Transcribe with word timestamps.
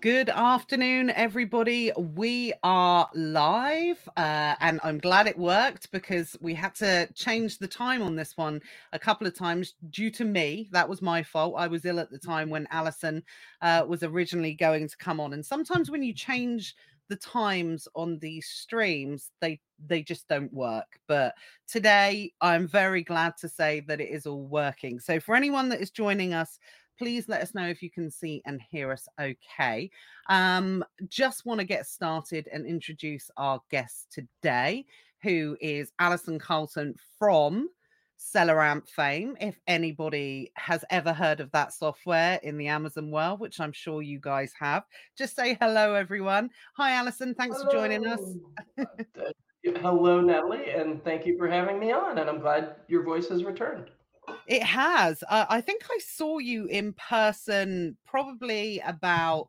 Good 0.00 0.30
afternoon, 0.30 1.10
everybody. 1.10 1.92
We 1.94 2.54
are 2.62 3.10
live, 3.12 3.98
uh, 4.16 4.54
and 4.58 4.80
I'm 4.82 4.96
glad 4.96 5.26
it 5.26 5.36
worked 5.36 5.90
because 5.90 6.38
we 6.40 6.54
had 6.54 6.74
to 6.76 7.06
change 7.12 7.58
the 7.58 7.68
time 7.68 8.00
on 8.00 8.16
this 8.16 8.34
one 8.34 8.62
a 8.94 8.98
couple 8.98 9.26
of 9.26 9.36
times 9.36 9.74
due 9.90 10.10
to 10.12 10.24
me. 10.24 10.70
That 10.72 10.88
was 10.88 11.02
my 11.02 11.22
fault. 11.22 11.56
I 11.58 11.66
was 11.66 11.84
ill 11.84 12.00
at 12.00 12.10
the 12.10 12.18
time 12.18 12.48
when 12.48 12.66
Alison 12.70 13.22
uh, 13.60 13.84
was 13.86 14.02
originally 14.02 14.54
going 14.54 14.88
to 14.88 14.96
come 14.96 15.20
on. 15.20 15.34
And 15.34 15.44
sometimes 15.44 15.90
when 15.90 16.02
you 16.02 16.14
change 16.14 16.76
the 17.10 17.16
times 17.16 17.86
on 17.94 18.18
these 18.20 18.46
streams, 18.46 19.32
they 19.42 19.60
they 19.86 20.02
just 20.02 20.26
don't 20.28 20.52
work. 20.52 20.98
But 21.08 21.34
today, 21.68 22.32
I'm 22.40 22.66
very 22.66 23.02
glad 23.02 23.36
to 23.38 23.50
say 23.50 23.80
that 23.80 24.00
it 24.00 24.08
is 24.08 24.24
all 24.24 24.46
working. 24.46 24.98
So 24.98 25.20
for 25.20 25.34
anyone 25.34 25.68
that 25.68 25.82
is 25.82 25.90
joining 25.90 26.32
us 26.32 26.58
please 27.00 27.30
let 27.30 27.40
us 27.40 27.54
know 27.54 27.66
if 27.66 27.82
you 27.82 27.88
can 27.90 28.10
see 28.10 28.42
and 28.44 28.60
hear 28.60 28.92
us 28.92 29.08
okay. 29.18 29.90
Um, 30.28 30.84
just 31.08 31.46
want 31.46 31.58
to 31.58 31.64
get 31.64 31.86
started 31.86 32.46
and 32.52 32.66
introduce 32.66 33.30
our 33.38 33.58
guest 33.70 34.12
today, 34.12 34.84
who 35.22 35.56
is 35.62 35.92
Alison 35.98 36.38
Carlton 36.38 36.94
from 37.18 37.70
Amp 38.36 38.86
fame. 38.86 39.34
If 39.40 39.58
anybody 39.66 40.52
has 40.56 40.84
ever 40.90 41.14
heard 41.14 41.40
of 41.40 41.50
that 41.52 41.72
software 41.72 42.38
in 42.42 42.58
the 42.58 42.66
Amazon 42.66 43.10
world, 43.10 43.40
which 43.40 43.60
I'm 43.60 43.72
sure 43.72 44.02
you 44.02 44.20
guys 44.20 44.52
have, 44.60 44.84
just 45.16 45.34
say 45.34 45.56
hello, 45.58 45.94
everyone. 45.94 46.50
Hi, 46.76 46.92
Alison. 46.92 47.34
Thanks 47.34 47.56
hello. 47.56 47.70
for 47.70 47.76
joining 47.78 48.06
us. 48.06 48.20
hello, 49.64 50.20
Natalie, 50.20 50.68
and 50.72 51.02
thank 51.02 51.24
you 51.24 51.38
for 51.38 51.48
having 51.48 51.80
me 51.80 51.92
on. 51.92 52.18
And 52.18 52.28
I'm 52.28 52.40
glad 52.40 52.76
your 52.88 53.04
voice 53.04 53.28
has 53.28 53.42
returned. 53.42 53.90
It 54.46 54.62
has. 54.62 55.22
Uh, 55.28 55.46
I 55.48 55.60
think 55.60 55.82
I 55.90 55.98
saw 55.98 56.38
you 56.38 56.66
in 56.66 56.92
person 56.94 57.96
probably 58.06 58.80
about 58.86 59.48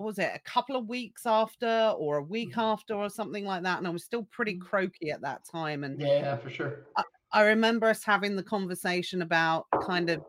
what 0.00 0.06
was 0.06 0.18
it 0.18 0.30
a 0.34 0.38
couple 0.40 0.76
of 0.76 0.88
weeks 0.88 1.26
after 1.26 1.94
or 1.98 2.18
a 2.18 2.22
week 2.22 2.52
mm-hmm. 2.52 2.60
after 2.60 2.94
or 2.94 3.10
something 3.10 3.44
like 3.44 3.62
that 3.62 3.76
and 3.76 3.86
i 3.86 3.90
was 3.90 4.02
still 4.02 4.22
pretty 4.30 4.54
mm-hmm. 4.54 4.66
croaky 4.66 5.10
at 5.10 5.20
that 5.20 5.42
time 5.44 5.84
and 5.84 6.00
yeah 6.00 6.38
for 6.38 6.48
sure 6.48 6.86
I, 6.96 7.02
I 7.32 7.42
remember 7.42 7.86
us 7.86 8.02
having 8.02 8.34
the 8.34 8.42
conversation 8.42 9.20
about 9.20 9.66
kind 9.82 10.08
of 10.08 10.22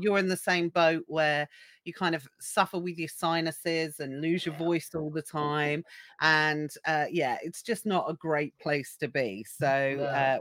you're 0.00 0.18
in 0.18 0.28
the 0.28 0.36
same 0.36 0.68
boat 0.68 1.04
where 1.06 1.48
you 1.84 1.92
kind 1.92 2.14
of 2.14 2.26
suffer 2.40 2.78
with 2.78 2.98
your 2.98 3.08
sinuses 3.08 4.00
and 4.00 4.20
lose 4.20 4.44
your 4.44 4.56
voice 4.56 4.90
all 4.94 5.10
the 5.10 5.22
time 5.22 5.84
and 6.20 6.70
uh, 6.86 7.06
yeah 7.10 7.38
it's 7.42 7.62
just 7.62 7.86
not 7.86 8.10
a 8.10 8.14
great 8.14 8.56
place 8.58 8.96
to 8.98 9.08
be 9.08 9.44
so 9.48 9.66
uh, 9.66 10.38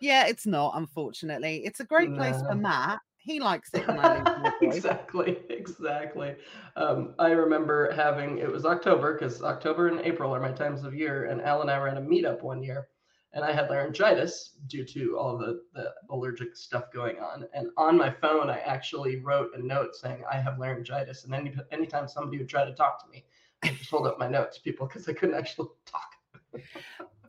yeah, 0.00 0.26
it's 0.26 0.46
not, 0.46 0.72
unfortunately. 0.76 1.62
It's 1.64 1.80
a 1.80 1.84
great 1.84 2.14
place 2.14 2.40
for 2.42 2.54
Matt. 2.54 3.00
He 3.18 3.40
likes 3.40 3.70
it 3.74 3.84
exactly, 4.62 5.38
exactly. 5.50 6.36
Um, 6.76 7.14
I 7.18 7.32
remember 7.32 7.92
having 7.92 8.38
it 8.38 8.50
was 8.50 8.64
October 8.64 9.12
because 9.12 9.42
October 9.42 9.88
and 9.88 10.00
April 10.00 10.34
are 10.34 10.40
my 10.40 10.52
times 10.52 10.84
of 10.84 10.94
year, 10.94 11.26
and 11.26 11.42
Al 11.42 11.60
and 11.60 11.70
I 11.70 11.78
were 11.78 11.88
at 11.88 11.98
a 11.98 12.00
meetup 12.00 12.42
one 12.42 12.62
year, 12.62 12.88
and 13.34 13.44
I 13.44 13.52
had 13.52 13.68
laryngitis 13.68 14.54
due 14.66 14.84
to 14.84 15.18
all 15.18 15.36
the, 15.36 15.60
the 15.74 15.92
allergic 16.08 16.56
stuff 16.56 16.92
going 16.92 17.18
on. 17.18 17.44
And 17.52 17.68
on 17.76 17.98
my 17.98 18.10
phone, 18.10 18.48
I 18.48 18.60
actually 18.60 19.16
wrote 19.16 19.50
a 19.54 19.62
note 19.62 19.94
saying 19.94 20.22
I 20.30 20.36
have 20.36 20.58
laryngitis, 20.58 21.24
and 21.24 21.34
any 21.34 21.54
anytime 21.70 22.08
somebody 22.08 22.38
would 22.38 22.48
try 22.48 22.64
to 22.64 22.72
talk 22.72 23.04
to 23.04 23.10
me, 23.10 23.24
I 23.62 23.68
just 23.68 23.90
hold 23.90 24.06
up 24.06 24.18
my 24.18 24.28
notes, 24.28 24.58
people, 24.58 24.86
because 24.86 25.08
I 25.08 25.12
couldn't 25.12 25.34
actually 25.34 25.68
talk. 25.86 26.14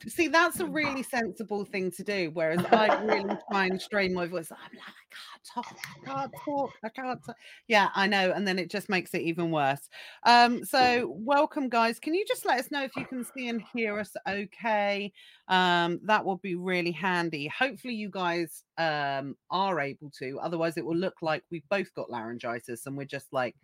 See, 0.07 0.27
that's 0.27 0.59
a 0.59 0.65
really 0.65 1.03
sensible 1.03 1.65
thing 1.65 1.91
to 1.91 2.03
do. 2.03 2.31
Whereas 2.33 2.65
I 2.71 3.01
really 3.03 3.35
try 3.51 3.65
and 3.65 3.81
strain 3.81 4.13
my 4.13 4.25
voice. 4.27 4.51
I'm 4.51 4.57
like, 4.57 4.83
I 4.87 5.05
can't 5.09 5.65
talk, 5.65 5.77
I 5.83 6.05
can't 6.05 6.33
talk, 6.45 6.71
I 6.83 6.89
can't. 6.89 7.25
Talk. 7.25 7.35
Yeah, 7.67 7.89
I 7.95 8.07
know. 8.07 8.31
And 8.31 8.47
then 8.47 8.59
it 8.59 8.69
just 8.69 8.89
makes 8.89 9.13
it 9.13 9.21
even 9.21 9.51
worse. 9.51 9.89
Um, 10.23 10.63
so, 10.63 11.13
welcome, 11.17 11.69
guys. 11.69 11.99
Can 11.99 12.13
you 12.13 12.25
just 12.27 12.45
let 12.45 12.59
us 12.59 12.71
know 12.71 12.83
if 12.83 12.95
you 12.95 13.05
can 13.05 13.23
see 13.23 13.49
and 13.49 13.61
hear 13.73 13.99
us 13.99 14.11
okay? 14.27 15.11
Um, 15.47 15.99
that 16.03 16.25
would 16.25 16.41
be 16.41 16.55
really 16.55 16.91
handy. 16.91 17.47
Hopefully, 17.47 17.95
you 17.95 18.09
guys 18.09 18.63
um, 18.77 19.35
are 19.51 19.79
able 19.79 20.11
to. 20.19 20.39
Otherwise, 20.41 20.77
it 20.77 20.85
will 20.85 20.95
look 20.95 21.15
like 21.21 21.43
we've 21.51 21.67
both 21.69 21.93
got 21.93 22.09
laryngitis 22.09 22.85
and 22.85 22.97
we're 22.97 23.05
just 23.05 23.31
like, 23.31 23.55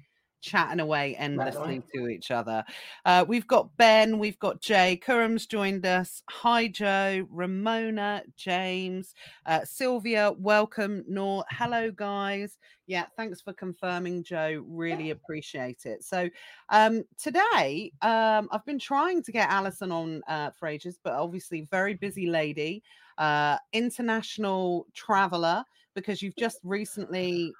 chatting 0.46 0.80
away 0.80 1.16
endlessly 1.16 1.82
to 1.94 2.08
each 2.08 2.30
other. 2.30 2.64
Uh, 3.04 3.26
we've 3.28 3.48
got 3.48 3.76
Ben, 3.78 4.20
we've 4.20 4.38
got 4.38 4.62
Jay, 4.62 5.00
Kuram's 5.04 5.48
joined 5.48 5.86
us. 5.86 6.22
Hi, 6.30 6.68
Joe, 6.68 7.26
Ramona, 7.32 8.22
James, 8.38 9.16
uh, 9.48 9.62
Sylvia, 9.66 10.32
welcome. 10.38 11.04
Nor, 11.08 11.44
hello, 11.50 11.90
guys. 11.90 12.60
Yeah, 12.86 13.06
thanks 13.18 13.42
for 13.42 13.54
confirming, 13.54 14.24
Joe. 14.24 14.64
Really 14.68 15.10
appreciate 15.10 15.88
it. 15.88 16.04
So, 16.04 16.30
um, 16.70 17.04
today, 17.18 17.92
um, 18.04 18.48
I've 18.52 18.66
been 18.66 18.78
trying 18.78 19.24
to 19.24 19.32
get 19.32 19.50
Alison 19.50 19.92
on 19.92 20.22
uh, 20.28 20.52
for 20.52 20.68
ages, 20.68 21.00
but 21.04 21.14
obviously, 21.14 21.68
very 21.72 21.96
busy 21.96 22.28
lady, 22.28 22.84
uh, 23.18 23.58
international 23.74 24.86
traveler 24.94 25.66
because 25.96 26.22
you've 26.22 26.36
just 26.36 26.60
recently 26.64 27.52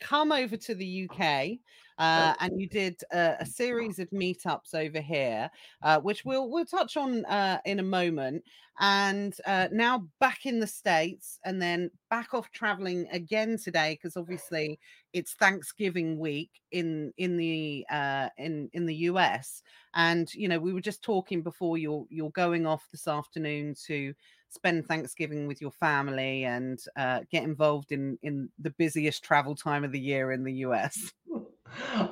come 0.00 0.32
over 0.32 0.56
to 0.56 0.74
the 0.74 1.08
UK 1.08 1.58
uh, 1.98 2.34
and 2.40 2.60
you 2.60 2.68
did 2.68 3.00
uh, 3.12 3.34
a 3.38 3.46
series 3.46 3.98
of 3.98 4.10
meetups 4.10 4.74
over 4.74 5.00
here, 5.00 5.50
uh, 5.82 6.00
which 6.00 6.24
we'll 6.24 6.50
we'll 6.50 6.64
touch 6.64 6.96
on 6.96 7.24
uh, 7.26 7.58
in 7.64 7.78
a 7.78 7.84
moment. 7.84 8.42
And 8.80 9.36
uh, 9.46 9.68
now 9.70 10.08
back 10.18 10.46
in 10.46 10.58
the 10.58 10.66
states, 10.66 11.38
and 11.44 11.62
then 11.62 11.90
back 12.10 12.34
off 12.34 12.50
traveling 12.50 13.06
again 13.12 13.56
today 13.62 13.94
because 13.94 14.16
obviously 14.16 14.80
it's 15.12 15.34
Thanksgiving 15.34 16.18
week 16.18 16.50
in 16.72 17.12
in 17.16 17.36
the 17.36 17.86
uh, 17.90 18.30
in 18.36 18.68
in 18.72 18.86
the 18.86 18.96
US. 18.96 19.62
And 19.94 20.32
you 20.34 20.48
know 20.48 20.58
we 20.58 20.72
were 20.72 20.80
just 20.80 21.02
talking 21.02 21.42
before 21.42 21.78
you're 21.78 22.06
you're 22.10 22.30
going 22.30 22.66
off 22.66 22.88
this 22.90 23.06
afternoon 23.06 23.76
to 23.86 24.12
spend 24.48 24.86
Thanksgiving 24.86 25.46
with 25.46 25.60
your 25.60 25.72
family 25.72 26.44
and 26.44 26.80
uh, 26.96 27.20
get 27.30 27.44
involved 27.44 27.92
in 27.92 28.18
in 28.22 28.48
the 28.58 28.70
busiest 28.70 29.22
travel 29.22 29.54
time 29.54 29.84
of 29.84 29.92
the 29.92 30.00
year 30.00 30.32
in 30.32 30.42
the 30.42 30.54
US? 30.64 31.12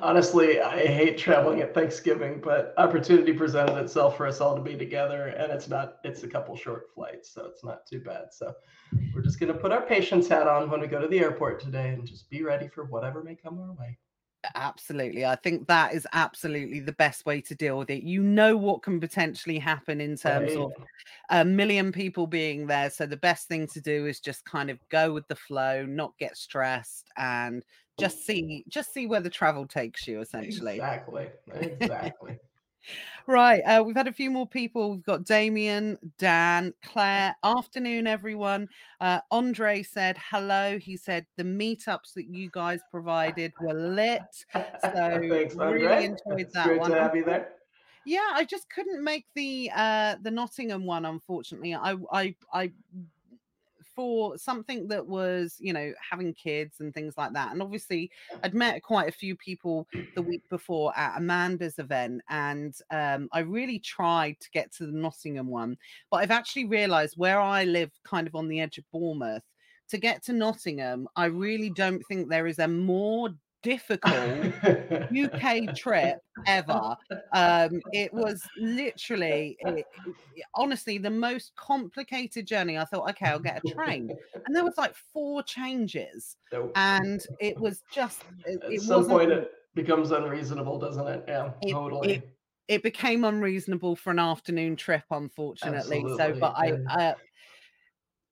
Honestly, 0.01 0.59
I 0.59 0.85
hate 0.85 1.17
traveling 1.17 1.61
at 1.61 1.73
Thanksgiving, 1.73 2.41
but 2.43 2.73
opportunity 2.77 3.33
presented 3.33 3.77
itself 3.77 4.17
for 4.17 4.27
us 4.27 4.41
all 4.41 4.55
to 4.55 4.61
be 4.61 4.75
together, 4.75 5.27
and 5.27 5.51
it's 5.51 5.69
not. 5.69 5.97
It's 6.03 6.23
a 6.23 6.27
couple 6.27 6.55
short 6.55 6.89
flights, 6.93 7.33
so 7.33 7.45
it's 7.45 7.63
not 7.63 7.85
too 7.85 7.99
bad. 7.99 8.33
So 8.33 8.53
we're 9.13 9.21
just 9.21 9.39
gonna 9.39 9.53
put 9.53 9.71
our 9.71 9.81
patience 9.81 10.27
hat 10.27 10.47
on 10.47 10.69
when 10.69 10.81
we 10.81 10.87
go 10.87 10.99
to 10.99 11.07
the 11.07 11.19
airport 11.19 11.61
today, 11.61 11.89
and 11.89 12.05
just 12.05 12.29
be 12.29 12.43
ready 12.43 12.67
for 12.67 12.85
whatever 12.85 13.23
may 13.23 13.35
come 13.35 13.59
our 13.59 13.73
way. 13.73 13.97
Absolutely. 14.55 15.25
I 15.25 15.35
think 15.35 15.67
that 15.67 15.93
is 15.93 16.05
absolutely 16.11 16.81
the 16.81 16.91
best 16.93 17.25
way 17.25 17.39
to 17.41 17.55
deal 17.55 17.77
with 17.77 17.89
it. 17.89 18.03
You 18.03 18.21
know 18.21 18.57
what 18.57 18.83
can 18.83 18.99
potentially 18.99 19.57
happen 19.57 20.01
in 20.01 20.17
terms 20.17 20.55
right. 20.55 20.65
of 20.65 20.71
a 21.29 21.45
million 21.45 21.91
people 21.91 22.27
being 22.27 22.67
there. 22.67 22.89
So 22.89 23.05
the 23.05 23.15
best 23.15 23.47
thing 23.47 23.67
to 23.67 23.79
do 23.79 24.05
is 24.05 24.19
just 24.19 24.43
kind 24.43 24.69
of 24.69 24.79
go 24.89 25.13
with 25.13 25.27
the 25.29 25.35
flow, 25.35 25.85
not 25.85 26.17
get 26.19 26.35
stressed 26.35 27.09
and 27.15 27.63
just 27.99 28.25
see 28.25 28.63
just 28.67 28.93
see 28.93 29.05
where 29.05 29.21
the 29.21 29.29
travel 29.29 29.67
takes 29.67 30.07
you 30.07 30.19
essentially. 30.21 30.75
Exactly. 30.75 31.27
Exactly. 31.53 32.37
Right. 33.27 33.61
Uh, 33.61 33.81
we've 33.81 33.95
had 33.95 34.09
a 34.09 34.11
few 34.11 34.29
more 34.29 34.45
people. 34.45 34.91
We've 34.91 35.03
got 35.05 35.23
Damien, 35.23 35.97
Dan, 36.17 36.73
Claire. 36.83 37.33
Afternoon, 37.41 38.07
everyone. 38.07 38.67
Uh, 38.99 39.21
Andre 39.31 39.81
said 39.83 40.17
hello. 40.29 40.77
He 40.77 40.97
said 40.97 41.25
the 41.37 41.43
meetups 41.43 42.13
that 42.15 42.25
you 42.29 42.49
guys 42.51 42.81
provided 42.91 43.53
were 43.61 43.73
lit. 43.73 44.21
So 44.51 44.65
Thanks, 44.81 45.55
really 45.55 45.87
Andre. 45.87 46.03
enjoyed 46.03 46.39
it's 46.41 46.53
that 46.53 46.65
great 46.67 46.79
one. 46.81 46.91
to 46.91 46.99
have 46.99 47.15
you 47.15 47.23
there. 47.23 47.49
Yeah, 48.05 48.31
I 48.33 48.43
just 48.43 48.69
couldn't 48.69 49.01
make 49.01 49.27
the 49.33 49.71
uh 49.73 50.17
the 50.21 50.31
Nottingham 50.31 50.85
one, 50.85 51.05
unfortunately. 51.05 51.73
I 51.73 51.95
I 52.11 52.35
I 52.51 52.71
for 53.95 54.37
something 54.37 54.87
that 54.87 55.05
was, 55.05 55.57
you 55.59 55.73
know, 55.73 55.93
having 56.09 56.33
kids 56.33 56.79
and 56.79 56.93
things 56.93 57.15
like 57.17 57.33
that. 57.33 57.51
And 57.51 57.61
obviously, 57.61 58.11
I'd 58.43 58.53
met 58.53 58.83
quite 58.83 59.09
a 59.09 59.11
few 59.11 59.35
people 59.35 59.87
the 60.15 60.21
week 60.21 60.43
before 60.49 60.97
at 60.97 61.17
Amanda's 61.17 61.79
event, 61.79 62.21
and 62.29 62.73
um, 62.91 63.29
I 63.31 63.39
really 63.39 63.79
tried 63.79 64.39
to 64.39 64.49
get 64.51 64.71
to 64.73 64.85
the 64.85 64.91
Nottingham 64.91 65.47
one, 65.47 65.77
but 66.11 66.17
I've 66.17 66.31
actually 66.31 66.65
realized 66.65 67.15
where 67.17 67.39
I 67.39 67.63
live, 67.63 67.91
kind 68.03 68.27
of 68.27 68.35
on 68.35 68.47
the 68.47 68.59
edge 68.59 68.77
of 68.77 68.85
Bournemouth. 68.91 69.43
To 69.89 69.97
get 69.97 70.23
to 70.23 70.33
Nottingham, 70.33 71.07
I 71.15 71.25
really 71.25 71.69
don't 71.69 72.01
think 72.07 72.29
there 72.29 72.47
is 72.47 72.57
a 72.59 72.67
more 72.67 73.29
difficult 73.63 74.53
UK 75.17 75.75
trip 75.75 76.17
ever. 76.45 76.95
Um, 77.33 77.81
it 77.91 78.13
was 78.13 78.43
literally, 78.57 79.57
it, 79.61 79.85
it, 80.35 80.45
honestly, 80.53 80.97
the 80.97 81.09
most 81.09 81.53
complicated 81.55 82.45
journey. 82.45 82.77
I 82.77 82.85
thought, 82.85 83.09
okay, 83.11 83.27
I'll 83.27 83.39
get 83.39 83.63
a 83.63 83.73
train, 83.73 84.11
and 84.45 84.55
there 84.55 84.63
was 84.63 84.77
like 84.77 84.93
four 85.11 85.41
changes, 85.41 86.35
and 86.75 87.25
it 87.39 87.57
was 87.59 87.81
just. 87.91 88.21
It, 88.45 88.61
At 88.63 88.81
some 88.81 89.07
point, 89.07 89.31
it 89.31 89.51
becomes 89.73 90.11
unreasonable, 90.11 90.77
doesn't 90.77 91.07
it? 91.07 91.23
Yeah, 91.27 91.51
totally. 91.71 92.21
It, 92.67 92.83
became 92.83 93.23
unreasonable 93.23 93.95
for 93.95 94.11
an 94.11 94.19
afternoon 94.19 94.75
trip, 94.75 95.03
unfortunately. 95.11 95.97
Absolutely. 95.97 96.17
So, 96.17 96.39
but 96.39 96.53
I. 96.55 96.71
Uh, 96.89 97.13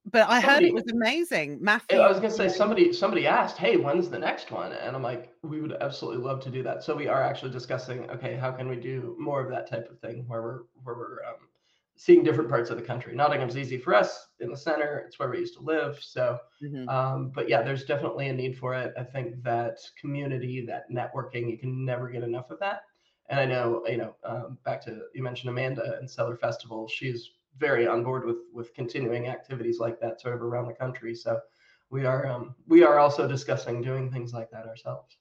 but 0.05 0.27
I 0.27 0.41
somebody, 0.41 0.47
heard 0.47 0.63
it 0.63 0.73
was 0.73 0.91
amazing. 0.91 1.59
Matthew. 1.61 1.99
I 1.99 2.07
was 2.07 2.17
gonna 2.17 2.31
say 2.31 2.49
somebody 2.49 2.91
somebody 2.91 3.27
asked, 3.27 3.57
"Hey, 3.57 3.77
when's 3.77 4.09
the 4.09 4.19
next 4.19 4.51
one?" 4.51 4.73
And 4.73 4.95
I'm 4.95 5.03
like, 5.03 5.33
"We 5.43 5.61
would 5.61 5.73
absolutely 5.73 6.23
love 6.23 6.41
to 6.41 6.49
do 6.49 6.63
that." 6.63 6.83
So 6.83 6.95
we 6.95 7.07
are 7.07 7.21
actually 7.21 7.51
discussing, 7.51 8.09
okay, 8.09 8.35
how 8.35 8.51
can 8.51 8.67
we 8.67 8.77
do 8.77 9.15
more 9.19 9.41
of 9.41 9.49
that 9.51 9.69
type 9.69 9.89
of 9.91 9.99
thing, 9.99 10.25
where 10.27 10.41
we're 10.41 10.59
where 10.83 10.95
we're 10.95 11.23
um, 11.27 11.47
seeing 11.95 12.23
different 12.23 12.49
parts 12.49 12.71
of 12.71 12.77
the 12.77 12.83
country. 12.83 13.15
Nottingham's 13.15 13.57
easy 13.57 13.77
for 13.77 13.93
us 13.93 14.29
in 14.39 14.49
the 14.49 14.57
center; 14.57 15.03
it's 15.05 15.19
where 15.19 15.29
we 15.29 15.37
used 15.37 15.55
to 15.57 15.63
live. 15.63 15.99
So, 16.01 16.39
mm-hmm. 16.63 16.89
um, 16.89 17.29
but 17.29 17.47
yeah, 17.47 17.61
there's 17.61 17.85
definitely 17.85 18.29
a 18.29 18.33
need 18.33 18.57
for 18.57 18.73
it. 18.73 18.93
I 18.97 19.03
think 19.03 19.43
that 19.43 19.77
community, 19.99 20.65
that 20.65 20.89
networking, 20.91 21.49
you 21.49 21.59
can 21.59 21.85
never 21.85 22.09
get 22.09 22.23
enough 22.23 22.49
of 22.49 22.59
that. 22.59 22.83
And 23.29 23.39
I 23.39 23.45
know, 23.45 23.83
you 23.87 23.97
know, 23.97 24.15
um, 24.25 24.57
back 24.65 24.81
to 24.85 25.03
you 25.13 25.21
mentioned 25.21 25.51
Amanda 25.51 25.97
and 25.99 26.09
Seller 26.09 26.37
Festival. 26.37 26.87
She's 26.87 27.29
very 27.57 27.87
on 27.87 28.03
board 28.03 28.25
with 28.25 28.37
with 28.53 28.73
continuing 28.73 29.27
activities 29.27 29.79
like 29.79 29.99
that 29.99 30.21
sort 30.21 30.33
of 30.33 30.41
around 30.41 30.67
the 30.67 30.73
country. 30.73 31.15
So 31.15 31.39
we 31.89 32.05
are 32.05 32.25
um, 32.25 32.55
we 32.67 32.83
are 32.83 32.99
also 32.99 33.27
discussing 33.27 33.81
doing 33.81 34.11
things 34.11 34.33
like 34.33 34.49
that 34.51 34.65
ourselves. 34.67 35.17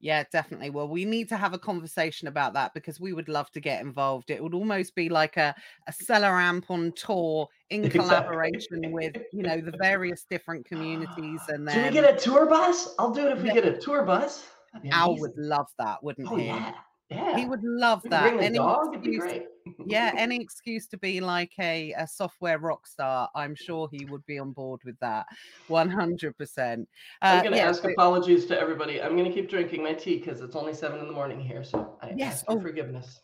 Yeah, 0.00 0.24
definitely. 0.30 0.68
Well, 0.68 0.88
we 0.88 1.06
need 1.06 1.30
to 1.30 1.36
have 1.36 1.54
a 1.54 1.58
conversation 1.58 2.28
about 2.28 2.52
that 2.52 2.74
because 2.74 3.00
we 3.00 3.14
would 3.14 3.28
love 3.28 3.50
to 3.52 3.60
get 3.60 3.80
involved. 3.80 4.30
It 4.30 4.42
would 4.42 4.52
almost 4.52 4.94
be 4.94 5.08
like 5.08 5.38
a, 5.38 5.54
a 5.86 5.92
SellerAmp 5.92 6.64
on 6.68 6.92
tour 6.92 7.48
in 7.70 7.88
collaboration 7.90 8.84
exactly. 8.84 8.92
with, 8.92 9.16
you 9.32 9.42
know, 9.42 9.62
the 9.62 9.72
various 9.80 10.26
different 10.28 10.66
communities. 10.66 11.40
And 11.48 11.66
then 11.66 11.78
do 11.78 11.84
we 11.84 11.90
get 11.90 12.14
a 12.14 12.18
tour 12.18 12.44
bus? 12.44 12.94
I'll 12.98 13.14
do 13.14 13.26
it 13.28 13.32
if 13.32 13.42
we 13.42 13.48
yeah. 13.48 13.54
get 13.54 13.64
a 13.64 13.78
tour 13.78 14.04
bus. 14.04 14.46
Al 14.90 15.16
would 15.16 15.38
love 15.38 15.68
that, 15.78 16.04
wouldn't 16.04 16.28
oh, 16.30 16.36
he? 16.36 16.46
Yeah. 16.46 16.74
Yeah. 17.10 17.36
He 17.36 17.44
would 17.44 17.62
love 17.62 18.02
that. 18.04 18.40
Any 18.40 18.58
dog, 18.58 18.94
excuse, 18.94 19.42
yeah, 19.86 20.12
any 20.16 20.40
excuse 20.40 20.86
to 20.88 20.98
be 20.98 21.20
like 21.20 21.52
a, 21.60 21.92
a 21.92 22.06
software 22.06 22.58
rock 22.58 22.86
star, 22.86 23.28
I'm 23.34 23.54
sure 23.54 23.88
he 23.90 24.04
would 24.06 24.24
be 24.26 24.38
on 24.38 24.52
board 24.52 24.80
with 24.84 24.98
that 25.00 25.26
100%. 25.68 26.80
Uh, 26.80 26.84
I'm 27.22 27.42
going 27.42 27.52
to 27.52 27.58
yeah, 27.58 27.68
ask 27.68 27.84
apologies 27.84 28.46
to 28.46 28.58
everybody. 28.58 29.02
I'm 29.02 29.16
going 29.16 29.28
to 29.28 29.32
keep 29.32 29.50
drinking 29.50 29.82
my 29.82 29.92
tea 29.92 30.18
because 30.18 30.40
it's 30.40 30.56
only 30.56 30.74
seven 30.74 31.00
in 31.00 31.06
the 31.06 31.12
morning 31.12 31.40
here. 31.40 31.62
So 31.62 31.96
I 32.02 32.14
yes, 32.16 32.38
ask 32.38 32.44
oh, 32.48 32.60
forgiveness. 32.60 33.20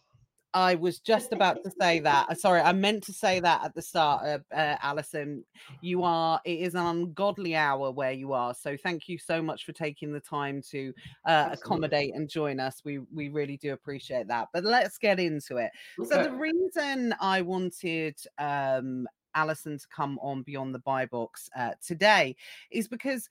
I 0.52 0.74
was 0.74 0.98
just 0.98 1.32
about 1.32 1.62
to 1.64 1.70
say 1.80 2.00
that. 2.00 2.26
Uh, 2.28 2.34
sorry, 2.34 2.60
I 2.60 2.72
meant 2.72 3.04
to 3.04 3.12
say 3.12 3.40
that 3.40 3.64
at 3.64 3.74
the 3.74 3.82
start, 3.82 4.24
uh, 4.24 4.54
uh, 4.54 4.76
Alison. 4.82 5.44
You 5.80 6.02
are, 6.02 6.40
it 6.44 6.58
is 6.60 6.74
an 6.74 6.86
ungodly 6.86 7.54
hour 7.54 7.90
where 7.90 8.12
you 8.12 8.32
are. 8.32 8.54
So 8.54 8.76
thank 8.76 9.08
you 9.08 9.18
so 9.18 9.40
much 9.40 9.64
for 9.64 9.72
taking 9.72 10.12
the 10.12 10.20
time 10.20 10.62
to 10.70 10.92
uh, 11.24 11.50
accommodate 11.52 12.14
and 12.14 12.28
join 12.28 12.58
us. 12.58 12.82
We, 12.84 12.98
we 13.14 13.28
really 13.28 13.56
do 13.56 13.72
appreciate 13.72 14.26
that. 14.28 14.48
But 14.52 14.64
let's 14.64 14.98
get 14.98 15.20
into 15.20 15.58
it. 15.58 15.70
Okay. 16.00 16.08
So, 16.08 16.22
the 16.24 16.32
reason 16.32 17.14
I 17.20 17.42
wanted 17.42 18.16
um, 18.38 19.06
Alison 19.34 19.78
to 19.78 19.86
come 19.88 20.18
on 20.20 20.42
Beyond 20.42 20.74
the 20.74 20.80
Buy 20.80 21.06
Box 21.06 21.48
uh, 21.56 21.72
today 21.84 22.34
is 22.70 22.88
because 22.88 23.28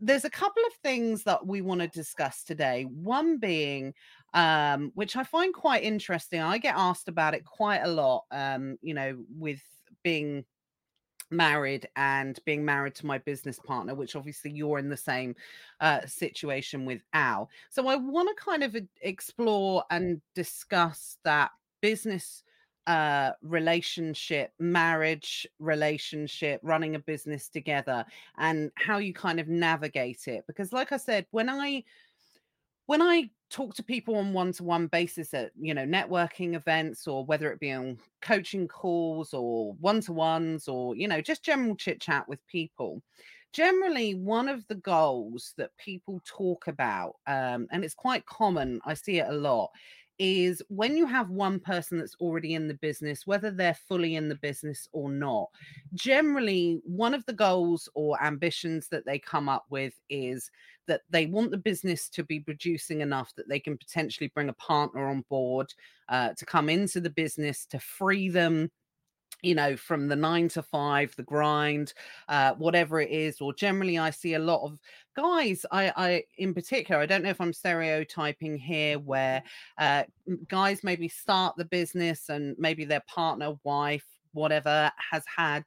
there's 0.00 0.24
a 0.24 0.30
couple 0.30 0.62
of 0.66 0.72
things 0.82 1.22
that 1.22 1.46
we 1.46 1.62
want 1.62 1.80
to 1.80 1.86
discuss 1.86 2.42
today. 2.42 2.86
One 2.90 3.38
being, 3.38 3.94
um, 4.34 4.92
which 4.94 5.16
I 5.16 5.24
find 5.24 5.52
quite 5.52 5.82
interesting. 5.82 6.40
I 6.40 6.58
get 6.58 6.74
asked 6.76 7.08
about 7.08 7.34
it 7.34 7.44
quite 7.44 7.82
a 7.82 7.88
lot. 7.88 8.24
Um, 8.30 8.78
you 8.82 8.94
know, 8.94 9.16
with 9.36 9.62
being 10.02 10.44
married 11.32 11.88
and 11.96 12.38
being 12.44 12.64
married 12.64 12.94
to 12.96 13.06
my 13.06 13.18
business 13.18 13.58
partner, 13.58 13.94
which 13.94 14.14
obviously 14.14 14.50
you're 14.52 14.78
in 14.78 14.88
the 14.88 14.96
same 14.96 15.34
uh, 15.80 16.00
situation 16.06 16.84
with 16.84 17.02
Al. 17.14 17.48
So 17.70 17.88
I 17.88 17.96
want 17.96 18.28
to 18.28 18.44
kind 18.44 18.62
of 18.62 18.76
explore 19.00 19.82
and 19.90 20.20
discuss 20.34 21.16
that 21.24 21.50
business 21.80 22.44
uh 22.88 23.30
relationship 23.42 24.52
marriage 24.58 25.46
relationship 25.60 26.58
running 26.64 26.96
a 26.96 26.98
business 26.98 27.48
together 27.48 28.04
and 28.38 28.72
how 28.74 28.98
you 28.98 29.14
kind 29.14 29.38
of 29.38 29.46
navigate 29.46 30.26
it 30.26 30.42
because 30.48 30.72
like 30.72 30.90
i 30.90 30.96
said 30.96 31.24
when 31.30 31.48
i 31.48 31.84
when 32.86 33.00
i 33.00 33.30
talk 33.52 33.74
to 33.74 33.82
people 33.82 34.16
on 34.16 34.32
one-to-one 34.32 34.86
basis 34.86 35.34
at 35.34 35.52
you 35.60 35.74
know 35.74 35.84
networking 35.84 36.54
events 36.54 37.06
or 37.06 37.24
whether 37.24 37.52
it 37.52 37.60
be 37.60 37.70
on 37.70 37.98
coaching 38.22 38.66
calls 38.66 39.34
or 39.34 39.74
one-to-ones 39.74 40.68
or 40.68 40.96
you 40.96 41.06
know 41.06 41.20
just 41.20 41.44
general 41.44 41.76
chit 41.76 42.00
chat 42.00 42.28
with 42.28 42.44
people. 42.46 43.02
Generally 43.52 44.14
one 44.14 44.48
of 44.48 44.66
the 44.68 44.76
goals 44.76 45.52
that 45.58 45.76
people 45.76 46.22
talk 46.24 46.68
about 46.68 47.16
um, 47.26 47.66
and 47.70 47.84
it's 47.84 47.94
quite 47.94 48.24
common 48.24 48.80
i 48.86 48.94
see 48.94 49.18
it 49.18 49.28
a 49.28 49.34
lot 49.34 49.70
is 50.22 50.62
when 50.68 50.96
you 50.96 51.04
have 51.04 51.30
one 51.30 51.58
person 51.58 51.98
that's 51.98 52.14
already 52.20 52.54
in 52.54 52.68
the 52.68 52.74
business, 52.74 53.26
whether 53.26 53.50
they're 53.50 53.74
fully 53.74 54.14
in 54.14 54.28
the 54.28 54.36
business 54.36 54.88
or 54.92 55.10
not, 55.10 55.48
generally 55.94 56.80
one 56.84 57.12
of 57.12 57.26
the 57.26 57.32
goals 57.32 57.88
or 57.94 58.22
ambitions 58.22 58.86
that 58.88 59.04
they 59.04 59.18
come 59.18 59.48
up 59.48 59.64
with 59.68 59.94
is 60.08 60.48
that 60.86 61.00
they 61.10 61.26
want 61.26 61.50
the 61.50 61.56
business 61.56 62.08
to 62.08 62.22
be 62.22 62.38
producing 62.38 63.00
enough 63.00 63.34
that 63.34 63.48
they 63.48 63.58
can 63.58 63.76
potentially 63.76 64.30
bring 64.32 64.48
a 64.48 64.54
partner 64.54 65.08
on 65.08 65.24
board 65.28 65.74
uh, 66.08 66.28
to 66.38 66.46
come 66.46 66.68
into 66.68 67.00
the 67.00 67.10
business 67.10 67.66
to 67.66 67.80
free 67.80 68.28
them 68.28 68.70
you 69.42 69.54
know, 69.54 69.76
from 69.76 70.08
the 70.08 70.16
nine 70.16 70.48
to 70.48 70.62
five, 70.62 71.14
the 71.16 71.22
grind, 71.22 71.92
uh, 72.28 72.54
whatever 72.54 73.00
it 73.00 73.10
is, 73.10 73.40
or 73.40 73.52
generally 73.52 73.98
I 73.98 74.10
see 74.10 74.34
a 74.34 74.38
lot 74.38 74.64
of 74.64 74.78
guys, 75.16 75.66
I, 75.70 75.92
I 75.96 76.24
in 76.38 76.54
particular, 76.54 77.00
I 77.00 77.06
don't 77.06 77.22
know 77.22 77.30
if 77.30 77.40
I'm 77.40 77.52
stereotyping 77.52 78.56
here, 78.56 78.98
where 78.98 79.42
uh, 79.78 80.04
guys 80.48 80.84
maybe 80.84 81.08
start 81.08 81.56
the 81.56 81.64
business 81.64 82.28
and 82.28 82.56
maybe 82.58 82.84
their 82.84 83.02
partner, 83.06 83.54
wife, 83.64 84.06
whatever, 84.32 84.90
has 85.10 85.24
had 85.26 85.64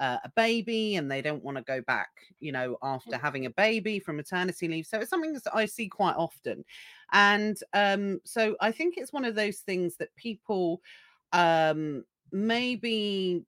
uh, 0.00 0.18
a 0.24 0.30
baby 0.34 0.96
and 0.96 1.10
they 1.10 1.20
don't 1.20 1.44
want 1.44 1.56
to 1.56 1.64
go 1.64 1.82
back, 1.82 2.08
you 2.40 2.52
know, 2.52 2.78
after 2.82 3.16
mm. 3.16 3.20
having 3.20 3.46
a 3.46 3.50
baby 3.50 3.98
from 3.98 4.16
maternity 4.16 4.68
leave. 4.68 4.86
So 4.86 4.98
it's 4.98 5.10
something 5.10 5.34
that 5.34 5.42
I 5.52 5.66
see 5.66 5.88
quite 5.88 6.16
often. 6.16 6.64
And 7.12 7.58
um, 7.74 8.20
so 8.24 8.56
I 8.60 8.72
think 8.72 8.94
it's 8.96 9.12
one 9.12 9.24
of 9.24 9.34
those 9.34 9.58
things 9.58 9.96
that 9.96 10.14
people 10.16 10.80
um 11.34 12.04
maybe 12.32 13.44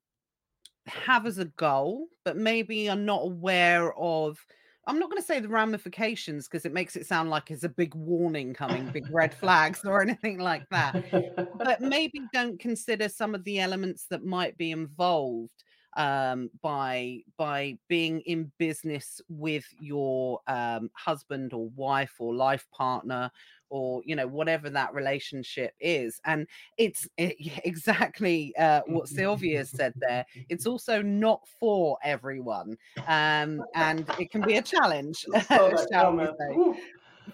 have 0.86 1.26
as 1.26 1.38
a 1.38 1.44
goal, 1.44 2.06
but 2.24 2.36
maybe 2.36 2.88
are 2.88 2.96
not 2.96 3.22
aware 3.22 3.94
of. 3.94 4.38
I'm 4.86 4.98
not 4.98 5.10
going 5.10 5.22
to 5.22 5.26
say 5.26 5.40
the 5.40 5.48
ramifications 5.48 6.48
because 6.48 6.64
it 6.64 6.72
makes 6.72 6.96
it 6.96 7.06
sound 7.06 7.30
like 7.30 7.50
it's 7.50 7.64
a 7.64 7.68
big 7.68 7.94
warning 7.94 8.54
coming, 8.54 8.86
big 8.90 9.06
red 9.12 9.34
flags 9.40 9.80
or 9.84 10.02
anything 10.02 10.38
like 10.38 10.68
that. 10.70 11.48
but 11.58 11.80
maybe 11.80 12.22
don't 12.32 12.58
consider 12.58 13.08
some 13.08 13.34
of 13.34 13.44
the 13.44 13.60
elements 13.60 14.06
that 14.10 14.24
might 14.24 14.56
be 14.56 14.70
involved 14.72 15.64
um, 15.96 16.50
by 16.62 17.20
by 17.36 17.76
being 17.88 18.20
in 18.20 18.50
business 18.58 19.20
with 19.28 19.64
your 19.80 20.40
um, 20.46 20.90
husband 20.94 21.52
or 21.52 21.68
wife 21.70 22.14
or 22.18 22.34
life 22.34 22.66
partner 22.72 23.30
or 23.70 24.02
you 24.04 24.14
know 24.14 24.26
whatever 24.26 24.68
that 24.68 24.92
relationship 24.92 25.72
is 25.80 26.20
and 26.24 26.46
it's 26.76 27.08
exactly 27.18 28.54
uh, 28.58 28.82
what 28.86 29.08
sylvia 29.08 29.64
said 29.64 29.92
there 29.96 30.24
it's 30.48 30.66
also 30.70 31.00
not 31.02 31.40
for 31.58 31.96
everyone 32.02 32.76
um, 33.06 33.62
and 33.74 34.06
it 34.18 34.30
can 34.30 34.42
be 34.42 34.56
a 34.56 34.62
challenge 34.62 35.24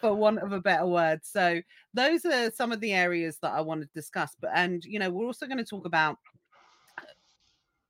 for 0.01 0.15
want 0.15 0.39
of 0.41 0.53
a 0.53 0.61
better 0.61 0.85
word. 0.85 1.21
So 1.23 1.63
those 1.95 2.27
are 2.27 2.51
some 2.51 2.71
of 2.71 2.81
the 2.81 2.93
areas 2.93 3.39
that 3.41 3.53
i 3.53 3.61
want 3.61 3.81
to 3.81 3.89
discuss 3.95 4.37
but 4.41 4.51
and 4.55 4.85
you 4.85 4.99
know 4.99 5.11
we're 5.11 5.25
also 5.25 5.47
going 5.47 5.57
to 5.59 5.65
talk 5.65 5.87
about 5.87 6.19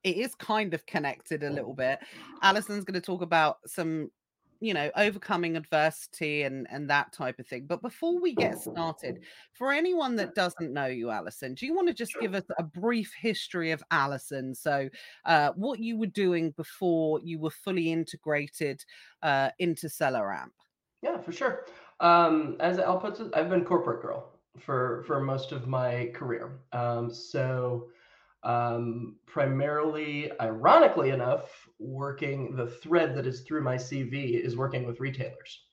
it 0.07 0.19
is 0.19 0.37
kind 0.37 0.73
of 0.73 0.87
connected 0.87 1.43
a 1.43 1.51
little 1.51 1.75
bit. 1.75 1.99
Alison's 2.41 2.85
going 2.85 2.95
to 2.95 3.01
talk 3.01 3.23
about 3.23 3.59
some, 3.67 4.09
you 4.61 4.75
know, 4.75 4.91
overcoming 4.97 5.57
adversity 5.57 6.43
and 6.43 6.67
and 6.71 6.89
that 6.91 7.13
type 7.13 7.39
of 7.39 7.47
thing. 7.47 7.67
But 7.67 7.83
before 7.83 8.21
we 8.21 8.35
get 8.35 8.59
started, 8.59 9.19
for 9.53 9.73
anyone 9.73 10.17
that 10.17 10.35
doesn't 10.35 10.73
know 10.73 10.87
you, 10.87 11.11
allison 11.11 11.55
do 11.55 11.67
you 11.67 11.75
want 11.75 11.89
to 11.89 11.95
just 11.95 12.15
give 12.21 12.35
us 12.35 12.45
a 12.59 12.63
brief 12.63 13.13
history 13.19 13.71
of 13.71 13.83
allison 13.91 14.55
So, 14.55 14.89
uh, 15.25 15.53
what 15.57 15.81
you 15.81 15.99
were 15.99 16.07
doing 16.07 16.53
before 16.53 17.21
you 17.23 17.39
were 17.39 17.51
fully 17.51 17.93
integrated 17.93 18.85
uh, 19.23 19.51
into 19.59 19.87
SellerAmp? 19.89 20.51
Yeah, 21.03 21.19
for 21.19 21.33
sure. 21.33 21.67
Um, 22.01 22.57
as 22.61 22.79
Al 22.79 22.99
puts 22.99 23.21
it, 23.21 23.33
I've 23.35 23.49
been 23.49 23.65
corporate 23.65 24.03
girl 24.03 24.33
for 24.59 25.05
for 25.07 25.21
most 25.21 25.53
of 25.53 25.67
my 25.67 26.11
career. 26.15 26.59
Um, 26.73 27.11
so 27.11 27.89
um, 28.47 29.17
primarily, 29.27 30.31
ironically 30.41 31.11
enough, 31.11 31.69
working 31.81 32.55
the 32.55 32.69
thread 32.69 33.15
that 33.17 33.27
is 33.27 33.41
through 33.41 33.63
my 33.63 33.75
CV 33.75 34.41
is 34.41 34.57
working 34.57 34.87
with 34.87 35.01
retailers. 35.01 35.65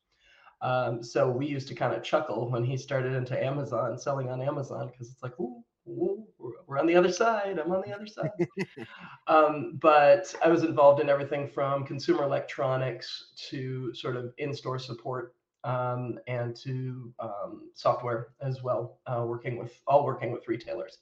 Um, 0.63 1.03
so 1.03 1.29
we 1.29 1.45
used 1.45 1.67
to 1.67 1.75
kind 1.75 1.93
of 1.93 2.03
chuckle 2.03 2.49
when 2.49 2.63
he 2.63 2.75
started 2.75 3.13
into 3.13 3.41
Amazon, 3.41 3.97
selling 3.99 4.29
on 4.29 4.41
Amazon, 4.41 4.89
because 4.91 5.11
it's 5.11 5.21
like, 5.21 5.39
ooh, 5.39 5.63
ooh, 5.87 6.25
we're 6.65 6.79
on 6.79 6.87
the 6.87 6.95
other 6.95 7.11
side. 7.11 7.59
I'm 7.59 7.71
on 7.71 7.83
the 7.85 7.93
other 7.93 8.07
side. 8.07 8.31
um, 9.27 9.77
but 9.79 10.33
I 10.43 10.47
was 10.47 10.63
involved 10.63 10.99
in 10.99 11.09
everything 11.09 11.47
from 11.47 11.85
consumer 11.85 12.23
electronics 12.23 13.33
to 13.49 13.93
sort 13.93 14.15
of 14.15 14.33
in-store 14.39 14.79
support 14.79 15.35
um, 15.63 16.17
and 16.25 16.55
to 16.63 17.13
um, 17.19 17.69
software 17.75 18.29
as 18.41 18.63
well, 18.63 18.97
uh, 19.05 19.23
working 19.27 19.57
with 19.57 19.79
all 19.85 20.05
working 20.05 20.31
with 20.31 20.47
retailers. 20.47 20.97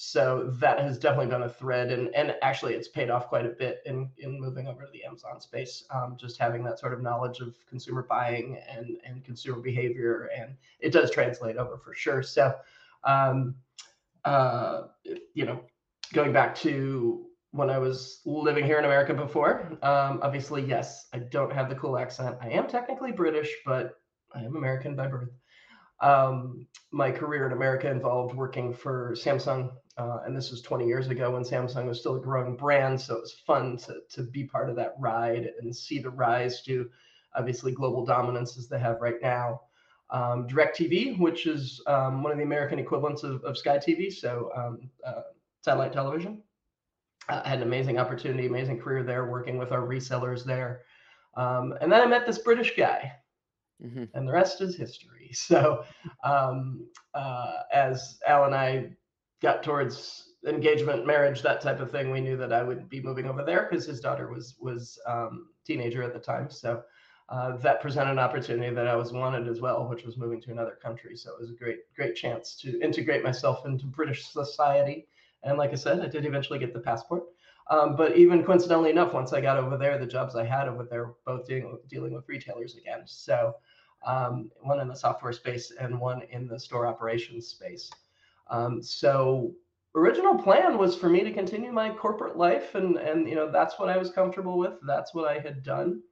So 0.00 0.48
that 0.60 0.78
has 0.78 0.96
definitely 0.96 1.26
been 1.26 1.42
a 1.42 1.48
thread, 1.48 1.90
and 1.90 2.14
and 2.14 2.36
actually 2.40 2.74
it's 2.74 2.86
paid 2.86 3.10
off 3.10 3.26
quite 3.26 3.44
a 3.44 3.48
bit 3.48 3.80
in 3.84 4.08
in 4.18 4.40
moving 4.40 4.68
over 4.68 4.84
to 4.84 4.92
the 4.92 5.02
Amazon 5.02 5.40
space. 5.40 5.82
Um, 5.90 6.16
just 6.16 6.38
having 6.38 6.62
that 6.62 6.78
sort 6.78 6.92
of 6.92 7.02
knowledge 7.02 7.40
of 7.40 7.56
consumer 7.68 8.06
buying 8.08 8.60
and 8.70 8.96
and 9.04 9.24
consumer 9.24 9.58
behavior, 9.58 10.30
and 10.32 10.54
it 10.78 10.92
does 10.92 11.10
translate 11.10 11.56
over 11.56 11.78
for 11.78 11.94
sure. 11.94 12.22
So, 12.22 12.54
um, 13.02 13.56
uh, 14.24 14.82
you 15.34 15.44
know, 15.44 15.62
going 16.12 16.32
back 16.32 16.54
to 16.58 17.26
when 17.50 17.68
I 17.68 17.78
was 17.78 18.20
living 18.24 18.64
here 18.64 18.78
in 18.78 18.84
America 18.84 19.12
before, 19.14 19.78
um, 19.82 20.20
obviously, 20.22 20.64
yes, 20.64 21.08
I 21.12 21.18
don't 21.18 21.52
have 21.52 21.68
the 21.68 21.74
cool 21.74 21.98
accent. 21.98 22.36
I 22.40 22.50
am 22.50 22.68
technically 22.68 23.10
British, 23.10 23.52
but 23.66 23.98
I 24.32 24.42
am 24.42 24.54
American 24.54 24.94
by 24.94 25.08
birth. 25.08 25.30
Um, 26.00 26.68
my 26.92 27.10
career 27.10 27.46
in 27.46 27.52
America 27.52 27.90
involved 27.90 28.32
working 28.36 28.72
for 28.72 29.16
Samsung 29.16 29.72
uh, 29.98 30.20
and 30.24 30.36
this 30.36 30.50
was 30.50 30.62
20 30.62 30.86
years 30.86 31.08
ago 31.08 31.32
when 31.32 31.42
Samsung 31.42 31.86
was 31.86 31.98
still 31.98 32.16
a 32.16 32.20
growing 32.20 32.56
brand. 32.56 33.00
So 33.00 33.16
it 33.16 33.20
was 33.22 33.32
fun 33.32 33.76
to, 33.78 33.96
to 34.10 34.22
be 34.22 34.44
part 34.44 34.70
of 34.70 34.76
that 34.76 34.94
ride 34.98 35.50
and 35.60 35.74
see 35.74 35.98
the 35.98 36.10
rise 36.10 36.62
to 36.62 36.88
obviously 37.34 37.72
global 37.72 38.06
dominance 38.06 38.56
as 38.56 38.68
they 38.68 38.78
have 38.78 39.00
right 39.00 39.20
now. 39.20 39.62
Um, 40.10 40.46
DirecTV, 40.46 41.18
which 41.18 41.46
is 41.46 41.82
um, 41.86 42.22
one 42.22 42.32
of 42.32 42.38
the 42.38 42.44
American 42.44 42.78
equivalents 42.78 43.24
of, 43.24 43.42
of 43.44 43.58
Sky 43.58 43.76
TV, 43.76 44.10
so 44.10 44.50
um, 44.56 44.88
uh, 45.04 45.22
satellite 45.62 45.92
television. 45.92 46.42
Uh, 47.28 47.42
I 47.44 47.48
had 47.48 47.58
an 47.58 47.64
amazing 47.64 47.98
opportunity, 47.98 48.46
amazing 48.46 48.78
career 48.80 49.02
there, 49.02 49.26
working 49.26 49.58
with 49.58 49.72
our 49.72 49.82
resellers 49.82 50.44
there. 50.44 50.82
Um, 51.36 51.74
and 51.80 51.92
then 51.92 52.00
I 52.00 52.06
met 52.06 52.24
this 52.24 52.38
British 52.38 52.74
guy, 52.74 53.12
mm-hmm. 53.84 54.04
and 54.14 54.26
the 54.26 54.32
rest 54.32 54.60
is 54.60 54.76
history. 54.76 55.14
So, 55.34 55.84
um, 56.24 56.86
uh, 57.12 57.58
as 57.70 58.18
Al 58.26 58.44
and 58.44 58.54
I 58.54 58.92
got 59.40 59.62
towards 59.62 60.34
engagement, 60.46 61.06
marriage, 61.06 61.42
that 61.42 61.60
type 61.60 61.80
of 61.80 61.90
thing, 61.90 62.10
we 62.10 62.20
knew 62.20 62.36
that 62.36 62.52
I 62.52 62.62
would 62.62 62.88
be 62.88 63.00
moving 63.00 63.26
over 63.26 63.42
there 63.42 63.66
because 63.68 63.86
his 63.86 64.00
daughter 64.00 64.28
was 64.28 64.56
was 64.60 64.98
um, 65.06 65.48
teenager 65.64 66.02
at 66.02 66.12
the 66.12 66.20
time. 66.20 66.50
So 66.50 66.82
uh, 67.28 67.56
that 67.58 67.82
presented 67.82 68.12
an 68.12 68.18
opportunity 68.18 68.74
that 68.74 68.88
I 68.88 68.96
was 68.96 69.12
wanted 69.12 69.48
as 69.48 69.60
well, 69.60 69.88
which 69.88 70.04
was 70.04 70.16
moving 70.16 70.40
to 70.42 70.50
another 70.50 70.78
country. 70.82 71.16
So 71.16 71.32
it 71.32 71.40
was 71.40 71.50
a 71.50 71.54
great 71.54 71.80
great 71.94 72.14
chance 72.14 72.54
to 72.62 72.80
integrate 72.80 73.24
myself 73.24 73.66
into 73.66 73.86
British 73.86 74.28
society. 74.28 75.08
And 75.42 75.58
like 75.58 75.72
I 75.72 75.76
said, 75.76 76.00
I 76.00 76.08
did 76.08 76.24
eventually 76.24 76.58
get 76.58 76.72
the 76.72 76.80
passport. 76.80 77.24
Um, 77.70 77.96
but 77.96 78.16
even 78.16 78.44
coincidentally 78.44 78.90
enough, 78.90 79.12
once 79.12 79.34
I 79.34 79.42
got 79.42 79.58
over 79.58 79.76
there, 79.76 79.98
the 79.98 80.06
jobs 80.06 80.34
I 80.34 80.44
had 80.44 80.68
over 80.68 80.84
there 80.84 81.12
both 81.26 81.46
dealing 81.46 81.78
dealing 81.88 82.14
with 82.14 82.28
retailers 82.28 82.76
again. 82.76 83.02
So 83.04 83.56
um, 84.06 84.50
one 84.62 84.80
in 84.80 84.88
the 84.88 84.94
software 84.94 85.32
space 85.32 85.72
and 85.78 86.00
one 86.00 86.22
in 86.30 86.48
the 86.48 86.58
store 86.58 86.86
operations 86.86 87.48
space. 87.48 87.90
Um, 88.50 88.82
so 88.82 89.52
original 89.94 90.36
plan 90.36 90.78
was 90.78 90.96
for 90.96 91.08
me 91.08 91.24
to 91.24 91.32
continue 91.32 91.72
my 91.72 91.90
corporate 91.90 92.36
life 92.36 92.74
and 92.74 92.96
and 92.96 93.28
you 93.28 93.34
know 93.34 93.50
that's 93.50 93.78
what 93.78 93.88
I 93.88 93.96
was 93.96 94.10
comfortable 94.10 94.58
with. 94.58 94.74
That's 94.86 95.14
what 95.14 95.30
I 95.30 95.38
had 95.38 95.62
done. 95.62 96.02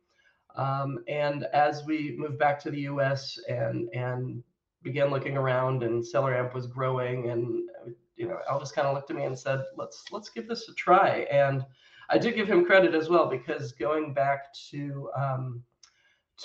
Um, 0.56 1.00
and 1.08 1.44
as 1.52 1.84
we 1.84 2.16
moved 2.18 2.38
back 2.38 2.58
to 2.60 2.70
the 2.70 2.80
US 2.82 3.38
and 3.48 3.88
and 3.94 4.42
began 4.82 5.10
looking 5.10 5.36
around 5.36 5.82
and 5.82 6.02
SellerAmp 6.02 6.54
was 6.54 6.66
growing 6.66 7.30
and 7.30 7.68
you 8.16 8.28
know 8.28 8.38
just 8.58 8.74
kind 8.74 8.86
of 8.86 8.94
looked 8.94 9.10
at 9.10 9.16
me 9.16 9.24
and 9.24 9.38
said 9.38 9.62
let's 9.76 10.04
let's 10.12 10.30
give 10.30 10.48
this 10.48 10.68
a 10.68 10.74
try 10.74 11.26
and 11.30 11.64
I 12.08 12.18
do 12.18 12.30
give 12.32 12.48
him 12.48 12.64
credit 12.64 12.94
as 12.94 13.08
well 13.08 13.28
because 13.28 13.72
going 13.72 14.14
back 14.14 14.54
to 14.70 15.10
um, 15.16 15.62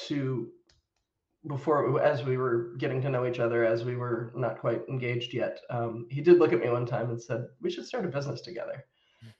to 0.08 0.50
before 1.48 2.02
as 2.02 2.24
we 2.24 2.38
were 2.38 2.74
getting 2.78 3.02
to 3.02 3.10
know 3.10 3.26
each 3.26 3.40
other 3.40 3.66
as 3.66 3.84
we 3.84 3.96
were 3.96 4.32
not 4.36 4.60
quite 4.60 4.82
engaged 4.90 5.34
yet 5.34 5.60
um, 5.70 6.06
he 6.10 6.22
did 6.22 6.38
look 6.38 6.54
at 6.54 6.60
me 6.60 6.70
one 6.70 6.86
time 6.86 7.10
and 7.10 7.22
said 7.22 7.48
we 7.62 7.72
should 7.72 7.86
start 7.86 8.06
a 8.06 8.08
business 8.08 8.42
together. 8.42 8.86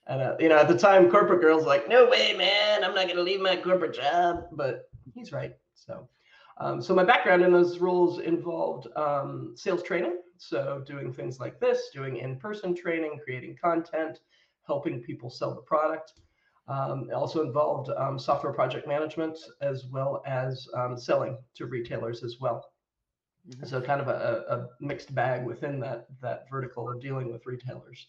And 0.08 0.22
uh, 0.22 0.36
you 0.40 0.50
know 0.50 0.58
at 0.58 0.68
the 0.68 0.78
time 0.78 1.10
corporate 1.12 1.42
girls 1.42 1.66
like 1.66 1.88
no 1.88 2.10
way 2.10 2.34
man 2.36 2.84
i'm 2.84 2.96
not 2.96 3.06
going 3.06 3.18
to 3.18 3.24
leave 3.24 3.42
my 3.42 3.56
corporate 3.56 3.96
job 3.96 4.46
but 4.52 4.90
he's 5.14 5.32
right 5.32 5.56
so 5.74 6.08
um, 6.58 6.82
so 6.82 6.94
my 6.94 7.04
background 7.04 7.44
in 7.44 7.52
those 7.52 7.80
roles 7.80 8.20
involved 8.20 8.88
um, 8.96 9.54
sales 9.56 9.84
training 9.84 10.18
so 10.38 10.84
doing 10.86 11.14
things 11.14 11.40
like 11.40 11.60
this 11.60 11.90
doing 11.94 12.18
in-person 12.18 12.76
training 12.76 13.20
creating 13.24 13.56
content 13.62 14.20
helping 14.66 15.02
people 15.02 15.30
sell 15.30 15.54
the 15.54 15.62
product 15.62 16.14
um, 16.68 17.08
it 17.10 17.14
also 17.14 17.44
involved 17.44 17.90
um, 17.98 18.18
software 18.20 18.54
project 18.54 18.88
management 18.88 19.38
as 19.62 19.86
well 19.86 20.22
as 20.26 20.68
um, 20.76 20.98
selling 20.98 21.38
to 21.56 21.66
retailers 21.66 22.24
as 22.24 22.38
well. 22.40 22.66
Mm-hmm. 23.50 23.66
So 23.66 23.82
kind 23.82 24.02
of 24.02 24.08
a, 24.08 24.46
a, 24.50 24.68
mixed 24.80 25.14
bag 25.16 25.46
within 25.46 25.80
that 25.80 26.06
that 26.22 26.46
vertical 26.50 26.90
of 26.90 27.02
dealing 27.02 27.32
with 27.32 27.46
retailers. 27.46 28.08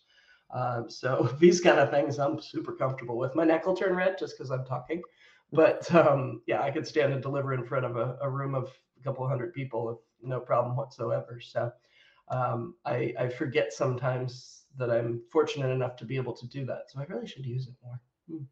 Um, 0.52 0.90
so 0.90 1.35
these 1.40 1.61
kind 1.61 1.78
of 1.78 1.90
things 1.90 2.18
I'm 2.18 2.40
super 2.40 2.73
comfortable 2.73 3.16
with. 3.16 3.35
My 3.35 3.44
neck 3.44 3.66
will 3.66 3.76
turn 3.76 3.97
red 3.97 4.18
just 4.18 4.37
because 4.37 4.50
I'm 4.50 4.66
talking, 4.66 5.02
but 5.50 5.92
um, 5.94 6.42
yeah, 6.47 6.62
I 6.62 6.71
could 6.71 6.87
stand 6.87 7.14
and 7.14 7.23
deliver 7.23 7.54
in 7.54 7.64
front 7.64 7.87
of 7.87 7.97
a, 7.97 8.18
a 8.21 8.28
room 8.28 8.54
of 8.54 8.71
a 9.00 9.02
couple 9.02 9.26
hundred 9.26 9.54
people 9.54 9.87
with 9.87 9.99
no 10.23 10.38
problem 10.38 10.76
whatsoever. 10.76 11.40
So 11.40 11.73
um, 12.28 12.75
I, 12.85 13.14
I 13.18 13.28
forget 13.28 13.73
sometimes 13.73 14.64
that 14.76 14.90
I'm 14.90 15.23
fortunate 15.30 15.71
enough 15.71 15.97
to 15.97 16.04
be 16.04 16.16
able 16.16 16.35
to 16.35 16.47
do 16.47 16.64
that. 16.66 16.85
So 16.88 17.00
I 17.00 17.04
really 17.04 17.26
should 17.26 17.47
use 17.47 17.66
it 17.66 17.75
more. 17.82 18.00
Hmm. 18.29 18.45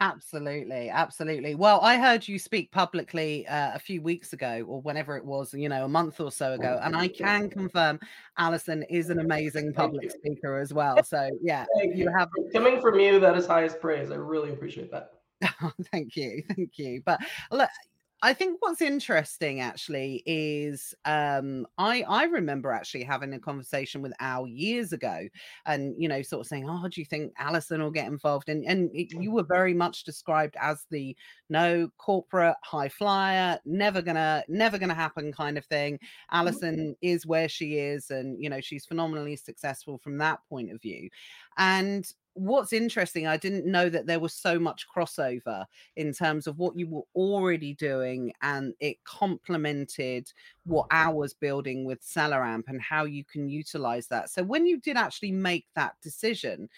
Absolutely, 0.00 0.90
absolutely. 0.90 1.54
Well, 1.54 1.80
I 1.80 1.98
heard 1.98 2.26
you 2.26 2.38
speak 2.38 2.70
publicly 2.70 3.46
uh, 3.46 3.72
a 3.74 3.78
few 3.78 4.02
weeks 4.02 4.32
ago, 4.32 4.64
or 4.66 4.80
whenever 4.80 5.16
it 5.16 5.24
was, 5.24 5.54
you 5.54 5.68
know, 5.68 5.84
a 5.84 5.88
month 5.88 6.20
or 6.20 6.30
so 6.30 6.52
ago, 6.52 6.80
and 6.82 6.96
I 6.96 7.08
can 7.08 7.50
confirm 7.50 7.98
Alison 8.36 8.84
is 8.84 9.10
an 9.10 9.18
amazing 9.20 9.72
public 9.72 10.10
speaker 10.10 10.58
as 10.58 10.72
well. 10.72 11.02
So, 11.08 11.30
yeah, 11.40 11.64
Thank 11.78 11.96
you 11.96 12.12
have 12.16 12.28
coming 12.52 12.80
from 12.80 13.00
you. 13.00 13.18
That 13.18 13.36
is 13.36 13.46
highest 13.46 13.80
praise. 13.80 14.10
I 14.10 14.16
really 14.16 14.50
appreciate 14.50 14.90
that. 14.90 15.12
thank 15.92 16.16
you, 16.16 16.42
thank 16.54 16.76
you. 16.76 17.02
But 17.06 17.20
look, 17.50 17.70
I 18.20 18.32
think 18.34 18.56
what's 18.60 18.82
interesting 18.82 19.60
actually 19.60 20.24
is 20.26 20.92
um, 21.04 21.66
I 21.78 22.02
I 22.02 22.24
remember 22.24 22.72
actually 22.72 23.04
having 23.04 23.32
a 23.32 23.38
conversation 23.38 24.02
with 24.02 24.12
Al 24.18 24.46
years 24.48 24.92
ago, 24.92 25.28
and 25.66 25.94
you 25.96 26.08
know, 26.08 26.22
sort 26.22 26.40
of 26.40 26.48
saying, 26.48 26.68
"Oh, 26.68 26.88
do 26.88 27.00
you 27.00 27.04
think 27.04 27.32
Alison 27.38 27.80
will 27.80 27.92
get 27.92 28.08
involved?" 28.08 28.48
And 28.48 28.64
and 28.66 28.90
it, 28.92 29.12
you 29.12 29.30
were 29.30 29.44
very 29.44 29.72
much 29.72 30.02
described 30.02 30.56
as 30.60 30.84
the 30.90 31.16
no 31.48 31.90
corporate 31.98 32.56
high 32.64 32.88
flyer, 32.88 33.60
never 33.64 34.02
gonna 34.02 34.42
never 34.48 34.78
gonna 34.78 34.94
happen 34.94 35.32
kind 35.32 35.56
of 35.56 35.64
thing. 35.66 35.94
Mm-hmm. 35.94 36.36
Alison 36.36 36.96
is 37.00 37.24
where 37.24 37.48
she 37.48 37.78
is, 37.78 38.10
and 38.10 38.42
you 38.42 38.50
know, 38.50 38.60
she's 38.60 38.84
phenomenally 38.84 39.36
successful 39.36 39.96
from 39.98 40.18
that 40.18 40.40
point 40.48 40.72
of 40.72 40.82
view. 40.82 41.08
And 41.56 42.04
what's 42.38 42.72
interesting, 42.72 43.26
I 43.26 43.36
didn't 43.36 43.66
know 43.66 43.88
that 43.88 44.06
there 44.06 44.20
was 44.20 44.34
so 44.34 44.58
much 44.58 44.86
crossover 44.94 45.64
in 45.96 46.12
terms 46.12 46.46
of 46.46 46.58
what 46.58 46.78
you 46.78 46.88
were 46.88 47.02
already 47.14 47.74
doing, 47.74 48.32
and 48.42 48.74
it 48.80 49.02
complemented 49.04 50.32
what 50.64 50.86
I 50.90 51.08
was 51.08 51.34
building 51.34 51.84
with 51.84 52.00
SellerAmp 52.02 52.64
and 52.68 52.80
how 52.80 53.04
you 53.04 53.24
can 53.24 53.48
utilize 53.48 54.06
that. 54.08 54.30
So, 54.30 54.42
when 54.42 54.66
you 54.66 54.80
did 54.80 54.96
actually 54.96 55.32
make 55.32 55.66
that 55.74 55.94
decision, 56.02 56.68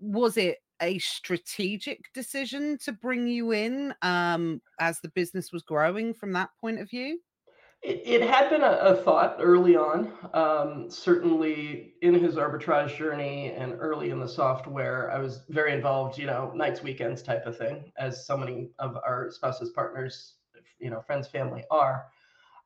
was 0.00 0.36
it 0.36 0.58
a 0.82 0.98
strategic 0.98 2.12
decision 2.12 2.78
to 2.78 2.92
bring 2.92 3.26
you 3.26 3.52
in 3.52 3.94
um, 4.02 4.60
as 4.80 5.00
the 5.00 5.08
business 5.08 5.52
was 5.52 5.62
growing 5.62 6.14
from 6.14 6.32
that 6.32 6.50
point 6.60 6.80
of 6.80 6.90
view? 6.90 7.20
It, 7.84 8.02
it 8.06 8.22
had 8.22 8.48
been 8.48 8.62
a, 8.62 8.78
a, 8.80 8.96
thought 8.96 9.36
early 9.38 9.76
on, 9.76 10.10
um, 10.32 10.90
certainly 10.90 11.92
in 12.00 12.14
his 12.14 12.36
arbitrage 12.36 12.96
journey 12.96 13.52
and 13.52 13.74
early 13.78 14.08
in 14.08 14.18
the 14.18 14.28
software. 14.28 15.10
I 15.12 15.18
was 15.18 15.42
very 15.50 15.74
involved, 15.74 16.16
you 16.16 16.24
know, 16.24 16.50
nights, 16.54 16.82
weekends 16.82 17.22
type 17.22 17.44
of 17.44 17.58
thing, 17.58 17.92
as 17.98 18.26
so 18.26 18.38
many 18.38 18.70
of 18.78 18.96
our 18.96 19.30
spouses, 19.30 19.68
partners, 19.68 20.36
you 20.78 20.88
know, 20.88 21.02
friends, 21.02 21.28
family 21.28 21.62
are. 21.70 22.06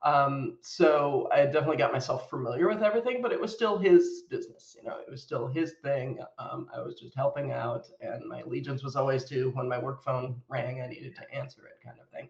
Um, 0.03 0.59
so 0.63 1.29
I 1.33 1.45
definitely 1.47 1.79
got 1.79 1.93
myself 1.93 2.31
familiar 2.31 2.69
with 2.69 2.85
everything, 2.85 3.21
but 3.21 3.33
it 3.33 3.41
was 3.41 3.53
still 3.53 3.77
his 3.77 4.23
business. 4.31 4.77
You 4.77 4.89
know, 4.89 4.99
it 5.05 5.11
was 5.11 5.23
still 5.23 5.49
his 5.49 5.73
thing. 5.83 6.21
Um, 6.39 6.69
I 6.73 6.81
was 6.81 6.95
just 6.95 7.17
helping 7.17 7.51
out, 7.51 7.87
and 8.01 8.25
my 8.25 8.41
allegiance 8.43 8.85
was 8.85 8.95
always 8.95 9.25
to 9.25 9.51
when 9.55 9.69
my 9.69 9.79
work 9.79 10.05
phone 10.05 10.41
rang, 10.49 10.81
I 10.81 10.87
needed 10.87 11.17
to 11.17 11.35
answer 11.35 11.67
it, 11.67 11.85
kind 11.85 11.99
of 12.01 12.09
thing. 12.11 12.29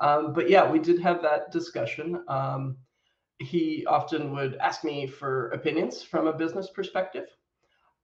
Um, 0.00 0.32
but 0.32 0.48
yeah, 0.48 0.70
we 0.70 0.78
did 0.78 1.00
have 1.00 1.22
that 1.22 1.50
discussion. 1.50 2.22
Um, 2.28 2.76
he 3.38 3.86
often 3.86 4.32
would 4.32 4.56
ask 4.56 4.84
me 4.84 5.06
for 5.06 5.48
opinions 5.50 6.02
from 6.02 6.26
a 6.26 6.32
business 6.32 6.70
perspective. 6.70 7.28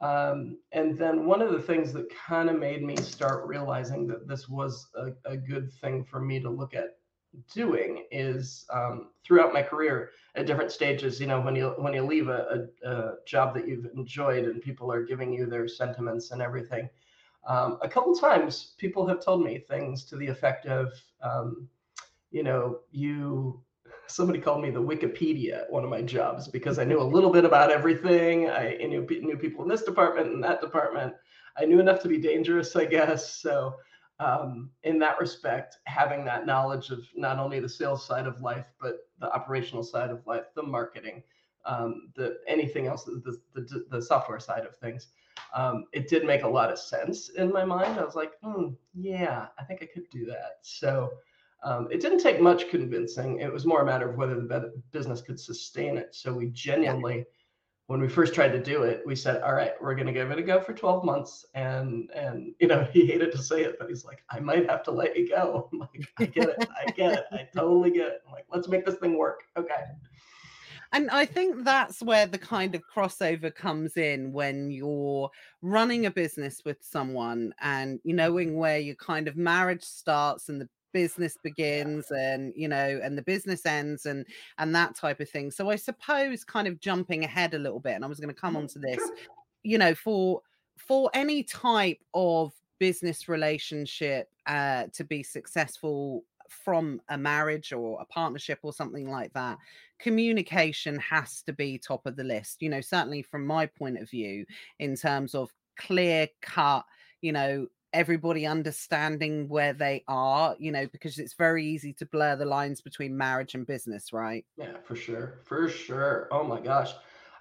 Um, 0.01 0.59
and 0.73 0.99
then 0.99 1.27
one 1.27 1.41
of 1.41 1.53
the 1.53 1.63
things 1.63 1.93
that 1.93 2.13
kind 2.15 2.51
of 2.51 2.59
made 2.59 2.83
me 2.83 2.97
start 2.97 3.47
realizing 3.47 4.07
that 4.09 4.29
this 4.29 4.49
was 4.49 4.89
a, 4.97 5.13
a, 5.25 5.37
good 5.37 5.73
thing 5.81 6.05
for 6.05 6.21
me 6.21 6.41
to 6.41 6.51
look 6.51 6.75
at 6.75 6.99
doing 7.53 8.05
is 8.11 8.67
um, 8.73 9.11
throughout 9.25 9.53
my 9.53 9.63
career 9.63 10.11
at 10.35 10.47
different 10.47 10.71
stages 10.71 11.21
you 11.21 11.27
know 11.27 11.41
when 11.41 11.57
you 11.57 11.75
when 11.79 11.93
you 11.93 12.03
leave 12.03 12.29
a, 12.29 12.69
a, 12.85 12.91
a, 12.91 13.15
job 13.27 13.55
that 13.55 13.67
you've 13.67 13.87
enjoyed 13.97 14.45
and 14.45 14.63
people 14.63 14.93
are 14.93 15.05
giving 15.05 15.33
you 15.33 15.47
their 15.47 15.67
sentiments 15.67 16.31
and 16.33 16.43
everything 16.43 16.89
um, 17.47 17.79
a 17.83 17.89
couple 17.89 18.15
times 18.15 18.75
people 18.79 19.07
have 19.07 19.25
told 19.25 19.43
me 19.43 19.59
things 19.59 20.05
to 20.05 20.17
the 20.17 20.27
effect 20.27 20.67
of 20.67 20.93
um, 21.23 21.69
you 22.35 22.43
know, 22.43 22.81
you 22.91 23.63
somebody 24.09 24.41
called 24.41 24.61
me 24.61 24.69
the 24.69 24.83
Wikipedia 24.83 25.63
at 25.63 25.71
one 25.71 25.85
of 25.85 25.89
my 25.89 26.03
jobs 26.03 26.49
because 26.49 26.81
I 26.81 26.85
knew 26.85 27.01
a 27.01 27.03
little 27.03 27.31
bit 27.31 27.45
about 27.45 27.71
everything. 27.71 28.51
I 28.51 28.77
knew, 28.81 29.07
knew 29.09 29.39
people 29.39 29.63
in 29.63 29.71
this 29.71 29.85
department 29.85 30.33
and 30.33 30.43
that 30.43 30.61
department. 30.61 31.15
I 31.57 31.65
knew 31.65 31.79
enough 31.79 32.03
to 32.03 32.09
be 32.09 32.19
dangerous, 32.19 32.75
I 32.75 32.87
guess. 32.87 33.37
So, 33.41 33.77
um, 34.19 34.71
in 34.83 34.99
that 34.99 35.21
respect, 35.21 35.79
having 35.87 36.25
that 36.25 36.45
knowledge 36.45 36.91
of 36.91 37.07
not 37.15 37.39
only 37.39 37.61
the 37.61 37.69
sales 37.69 38.05
side 38.05 38.27
of 38.27 38.41
life, 38.41 38.67
but 38.81 39.09
the 39.21 39.33
operational 39.33 39.85
side 39.85 40.11
of 40.11 40.27
life, 40.27 40.47
the 40.57 40.63
marketing, 40.63 41.23
um, 41.67 42.11
the 42.17 42.39
anything 42.49 42.89
else, 42.89 43.05
the, 43.05 43.39
the, 43.55 43.85
the 43.91 44.03
software 44.03 44.41
side 44.41 44.67
of 44.67 44.77
things, 44.77 45.09
um, 45.55 45.85
it 45.93 46.09
did 46.09 46.25
make 46.25 46.43
a 46.43 46.49
lot 46.49 46.71
of 46.71 46.81
sense 46.81 47.29
in 47.31 47.53
my 47.53 47.65
mind. 47.65 47.99
I 47.99 48.05
was 48.05 48.17
like, 48.17 48.33
hmm, 48.43 48.71
yeah, 48.93 49.47
I 49.57 49.63
think 49.65 49.83
I 49.83 49.87
could 49.87 50.11
do 50.11 50.27
that. 50.27 50.59
So 50.63 51.11
um, 51.65 51.89
it 51.91 52.01
didn't 52.01 52.19
take 52.21 52.41
much 52.41 52.69
convincing. 52.69 53.41
It 53.41 53.53
was 53.53 53.65
more 53.65 53.81
a 53.81 53.87
matter 53.87 54.09
of 54.09 54.17
whether 54.17 54.35
the 54.35 54.73
business 54.93 55.23
could 55.23 55.41
sustain 55.41 55.97
it. 55.97 56.15
So 56.15 56.33
we 56.33 56.49
genuinely, 56.49 57.25
when 57.87 58.01
we 58.01 58.09
first 58.09 58.35
tried 58.35 58.51
to 58.51 58.63
do 58.63 58.83
it, 58.83 59.03
we 59.07 59.17
said, 59.17 59.43
"All 59.43 59.55
right, 59.55 59.73
we're 59.81 59.95
going 59.95 60.07
to 60.07 60.13
give 60.13 60.31
it 60.31 60.39
a 60.39 60.43
go 60.43 60.61
for 60.61 60.75
12 60.75 61.05
months." 61.05 61.47
And 61.55 62.11
and 62.15 62.55
you 62.61 62.69
know, 62.69 62.85
he 62.93 63.07
hated 63.07 63.33
to 63.33 63.39
say 63.43 63.63
it, 63.63 63.77
but 63.79 63.89
he's 63.89 64.05
like, 64.05 64.23
"I 64.31 64.41
might 64.41 64.69
have 64.69 64.83
to 64.85 64.91
let 64.91 65.17
you 65.17 65.29
go." 65.29 65.71
I'm 65.73 65.79
like, 65.79 66.09
"I 66.19 66.27
get 66.27 66.51
it. 66.51 66.69
I 66.87 66.91
get 66.91 67.13
it. 67.15 67.25
I 67.33 67.49
totally 67.57 67.91
get 67.91 68.09
it." 68.09 68.23
I'm 68.27 68.33
like, 68.33 68.47
"Let's 68.53 68.69
make 68.69 68.85
this 68.85 68.97
thing 68.97 69.17
work." 69.17 69.41
Okay. 69.57 69.85
And 70.93 71.11
I 71.11 71.25
think 71.25 71.65
that's 71.65 72.03
where 72.03 72.27
the 72.27 72.39
kind 72.39 72.77
of 72.77 72.83
crossover 72.95 73.53
comes 73.53 73.97
in 73.97 74.33
when 74.33 74.71
you're 74.71 75.29
running 75.61 76.07
a 76.07 76.11
business 76.11 76.63
with 76.65 76.77
someone 76.83 77.53
and 77.61 77.99
you 78.05 78.15
knowing 78.15 78.57
where 78.57 78.79
your 78.79 78.95
kind 78.95 79.27
of 79.27 79.37
marriage 79.37 79.83
starts 79.83 80.49
and 80.49 80.61
the 80.61 80.69
business 80.95 81.37
begins 81.43 82.11
and 82.11 82.55
you 82.57 82.69
know 82.69 83.01
and 83.03 83.19
the 83.19 83.23
business 83.23 83.67
ends 83.67 84.07
and 84.07 84.25
and 84.59 84.75
that 84.75 84.95
type 84.95 85.21
of 85.21 85.29
thing. 85.29 85.51
So 85.51 85.69
i 85.69 85.77
suppose 85.77 86.45
kind 86.45 86.67
of 86.67 86.81
jumping 86.81 87.25
ahead 87.25 87.53
a 87.53 87.59
little 87.59 87.81
bit 87.81 87.95
and 87.95 88.05
i 88.05 88.09
was 88.09 88.21
going 88.21 88.35
to 88.35 88.41
come 88.41 88.57
on 88.57 88.67
to 88.69 88.79
this 88.79 89.11
you 89.63 89.77
know 89.77 89.95
for 89.95 90.41
for 90.79 91.11
any 91.13 91.43
type 91.43 91.99
of 92.15 92.53
business 92.79 93.29
relationship 93.29 94.31
uh 94.47 94.85
to 94.93 95.05
be 95.05 95.23
successful 95.23 96.25
from 96.49 97.01
a 97.09 97.19
marriage 97.19 97.73
or 97.73 98.01
a 98.01 98.05
partnership 98.07 98.61
or 98.63 98.73
something 98.73 99.11
like 99.11 99.33
that 99.33 99.59
communication 99.99 100.99
has 100.99 101.43
to 101.43 101.53
be 101.53 101.79
top 101.79 102.05
of 102.07 102.17
the 102.17 102.25
list. 102.25 102.63
You 102.63 102.69
know 102.69 102.81
certainly 102.81 103.23
from 103.23 103.47
my 103.47 103.67
point 103.67 103.99
of 103.99 104.09
view 104.09 104.45
in 104.79 104.97
terms 104.97 105.35
of 105.35 105.53
clear 105.77 106.29
cut 106.41 106.85
you 107.21 107.33
know 107.33 107.67
everybody 107.95 108.47
understanding 108.47 109.49
where 109.49 109.73
they 109.73 110.05
are, 110.09 110.57
you 110.59 110.73
know, 110.73 110.87
because 110.89 111.19
it's 111.19 111.35
very 111.35 111.65
easy 111.65 111.93
to 111.95 112.05
blur 112.07 112.37
the 112.37 112.45
lines 112.45 112.81
between 112.83 113.17
marriage 113.17 113.55
and 113.55 113.67
business, 113.67 114.13
right? 114.13 114.45
Yeah, 114.57 114.77
for 114.85 114.97
sure. 114.97 115.41
For 115.45 115.69
sure. 115.69 116.29
Oh 116.31 116.45
my 116.45 116.61
gosh. 116.61 116.93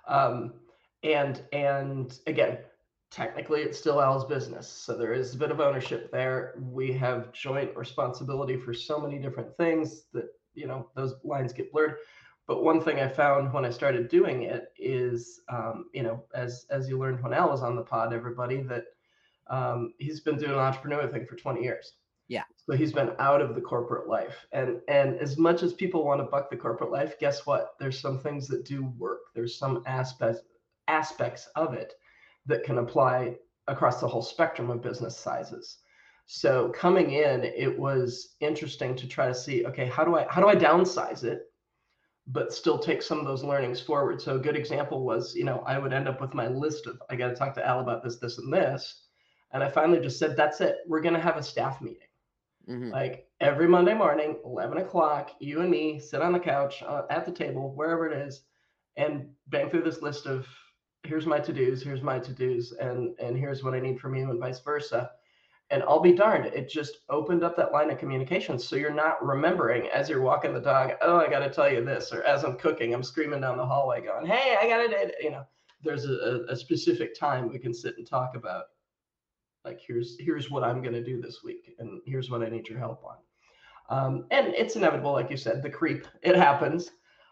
Um, 0.08 0.54
and 1.04 1.44
and 1.52 2.18
again, 2.28 2.60
technically 3.12 3.62
it's 3.62 3.78
still 3.78 4.02
Al's 4.02 4.26
business. 4.26 4.70
So 4.70 4.96
there 4.96 5.14
is 5.14 5.36
a 5.36 5.38
bit 5.38 5.52
of 5.52 5.60
ownership 5.60 6.12
there. 6.12 6.56
We 6.60 6.94
have 6.94 7.34
joint 7.34 7.76
responsibility 7.76 8.56
for 8.56 8.74
so 8.74 9.00
many 9.00 9.20
different 9.20 9.58
things 9.58 10.04
that, 10.14 10.28
you 10.54 10.68
know, 10.68 10.90
those 10.96 11.16
lines 11.24 11.52
get 11.52 11.72
blurred. 11.72 11.98
But 12.46 12.64
one 12.64 12.82
thing 12.82 13.00
I 13.00 13.08
found 13.08 13.54
when 13.54 13.66
I 13.66 13.70
started 13.70 14.10
doing 14.10 14.44
it 14.44 14.74
is, 14.78 15.42
um, 15.50 15.86
you 15.94 16.04
know, 16.04 16.24
as 16.36 16.66
as 16.70 16.90
you 16.90 17.00
learned 17.00 17.24
when 17.24 17.34
Al 17.34 17.50
was 17.50 17.64
on 17.64 17.76
the 17.76 17.82
pod, 17.82 18.14
everybody, 18.14 18.62
that 18.64 18.86
um, 19.54 19.94
he's 20.00 20.20
been 20.20 20.38
doing 20.38 20.52
an 20.52 20.58
entrepreneur 20.58 21.08
thing 21.08 21.28
for 21.28 21.36
20 21.36 21.62
years. 21.62 21.94
Yeah. 22.28 22.44
So 22.56 22.76
he's 22.76 22.92
been 22.92 23.12
out 23.20 23.40
of 23.40 23.54
the 23.54 23.62
corporate 23.62 24.08
life. 24.08 24.48
And 24.52 24.82
and 24.88 25.20
as 25.20 25.38
much 25.38 25.62
as 25.62 25.74
people 25.74 26.04
want 26.04 26.22
to 26.22 26.26
buck 26.26 26.50
the 26.50 26.58
corporate 26.58 26.92
life, 26.92 27.20
guess 27.20 27.46
what? 27.46 27.76
There's 27.80 28.00
some 28.00 28.20
things 28.20 28.48
that 28.48 28.66
do 28.66 28.86
work. 28.98 29.20
There's 29.36 29.58
some 29.58 29.84
aspects 29.86 30.42
aspects 30.88 31.48
of 31.56 31.74
it 31.74 31.94
that 32.48 32.64
can 32.64 32.80
apply 32.80 33.36
across 33.68 34.02
the 34.02 34.08
whole 34.08 34.24
spectrum 34.24 34.72
of 34.72 34.82
business 34.82 35.18
sizes. 35.18 35.78
So 36.26 36.70
coming 36.70 37.12
in, 37.12 37.44
it 37.44 37.78
was 37.78 38.36
interesting 38.40 38.96
to 38.96 39.08
try 39.08 39.28
to 39.28 39.36
see, 39.36 39.66
okay, 39.68 39.86
how 39.86 40.04
do 40.04 40.16
I 40.16 40.26
how 40.30 40.42
do 40.42 40.48
I 40.48 40.56
downsize 40.56 41.24
it, 41.24 41.44
but 42.26 42.54
still 42.54 42.80
take 42.80 43.04
some 43.04 43.20
of 43.20 43.26
those 43.26 43.44
learnings 43.44 43.82
forward? 43.82 44.20
So 44.20 44.38
a 44.38 44.40
good 44.40 44.56
example 44.56 45.06
was, 45.06 45.36
you 45.36 45.44
know, 45.44 45.60
I 45.68 45.78
would 45.78 45.94
end 45.94 46.08
up 46.08 46.22
with 46.22 46.34
my 46.34 46.48
list 46.48 46.88
of 46.88 47.00
I 47.12 47.16
got 47.16 47.28
to 47.28 47.36
talk 47.36 47.54
to 47.56 47.68
Al 47.68 47.82
about 47.82 48.04
this, 48.04 48.18
this, 48.18 48.40
and 48.40 48.52
this 48.52 49.03
and 49.54 49.64
I 49.64 49.70
finally 49.70 50.00
just 50.00 50.20
said, 50.20 50.36
that's 50.36 50.62
it. 50.62 50.78
We're 50.88 51.02
going 51.02 51.14
to 51.14 51.22
have 51.22 51.38
a 51.38 51.44
staff 51.44 51.80
meeting. 51.80 52.00
Mm-hmm. 52.68 52.90
Like 52.90 53.28
every 53.40 53.68
Monday 53.68 53.94
morning, 53.94 54.38
11 54.46 54.80
o'clock, 54.80 55.32
you 55.40 55.62
and 55.62 55.70
me 55.70 56.00
sit 56.00 56.22
on 56.22 56.34
the 56.34 56.40
couch 56.40 56.82
uh, 56.86 57.04
at 57.10 57.26
the 57.26 57.32
table, 57.32 57.74
wherever 57.76 58.10
it 58.10 58.18
is, 58.18 58.42
and 58.96 59.30
bang 59.48 59.70
through 59.70 59.84
this 59.84 60.02
list 60.02 60.26
of 60.26 60.48
here's 61.04 61.26
my 61.26 61.40
to-dos, 61.40 61.84
here's 61.84 62.02
my 62.02 62.20
to-dos, 62.20 62.72
and 62.80 63.14
and 63.20 63.38
here's 63.38 63.64
what 63.64 63.74
I 63.74 63.80
need 63.80 64.00
from 64.00 64.16
you, 64.16 64.30
and 64.30 64.40
vice 64.40 64.60
versa. 64.60 65.12
And 65.70 65.84
I'll 65.84 66.00
be 66.00 66.14
darned, 66.14 66.46
it 66.46 66.70
just 66.70 67.00
opened 67.10 67.44
up 67.44 67.58
that 67.58 67.72
line 67.72 67.90
of 67.90 67.98
communication. 67.98 68.60
So 68.60 68.76
you're 68.76 68.94
not 68.94 69.26
remembering 69.26 69.88
as 69.88 70.08
you're 70.08 70.22
walking 70.22 70.54
the 70.54 70.60
dog, 70.60 70.94
oh, 71.02 71.18
I 71.18 71.30
got 71.30 71.40
to 71.40 71.50
tell 71.50 71.72
you 71.72 71.84
this, 71.84 72.14
or 72.14 72.22
as 72.24 72.44
I'm 72.44 72.58
cooking, 72.58 72.94
I'm 72.94 73.02
screaming 73.02 73.42
down 73.42 73.58
the 73.58 73.66
hallway, 73.66 74.02
going, 74.02 74.26
hey, 74.26 74.56
I 74.62 74.68
got 74.68 74.82
it. 74.82 75.16
You 75.22 75.32
know, 75.32 75.44
there's 75.82 76.06
a, 76.06 76.46
a 76.48 76.56
specific 76.56 77.18
time 77.18 77.50
we 77.50 77.60
can 77.60 77.74
sit 77.74 77.98
and 77.98 78.08
talk 78.08 78.36
about 78.36 78.66
like 79.66 79.80
here's 79.86 80.18
here's 80.20 80.50
what 80.50 80.64
i'm 80.64 80.82
going 80.82 80.94
to 80.94 81.04
do 81.04 81.22
this 81.22 81.44
week 81.44 81.76
and 81.80 82.02
here's 82.06 82.30
what 82.30 82.44
i 82.44 82.50
need 82.50 82.68
your 82.68 82.80
help 82.80 83.04
on. 83.04 83.18
Um, 83.90 84.26
and 84.32 84.48
it's 84.48 84.76
inevitable 84.76 85.12
like 85.12 85.30
you 85.30 85.38
said 85.38 85.62
the 85.62 85.70
creep 85.70 86.08
it 86.22 86.36
happens. 86.36 86.92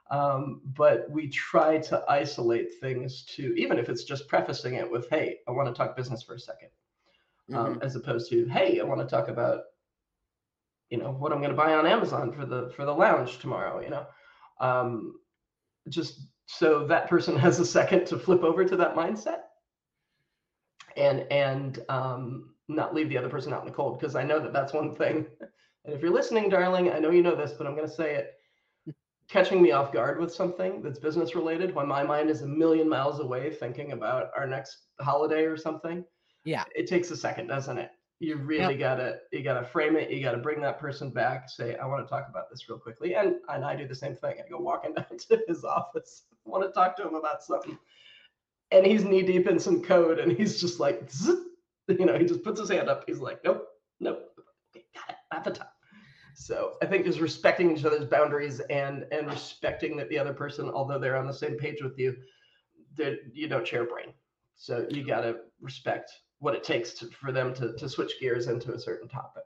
Um, 0.10 0.62
but 0.76 1.10
we 1.10 1.30
try 1.30 1.78
to 1.78 2.04
isolate 2.10 2.80
things 2.82 3.24
to 3.36 3.56
even 3.58 3.80
if 3.80 3.88
it's 3.88 4.04
just 4.04 4.28
prefacing 4.28 4.74
it 4.74 4.90
with 4.90 5.10
hey 5.10 5.38
i 5.48 5.52
want 5.52 5.70
to 5.70 5.74
talk 5.74 5.96
business 5.96 6.22
for 6.22 6.34
a 6.34 6.38
2nd 6.38 7.56
um, 7.56 7.66
mm-hmm. 7.76 7.82
as 7.82 7.96
opposed 7.96 8.30
to 8.30 8.46
hey 8.50 8.82
i 8.82 8.84
want 8.84 9.00
to 9.00 9.08
talk 9.08 9.30
about 9.30 9.62
you 10.90 10.98
know 10.98 11.12
what 11.14 11.32
i'm 11.32 11.38
going 11.38 11.50
to 11.52 11.56
buy 11.56 11.76
on 11.76 11.88
amazon 11.88 12.34
for 12.34 12.46
the 12.46 12.70
for 12.76 12.84
the 12.84 12.94
lounge 12.94 13.40
tomorrow 13.40 13.80
you 13.80 13.90
know? 13.90 14.06
Um, 14.60 15.16
just 15.88 16.28
so 16.46 16.86
that 16.88 17.10
person 17.10 17.36
has 17.46 17.62
a 17.62 17.66
second 17.66 18.06
to 18.08 18.20
flip 18.20 18.44
over 18.44 18.66
to 18.66 18.76
that 18.76 18.96
mindset 18.96 19.44
and 20.98 21.26
and 21.32 21.80
um, 21.90 22.50
not 22.68 22.94
leave 22.94 23.10
the 23.10 23.18
other 23.18 23.30
person 23.30 23.54
out 23.54 23.62
in 23.62 23.68
the 23.68 23.74
cold 23.74 24.00
because 24.00 24.16
I 24.16 24.24
know 24.24 24.40
that 24.40 24.54
that's 24.54 24.74
one 24.74 24.96
thing. 24.96 25.26
And 25.84 25.96
if 25.96 26.02
you're 26.04 26.14
listening, 26.14 26.48
darling, 26.48 26.92
I 26.92 27.00
know 27.00 27.10
you 27.10 27.24
know 27.24 27.36
this, 27.36 27.54
but 27.54 27.66
I'm 27.66 27.76
going 27.76 27.88
to 27.88 27.92
say 27.92 28.14
it. 28.14 28.34
Catching 29.28 29.64
me 29.64 29.72
off 29.72 29.92
guard 29.92 30.20
with 30.20 30.32
something 30.32 30.80
that's 30.84 31.00
business 31.00 31.34
related 31.34 31.74
when 31.74 31.88
my 31.88 32.04
mind 32.04 32.30
is 32.30 32.44
a 32.44 32.48
million 32.48 32.88
miles 32.88 33.20
away 33.20 33.50
thinking 33.50 33.94
about 33.94 34.30
our 34.38 34.46
next 34.46 34.90
holiday 35.00 35.44
or 35.44 35.58
something. 35.58 36.06
Yeah. 36.44 36.66
It 36.76 36.86
takes 36.86 37.10
a 37.10 37.18
second, 37.18 37.48
doesn't 37.48 37.80
it? 37.80 37.90
You 38.20 38.36
really 38.36 38.78
yep. 38.78 38.80
gotta 38.80 39.20
you 39.32 39.42
gotta 39.42 39.66
frame 39.66 39.96
it. 39.96 40.12
You 40.12 40.22
gotta 40.22 40.38
bring 40.38 40.62
that 40.62 40.80
person 40.80 41.10
back. 41.10 41.50
Say, 41.50 41.76
I 41.78 41.88
want 41.88 42.06
to 42.06 42.10
talk 42.10 42.28
about 42.30 42.52
this 42.52 42.70
real 42.70 42.78
quickly, 42.78 43.16
and 43.16 43.38
and 43.50 43.66
I 43.66 43.76
do 43.76 43.88
the 43.88 43.96
same 43.96 44.16
thing. 44.16 44.36
I 44.38 44.48
go 44.48 44.60
walking 44.60 44.94
down 44.96 45.18
to 45.18 45.42
his 45.48 45.64
office, 45.64 46.26
I 46.46 46.50
want 46.50 46.64
to 46.64 46.72
talk 46.72 46.96
to 46.98 47.08
him 47.08 47.16
about 47.16 47.42
something, 47.44 47.80
and 48.72 48.86
he's 48.86 49.04
knee 49.04 49.22
deep 49.22 49.48
in 49.48 49.60
some 49.60 49.82
code 49.82 50.20
and 50.20 50.32
he's 50.32 50.60
just 50.60 50.80
like 50.80 51.10
you 51.88 52.06
know 52.06 52.18
he 52.18 52.26
just 52.26 52.44
puts 52.44 52.60
his 52.60 52.70
hand 52.70 52.90
up. 52.90 53.04
He's 53.08 53.20
like 53.20 53.44
nope 53.44 53.68
nope 54.00 54.30
okay, 54.76 54.86
got 54.96 55.10
it 55.10 55.16
at 55.32 55.44
the 55.44 55.52
top. 55.52 55.74
So 56.34 56.74
i 56.82 56.86
think 56.86 57.06
just 57.06 57.20
respecting 57.20 57.76
each 57.76 57.86
other's 57.86 58.06
boundaries 58.06 58.60
and 58.70 59.06
and 59.12 59.28
respecting 59.28 59.96
that 59.98 60.10
the 60.10 60.18
other 60.18 60.34
person 60.34 60.70
although 60.70 61.00
they're 61.00 61.18
on 61.18 61.28
the 61.28 61.34
same 61.34 61.58
page 61.58 61.82
with 61.82 62.00
you 62.00 62.16
that 62.98 63.20
you 63.34 63.48
don't 63.48 63.68
share 63.68 63.86
brain. 63.86 64.14
So 64.56 64.86
you 64.90 65.06
got 65.06 65.22
to 65.22 65.38
respect 65.60 66.12
what 66.40 66.56
it 66.56 66.64
takes 66.64 66.94
to, 66.94 67.08
for 67.08 67.32
them 67.32 67.54
to, 67.56 67.74
to 67.74 67.88
switch 67.88 68.20
gears 68.20 68.48
into 68.48 68.74
a 68.74 68.80
certain 68.80 69.08
topic 69.08 69.44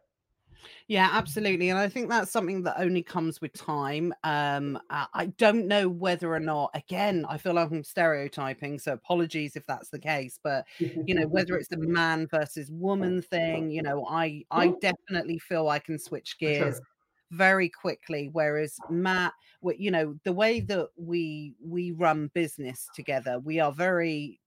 yeah, 0.88 1.10
absolutely. 1.12 1.69
And 1.69 1.80
I 1.80 1.89
think 1.89 2.10
that's 2.10 2.32
something 2.32 2.63
that 2.63 2.80
only 2.80 3.04
comes 3.04 3.41
with 3.41 3.54
time. 3.54 4.13
Um, 4.23 4.80
I 4.89 5.28
don't 5.38 5.67
know 5.67 5.89
whether 5.89 6.34
or 6.34 6.39
not, 6.39 6.71
again, 6.73 7.25
I 7.28 7.38
feel 7.38 7.54
like 7.54 7.71
I'm 7.71 7.84
stereotyping, 7.84 8.80
so 8.80 8.93
apologies 8.93 9.56
if 9.56 9.65
that's 9.65 9.89
the 9.89 9.99
case, 9.99 10.39
but 10.41 10.65
you 11.06 11.15
know, 11.15 11.28
whether 11.28 11.56
it's 11.58 11.69
the 11.69 11.78
man 11.78 12.28
versus 12.28 12.71
woman 12.71 13.21
thing, 13.21 13.69
you 13.71 13.82
know, 13.82 14.06
I 14.08 14.43
I 14.51 14.69
definitely 14.82 15.39
feel 15.39 15.69
I 15.69 15.80
can 15.80 15.99
switch 15.99 16.38
gears 16.39 16.82
very 17.32 17.67
quickly 17.67 18.30
whereas 18.32 18.80
matt 18.88 19.34
you 19.78 19.89
know 19.89 20.15
the 20.23 20.32
way 20.32 20.60
that 20.60 20.89
we 20.95 21.56
we 21.60 21.89
run 21.91 22.28
business 22.36 22.88
together 22.93 23.39
we 23.39 23.60
are 23.60 23.71
very 23.71 24.39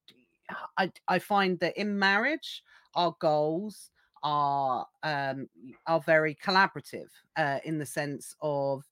i 0.76 0.90
i 1.08 1.18
find 1.18 1.58
that 1.60 1.76
in 1.76 1.98
marriage 1.98 2.62
our 2.94 3.14
goals 3.20 3.90
are 4.22 4.86
um, 5.02 5.48
are 5.86 6.00
very 6.00 6.36
collaborative 6.44 7.08
uh, 7.36 7.58
in 7.64 7.78
the 7.78 7.86
sense 7.86 8.34
of 8.40 8.84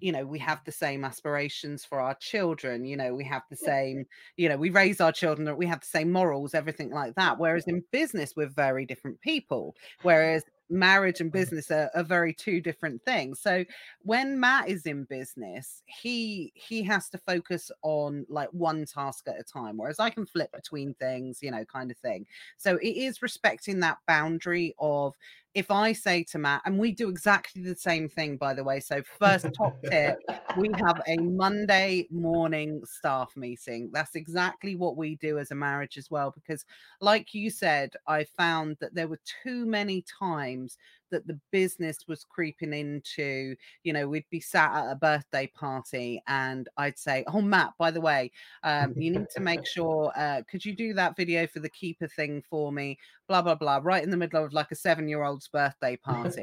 you 0.00 0.12
know 0.12 0.26
we 0.26 0.38
have 0.38 0.60
the 0.64 0.72
same 0.72 1.04
aspirations 1.04 1.84
for 1.84 2.00
our 2.00 2.14
children 2.16 2.84
you 2.84 2.96
know 2.96 3.14
we 3.14 3.24
have 3.24 3.42
the 3.48 3.56
same 3.56 4.04
you 4.36 4.46
know 4.46 4.56
we 4.56 4.68
raise 4.68 5.00
our 5.00 5.12
children 5.12 5.56
we 5.56 5.66
have 5.66 5.80
the 5.80 5.86
same 5.86 6.12
morals 6.12 6.54
everything 6.54 6.90
like 6.90 7.14
that 7.14 7.38
whereas 7.38 7.64
in 7.66 7.82
business 7.92 8.34
we're 8.36 8.46
very 8.48 8.84
different 8.84 9.20
people. 9.20 9.74
Whereas 10.02 10.44
marriage 10.68 11.20
and 11.20 11.30
mm-hmm. 11.30 11.38
business 11.38 11.70
are, 11.70 11.90
are 11.94 12.02
very 12.02 12.32
two 12.32 12.60
different 12.60 13.02
things. 13.04 13.40
So 13.40 13.64
when 14.02 14.38
matt 14.38 14.68
is 14.68 14.86
in 14.86 15.04
business 15.04 15.82
he 15.86 16.52
he 16.54 16.82
has 16.82 17.08
to 17.10 17.18
focus 17.18 17.70
on 17.82 18.26
like 18.28 18.48
one 18.52 18.84
task 18.84 19.26
at 19.28 19.40
a 19.40 19.42
time 19.42 19.76
whereas 19.76 19.98
i 19.98 20.10
can 20.10 20.26
flip 20.26 20.50
between 20.52 20.94
things 20.94 21.42
you 21.42 21.50
know 21.50 21.64
kind 21.64 21.90
of 21.90 21.96
thing. 21.98 22.26
So 22.56 22.76
it 22.76 22.96
is 22.96 23.22
respecting 23.22 23.80
that 23.80 23.98
boundary 24.06 24.74
of 24.78 25.14
if 25.56 25.70
I 25.70 25.94
say 25.94 26.22
to 26.24 26.38
Matt, 26.38 26.60
and 26.66 26.78
we 26.78 26.92
do 26.92 27.08
exactly 27.08 27.62
the 27.62 27.74
same 27.74 28.10
thing, 28.10 28.36
by 28.36 28.52
the 28.52 28.62
way. 28.62 28.78
So, 28.78 29.02
first 29.18 29.46
top 29.56 29.74
tip 29.90 30.18
we 30.58 30.70
have 30.84 31.00
a 31.08 31.16
Monday 31.16 32.06
morning 32.10 32.82
staff 32.84 33.34
meeting. 33.36 33.88
That's 33.90 34.16
exactly 34.16 34.76
what 34.76 34.98
we 34.98 35.16
do 35.16 35.38
as 35.38 35.50
a 35.50 35.54
marriage 35.54 35.96
as 35.96 36.10
well. 36.10 36.30
Because, 36.30 36.66
like 37.00 37.32
you 37.32 37.48
said, 37.48 37.94
I 38.06 38.24
found 38.24 38.76
that 38.80 38.94
there 38.94 39.08
were 39.08 39.20
too 39.42 39.64
many 39.64 40.04
times 40.20 40.76
that 41.10 41.26
the 41.26 41.38
business 41.52 41.98
was 42.08 42.24
creeping 42.24 42.72
into, 42.72 43.56
you 43.82 43.92
know, 43.92 44.08
we'd 44.08 44.24
be 44.30 44.40
sat 44.40 44.72
at 44.72 44.90
a 44.90 44.96
birthday 44.96 45.46
party 45.54 46.22
and 46.26 46.68
I'd 46.76 46.98
say, 46.98 47.24
Oh, 47.28 47.40
Matt, 47.40 47.72
by 47.78 47.90
the 47.90 48.00
way, 48.00 48.30
um, 48.62 48.94
you 48.96 49.10
need 49.10 49.28
to 49.34 49.40
make 49.40 49.66
sure, 49.66 50.12
uh, 50.16 50.42
could 50.50 50.64
you 50.64 50.74
do 50.74 50.94
that 50.94 51.16
video 51.16 51.46
for 51.46 51.60
the 51.60 51.70
Keepa 51.70 52.10
thing 52.12 52.42
for 52.48 52.72
me? 52.72 52.98
Blah, 53.28 53.42
blah, 53.42 53.54
blah, 53.54 53.80
right 53.82 54.02
in 54.02 54.10
the 54.10 54.16
middle 54.16 54.44
of 54.44 54.52
like 54.52 54.70
a 54.70 54.76
seven 54.76 55.08
year 55.08 55.24
old's 55.24 55.48
birthday 55.48 55.96
party. 55.96 56.42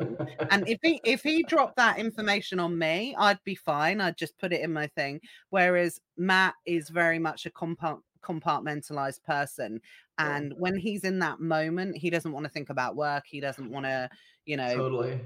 and 0.52 0.68
if 0.68 0.80
he, 0.82 1.00
if 1.04 1.24
he 1.24 1.44
dropped 1.44 1.78
that 1.78 2.00
information 2.00 2.60
on 2.60 2.78
me, 2.78 3.16
I'd 3.18 3.44
be 3.44 3.56
fine. 3.56 4.02
I'd 4.02 4.18
just 4.18 4.38
put 4.38 4.54
it 4.54 4.62
in 4.62 4.74
my 4.74 4.88
thing. 4.88 5.20
Whereas 5.50 6.00
Matt 6.18 6.56
is 6.66 6.90
very 6.90 7.20
much 7.20 7.46
a 7.46 7.52
compound 7.52 8.02
compartmentalized 8.24 9.24
person 9.24 9.80
and 10.18 10.54
when 10.58 10.76
he's 10.76 11.04
in 11.04 11.20
that 11.20 11.40
moment 11.40 11.98
he 11.98 12.10
doesn't 12.10 12.32
want 12.32 12.46
to 12.46 12.52
think 12.52 12.70
about 12.70 12.96
work 12.96 13.24
he 13.28 13.40
doesn't 13.40 13.70
want 13.70 13.86
to 13.86 14.10
you 14.46 14.58
know 14.58 14.76
totally. 14.76 15.20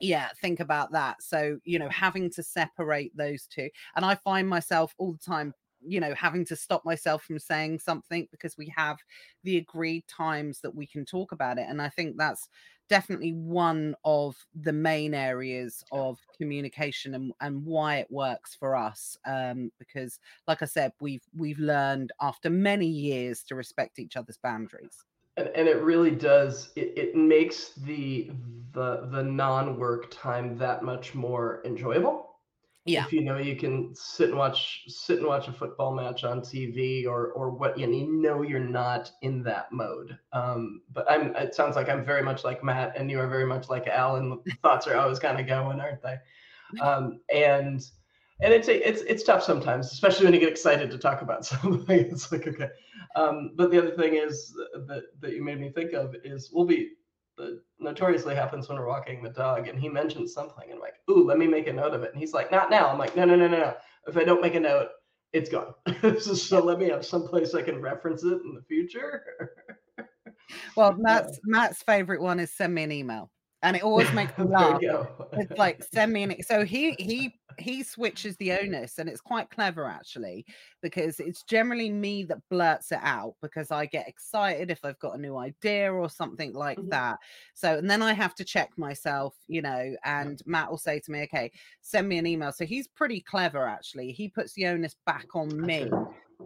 Yeah 0.00 0.28
think 0.40 0.60
about 0.60 0.92
that. 0.92 1.22
So 1.22 1.58
you 1.64 1.78
know 1.78 1.88
having 1.88 2.30
to 2.30 2.42
separate 2.42 3.16
those 3.16 3.46
two 3.46 3.68
and 3.96 4.04
i 4.04 4.14
find 4.14 4.48
myself 4.48 4.94
all 4.98 5.12
the 5.12 5.18
time 5.18 5.54
you 5.86 6.00
know 6.00 6.14
having 6.14 6.44
to 6.46 6.56
stop 6.56 6.84
myself 6.84 7.22
from 7.22 7.38
saying 7.38 7.78
something 7.78 8.26
because 8.30 8.56
we 8.56 8.72
have 8.74 8.98
the 9.42 9.58
agreed 9.58 10.04
times 10.08 10.60
that 10.60 10.74
we 10.74 10.86
can 10.86 11.04
talk 11.04 11.32
about 11.32 11.58
it 11.58 11.66
and 11.68 11.80
i 11.80 11.88
think 11.88 12.16
that's 12.16 12.48
definitely 12.88 13.32
one 13.32 13.94
of 14.04 14.36
the 14.54 14.72
main 14.72 15.14
areas 15.14 15.84
of 15.92 16.18
communication 16.36 17.14
and, 17.14 17.32
and 17.40 17.64
why 17.64 17.96
it 17.96 18.10
works 18.10 18.54
for 18.54 18.76
us 18.76 19.16
um, 19.26 19.70
because 19.78 20.18
like 20.46 20.62
i 20.62 20.66
said 20.66 20.92
we've 21.00 21.24
we've 21.36 21.58
learned 21.58 22.12
after 22.20 22.50
many 22.50 22.86
years 22.86 23.42
to 23.44 23.54
respect 23.54 23.98
each 23.98 24.16
other's 24.16 24.38
boundaries. 24.38 25.04
And, 25.36 25.48
and 25.48 25.68
it 25.68 25.82
really 25.82 26.12
does 26.12 26.70
it, 26.76 26.92
it 26.96 27.16
makes 27.16 27.70
the 27.70 28.30
the 28.72 29.08
the 29.10 29.22
non-work 29.22 30.10
time 30.10 30.56
that 30.58 30.84
much 30.84 31.14
more 31.14 31.60
enjoyable 31.64 32.23
yeah. 32.86 33.06
If 33.06 33.12
you 33.14 33.22
know 33.22 33.38
you 33.38 33.56
can 33.56 33.94
sit 33.94 34.28
and 34.28 34.38
watch 34.38 34.84
sit 34.88 35.18
and 35.18 35.26
watch 35.26 35.48
a 35.48 35.52
football 35.52 35.94
match 35.94 36.22
on 36.22 36.42
tv 36.42 37.06
or 37.06 37.28
or 37.28 37.48
what 37.50 37.78
and 37.78 37.96
you 37.96 38.12
know 38.12 38.42
you're 38.42 38.60
not 38.60 39.10
in 39.22 39.42
that 39.44 39.72
mode. 39.72 40.18
Um 40.32 40.82
but 40.92 41.10
i'm 41.10 41.34
it 41.36 41.54
sounds 41.54 41.76
like 41.76 41.88
i'm 41.88 42.04
very 42.04 42.22
much 42.22 42.44
like 42.44 42.62
matt 42.62 42.94
and 42.96 43.10
you 43.10 43.18
are 43.20 43.28
very 43.28 43.46
much 43.46 43.70
like 43.70 43.86
Alan. 43.86 44.38
thoughts 44.62 44.86
are 44.86 44.96
always 44.96 45.18
kind 45.18 45.40
of 45.40 45.46
going 45.46 45.80
aren't 45.80 46.02
they? 46.02 46.16
Um 46.80 47.20
and 47.32 47.82
and 48.42 48.52
it's 48.52 48.68
it's 48.68 49.00
it's 49.02 49.22
tough 49.22 49.42
sometimes 49.42 49.90
especially 49.90 50.26
when 50.26 50.34
you 50.34 50.40
get 50.40 50.50
excited 50.50 50.90
to 50.90 50.98
talk 50.98 51.22
about 51.22 51.46
something. 51.46 52.00
It's 52.00 52.30
like 52.30 52.46
okay. 52.46 52.68
Um 53.16 53.52
but 53.54 53.70
the 53.70 53.78
other 53.78 53.92
thing 53.92 54.16
is 54.16 54.52
that 54.86 55.04
that 55.20 55.32
you 55.32 55.42
made 55.42 55.58
me 55.58 55.70
think 55.70 55.94
of 55.94 56.14
is 56.22 56.50
we'll 56.52 56.66
be 56.66 56.90
that 57.36 57.60
notoriously 57.78 58.34
happens 58.34 58.68
when 58.68 58.78
we're 58.78 58.88
walking 58.88 59.22
the 59.22 59.30
dog 59.30 59.68
and 59.68 59.78
he 59.78 59.88
mentions 59.88 60.32
something 60.32 60.64
and 60.64 60.74
I'm 60.74 60.80
like, 60.80 60.94
ooh, 61.10 61.26
let 61.26 61.38
me 61.38 61.46
make 61.46 61.66
a 61.66 61.72
note 61.72 61.94
of 61.94 62.02
it. 62.02 62.12
And 62.12 62.20
he's 62.20 62.32
like, 62.32 62.50
not 62.50 62.70
now. 62.70 62.88
I'm 62.88 62.98
like, 62.98 63.16
no, 63.16 63.24
no, 63.24 63.36
no, 63.36 63.48
no, 63.48 63.58
no. 63.58 63.74
If 64.06 64.16
I 64.16 64.24
don't 64.24 64.42
make 64.42 64.54
a 64.54 64.60
note, 64.60 64.88
it's 65.32 65.50
gone. 65.50 65.74
so 66.20 66.62
let 66.62 66.78
me 66.78 66.88
have 66.88 67.04
some 67.04 67.26
place 67.26 67.54
I 67.54 67.62
can 67.62 67.80
reference 67.80 68.22
it 68.22 68.40
in 68.44 68.54
the 68.54 68.62
future. 68.68 69.50
well, 70.76 70.94
Matt's. 70.96 71.40
Matt's 71.44 71.82
favorite 71.82 72.22
one 72.22 72.38
is 72.38 72.52
send 72.52 72.74
me 72.74 72.84
an 72.84 72.92
email 72.92 73.30
and 73.64 73.76
it 73.76 73.82
always 73.82 74.12
makes 74.12 74.36
me 74.38 74.44
laugh. 74.48 74.80
It's 75.32 75.58
like 75.58 75.82
send 75.92 76.12
me 76.12 76.22
an 76.22 76.42
so 76.42 76.64
he 76.64 76.92
he 76.98 77.34
he 77.58 77.82
switches 77.82 78.36
the 78.36 78.52
onus 78.52 78.98
and 78.98 79.08
it's 79.08 79.20
quite 79.20 79.48
clever 79.48 79.86
actually 79.86 80.44
because 80.82 81.18
it's 81.18 81.44
generally 81.44 81.88
me 81.88 82.24
that 82.24 82.38
blurts 82.50 82.92
it 82.92 82.98
out 83.00 83.34
because 83.40 83.70
I 83.70 83.86
get 83.86 84.08
excited 84.08 84.70
if 84.70 84.84
I've 84.84 84.98
got 84.98 85.16
a 85.16 85.20
new 85.20 85.36
idea 85.36 85.92
or 85.92 86.10
something 86.10 86.52
like 86.52 86.78
mm-hmm. 86.78 86.90
that. 86.90 87.18
So 87.54 87.78
and 87.78 87.90
then 87.90 88.02
I 88.02 88.12
have 88.12 88.34
to 88.36 88.44
check 88.44 88.70
myself, 88.76 89.34
you 89.48 89.62
know, 89.62 89.96
and 90.04 90.42
Matt 90.46 90.70
will 90.70 90.78
say 90.78 91.00
to 91.00 91.10
me, 91.10 91.22
"Okay, 91.22 91.50
send 91.80 92.08
me 92.08 92.18
an 92.18 92.26
email." 92.26 92.52
So 92.52 92.66
he's 92.66 92.86
pretty 92.86 93.20
clever 93.20 93.66
actually. 93.66 94.12
He 94.12 94.28
puts 94.28 94.52
the 94.52 94.66
onus 94.66 94.96
back 95.06 95.34
on 95.34 95.60
me 95.60 95.90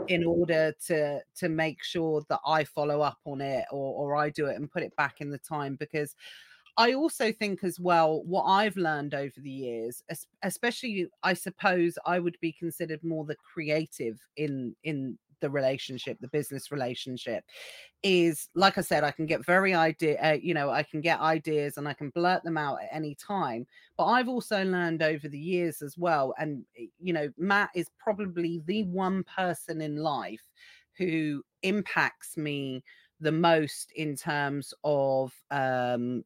in 0.07 0.25
order 0.25 0.73
to 0.87 1.21
to 1.35 1.49
make 1.49 1.83
sure 1.83 2.23
that 2.29 2.41
I 2.47 2.63
follow 2.63 3.01
up 3.01 3.19
on 3.25 3.41
it 3.41 3.65
or 3.73 3.95
or 3.95 4.17
I 4.17 4.31
do 4.31 4.47
it 4.47 4.57
and 4.57 4.71
put 4.71 4.85
it 4.85 4.95
back 4.95 5.21
in 5.21 5.31
the 5.31 5.39
time 5.39 5.75
because 5.75 6.15
I 6.79 6.95
also 6.95 7.33
think 7.33 7.65
as 7.65 7.81
well 7.81 8.23
what 8.23 8.45
I've 8.45 8.77
learned 8.77 9.13
over 9.13 9.35
the 9.37 9.51
years, 9.51 10.03
especially 10.45 11.09
I 11.25 11.35
suppose 11.35 11.99
I 12.07 12.21
would 12.21 12.39
be 12.41 12.53
considered 12.53 13.03
more 13.03 13.25
the 13.25 13.35
creative 13.35 14.21
in 14.37 14.77
in 14.85 15.19
the 15.41 15.51
relationship, 15.51 16.19
the 16.21 16.29
business 16.29 16.71
relationship, 16.71 17.45
is 18.05 18.49
like 18.55 18.79
I 18.79 18.81
said, 18.83 19.03
I 19.03 19.11
can 19.11 19.27
get 19.27 19.45
very 19.45 19.75
idea, 19.75 20.19
uh, 20.23 20.39
you 20.41 20.55
know, 20.55 20.71
I 20.71 20.85
can 20.85 21.01
get 21.01 21.21
ideas 21.21 21.77
and 21.79 21.89
I 21.89 21.95
can 21.95 22.11
blurt 22.11 22.45
them 22.45 22.57
out 22.57 22.79
at 22.83 22.89
any 22.93 23.17
time. 23.17 23.67
But 23.97 24.07
I've 24.07 24.29
also 24.29 24.65
learned 24.65 25.03
over 25.03 25.29
the 25.29 25.39
years 25.39 25.83
as 25.83 25.99
well, 25.99 26.33
and 26.39 26.65
you 27.01 27.13
know, 27.13 27.29
Matt 27.37 27.71
is 27.75 27.91
probably 27.99 28.63
the 28.67 28.85
one 28.85 29.25
person 29.25 29.81
in 29.81 29.97
life 29.97 30.43
who 30.97 31.43
impacts 31.63 32.37
me 32.37 32.85
the 33.21 33.33
most 33.33 33.91
in 33.97 34.15
terms 34.15 34.73
of 34.85 35.33
um 35.51 36.23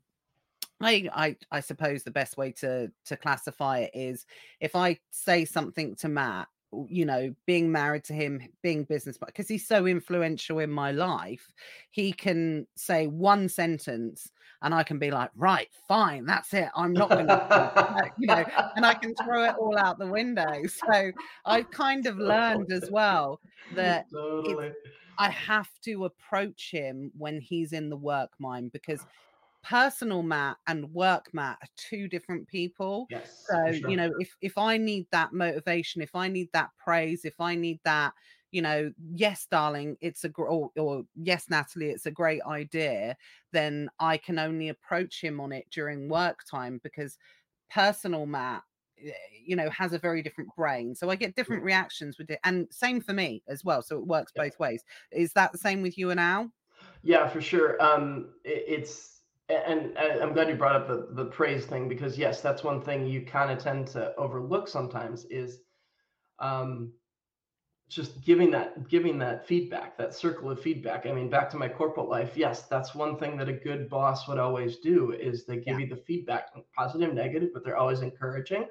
I, 0.82 1.08
I 1.12 1.36
I 1.50 1.60
suppose 1.60 2.02
the 2.02 2.10
best 2.10 2.36
way 2.36 2.52
to 2.60 2.90
to 3.06 3.16
classify 3.16 3.80
it 3.80 3.90
is 3.94 4.26
if 4.60 4.74
I 4.76 4.98
say 5.10 5.44
something 5.44 5.94
to 5.96 6.08
Matt, 6.08 6.48
you 6.88 7.04
know, 7.04 7.34
being 7.46 7.70
married 7.70 8.04
to 8.04 8.14
him, 8.14 8.40
being 8.62 8.84
business 8.84 9.18
because 9.18 9.48
he's 9.48 9.66
so 9.66 9.86
influential 9.86 10.58
in 10.58 10.70
my 10.70 10.90
life, 10.92 11.52
he 11.90 12.12
can 12.12 12.66
say 12.76 13.06
one 13.06 13.48
sentence 13.48 14.30
and 14.62 14.72
I 14.72 14.82
can 14.84 14.98
be 14.98 15.10
like, 15.10 15.30
right, 15.36 15.68
fine, 15.88 16.24
that's 16.24 16.54
it. 16.54 16.68
I'm 16.74 16.92
not 16.92 17.08
gonna 17.08 18.12
you 18.18 18.26
know, 18.26 18.44
and 18.76 18.86
I 18.86 18.94
can 18.94 19.14
throw 19.24 19.44
it 19.44 19.54
all 19.58 19.76
out 19.78 19.98
the 19.98 20.06
window. 20.06 20.62
So 20.92 21.12
I've 21.44 21.70
kind 21.70 22.06
of 22.06 22.18
learned 22.18 22.72
as 22.72 22.90
well 22.90 23.40
that 23.76 24.06
totally. 24.10 24.72
I 25.18 25.30
have 25.30 25.68
to 25.84 26.06
approach 26.06 26.70
him 26.70 27.12
when 27.16 27.40
he's 27.40 27.72
in 27.72 27.88
the 27.88 27.96
work 27.96 28.30
mind 28.38 28.72
because 28.72 29.06
personal 29.62 30.22
Matt 30.22 30.56
and 30.66 30.92
work 30.92 31.26
Matt 31.32 31.58
are 31.62 31.68
two 31.76 32.08
different 32.08 32.46
people. 32.48 33.06
Yes, 33.10 33.44
so, 33.48 33.72
sure. 33.72 33.90
you 33.90 33.96
know, 33.96 34.10
if 34.18 34.36
if 34.40 34.58
I 34.58 34.76
need 34.76 35.06
that 35.12 35.32
motivation, 35.32 36.02
if 36.02 36.14
I 36.14 36.28
need 36.28 36.48
that 36.52 36.70
praise, 36.78 37.24
if 37.24 37.40
I 37.40 37.54
need 37.54 37.80
that, 37.84 38.12
you 38.50 38.62
know, 38.62 38.92
yes, 39.14 39.46
darling, 39.50 39.96
it's 40.00 40.24
a 40.24 40.28
gr- 40.28 40.44
or, 40.48 40.70
or 40.76 41.04
yes, 41.14 41.46
Natalie, 41.48 41.90
it's 41.90 42.06
a 42.06 42.10
great 42.10 42.42
idea, 42.42 43.16
then 43.52 43.88
I 43.98 44.16
can 44.16 44.38
only 44.38 44.68
approach 44.68 45.22
him 45.22 45.40
on 45.40 45.52
it 45.52 45.66
during 45.70 46.08
work 46.08 46.40
time 46.50 46.80
because 46.82 47.16
personal 47.70 48.26
Matt 48.26 48.62
eh, 49.02 49.10
you 49.44 49.56
know 49.56 49.70
has 49.70 49.92
a 49.92 49.98
very 49.98 50.22
different 50.22 50.50
brain. 50.56 50.94
So 50.94 51.08
i 51.10 51.16
get 51.16 51.34
different 51.36 51.62
reactions 51.62 52.18
with 52.18 52.30
it 52.30 52.40
and 52.44 52.66
same 52.70 53.00
for 53.00 53.12
me 53.12 53.42
as 53.48 53.64
well 53.64 53.82
so 53.82 53.96
it 53.98 54.06
works 54.06 54.32
both 54.36 54.58
ways. 54.58 54.82
Is 55.10 55.32
that 55.34 55.52
the 55.52 55.58
same 55.58 55.82
with 55.82 55.96
you 55.96 56.10
and 56.10 56.20
al? 56.20 56.50
Yeah 57.02 57.28
for 57.28 57.40
sure. 57.40 57.82
Um 57.82 58.34
it, 58.44 58.64
it's 58.66 59.21
and 59.66 59.98
I'm 59.98 60.32
glad 60.32 60.48
you 60.48 60.54
brought 60.54 60.76
up 60.76 60.88
the 60.88 61.08
the 61.12 61.26
praise 61.26 61.66
thing 61.66 61.88
because 61.88 62.18
yes, 62.18 62.40
that's 62.40 62.62
one 62.62 62.80
thing 62.80 63.06
you 63.06 63.22
kind 63.24 63.50
of 63.50 63.58
tend 63.58 63.86
to 63.88 64.14
overlook 64.16 64.68
sometimes 64.68 65.24
is 65.26 65.60
um, 66.38 66.92
just 67.88 68.24
giving 68.24 68.50
that 68.50 68.88
giving 68.88 69.18
that 69.18 69.46
feedback, 69.46 69.98
that 69.98 70.14
circle 70.14 70.50
of 70.50 70.60
feedback. 70.60 71.06
I 71.06 71.12
mean, 71.12 71.28
back 71.28 71.50
to 71.50 71.56
my 71.56 71.68
corporate 71.68 72.08
life, 72.08 72.32
yes, 72.36 72.62
that's 72.62 72.94
one 72.94 73.18
thing 73.18 73.36
that 73.36 73.48
a 73.48 73.52
good 73.52 73.88
boss 73.88 74.26
would 74.28 74.38
always 74.38 74.78
do 74.78 75.12
is 75.12 75.44
they 75.44 75.56
give 75.56 75.78
yeah. 75.78 75.86
you 75.86 75.86
the 75.86 76.02
feedback, 76.02 76.48
positive, 76.76 77.12
negative, 77.12 77.50
but 77.52 77.64
they're 77.64 77.76
always 77.76 78.00
encouraging. 78.00 78.66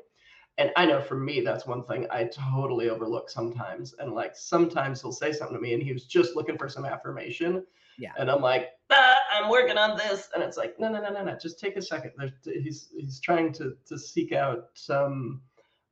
And 0.57 0.71
I 0.75 0.85
know 0.85 1.01
for 1.01 1.15
me, 1.15 1.41
that's 1.41 1.65
one 1.65 1.83
thing 1.85 2.07
I 2.11 2.25
totally 2.25 2.89
overlook 2.89 3.29
sometimes. 3.29 3.95
And 3.99 4.13
like 4.13 4.35
sometimes 4.35 5.01
he'll 5.01 5.11
say 5.11 5.31
something 5.31 5.55
to 5.55 5.61
me 5.61 5.73
and 5.73 5.81
he 5.81 5.93
was 5.93 6.05
just 6.05 6.35
looking 6.35 6.57
for 6.57 6.67
some 6.67 6.85
affirmation 6.85 7.63
yeah. 8.01 8.13
And 8.17 8.31
I'm 8.31 8.41
like, 8.41 8.69
ah, 8.89 9.15
I'm 9.31 9.49
working 9.49 9.77
on 9.77 9.95
this, 9.95 10.27
and 10.33 10.43
it's 10.43 10.57
like, 10.57 10.79
no, 10.79 10.89
no, 10.89 10.99
no, 10.99 11.11
no, 11.11 11.23
no. 11.23 11.37
Just 11.39 11.59
take 11.59 11.77
a 11.77 11.81
second. 11.81 12.11
There's, 12.17 12.31
he's 12.43 12.89
he's 12.97 13.19
trying 13.19 13.53
to 13.53 13.75
to 13.87 13.99
seek 13.99 14.31
out 14.33 14.69
some, 14.73 15.41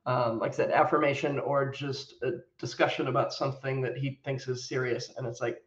um, 0.06 0.40
like 0.40 0.52
I 0.52 0.56
said, 0.56 0.70
affirmation 0.72 1.38
or 1.38 1.70
just 1.70 2.14
a 2.24 2.32
discussion 2.58 3.06
about 3.06 3.32
something 3.32 3.80
that 3.82 3.96
he 3.96 4.18
thinks 4.24 4.48
is 4.48 4.68
serious, 4.68 5.12
and 5.16 5.24
it's 5.24 5.40
like, 5.40 5.62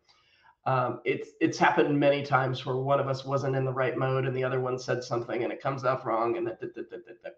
um, 0.66 1.00
it's 1.06 1.30
it's 1.40 1.58
happened 1.58 1.98
many 1.98 2.24
times 2.24 2.66
where 2.66 2.76
one 2.76 3.00
of 3.00 3.08
us 3.08 3.24
wasn't 3.24 3.56
in 3.56 3.64
the 3.64 3.72
right 3.72 3.98
mode 3.98 4.26
and 4.26 4.36
the 4.36 4.44
other 4.44 4.60
one 4.60 4.78
said 4.78 5.02
something 5.02 5.44
and 5.44 5.52
it 5.52 5.62
comes 5.62 5.86
out 5.86 6.06
wrong 6.06 6.38
and 6.38 6.48
that, 6.48 6.60
that, 6.60 6.76
that, 6.76 6.90
that, 6.90 7.24
that. 7.24 7.36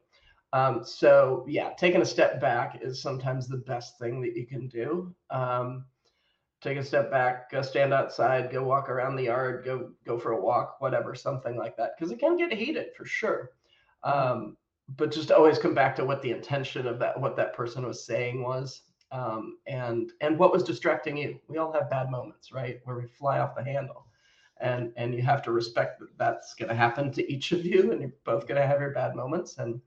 Um, 0.54 0.84
so 0.84 1.44
yeah 1.48 1.72
taking 1.78 2.02
a 2.02 2.06
step 2.06 2.40
back 2.40 2.80
is 2.84 3.02
sometimes 3.02 3.48
the 3.48 3.58
best 3.58 3.98
thing 3.98 4.22
that 4.22 4.36
you 4.36 4.46
can 4.46 4.68
do 4.68 5.14
um, 5.32 5.86
take 6.66 6.78
a 6.80 6.84
step 6.84 7.12
back 7.12 7.52
go 7.52 7.62
stand 7.62 7.94
outside 7.94 8.52
go 8.52 8.64
walk 8.64 8.90
around 8.90 9.16
the 9.16 9.24
yard 9.24 9.64
go 9.64 9.92
go 10.06 10.18
for 10.18 10.32
a 10.32 10.42
walk 10.42 10.82
whatever 10.82 11.14
something 11.14 11.56
like 11.56 11.78
that 11.78 11.92
because 11.96 12.12
it 12.12 12.20
can 12.20 12.38
get 12.38 12.52
heated 12.52 12.88
for 12.98 13.06
sure. 13.06 13.52
Um, 14.04 14.58
but 14.98 15.12
just 15.12 15.32
always 15.32 15.58
come 15.58 15.74
back 15.74 15.96
to 15.96 16.06
what 16.06 16.22
the 16.22 16.32
intention 16.32 16.88
of 16.88 17.00
that 17.00 17.20
what 17.20 17.36
that 17.36 17.54
person 17.54 17.86
was 17.86 18.04
saying 18.04 18.42
was 18.42 18.82
um, 19.12 19.58
and 19.68 20.12
and 20.22 20.38
what 20.40 20.52
was 20.52 20.64
distracting 20.64 21.18
you. 21.18 21.40
We 21.48 21.60
all 21.60 21.72
have 21.72 21.90
bad 21.90 22.10
moments 22.10 22.52
right 22.52 22.80
where 22.84 22.98
we 22.98 23.08
fly 23.08 23.40
off 23.40 23.56
the 23.56 23.64
handle 23.64 24.08
and 24.60 24.92
and 24.98 25.14
you 25.14 25.22
have 25.22 25.44
to 25.44 25.52
respect 25.52 26.00
that 26.00 26.18
that's 26.18 26.56
going 26.56 26.70
to 26.70 26.76
happen 26.76 27.12
to 27.12 27.32
each 27.32 27.52
of 27.52 27.64
you 27.64 27.92
and 27.92 28.02
you're 28.02 28.14
both 28.24 28.48
going 28.48 28.60
to 28.60 28.68
have 28.68 28.82
your 28.82 28.92
bad 28.92 29.16
moments 29.16 29.58
and 29.60 29.80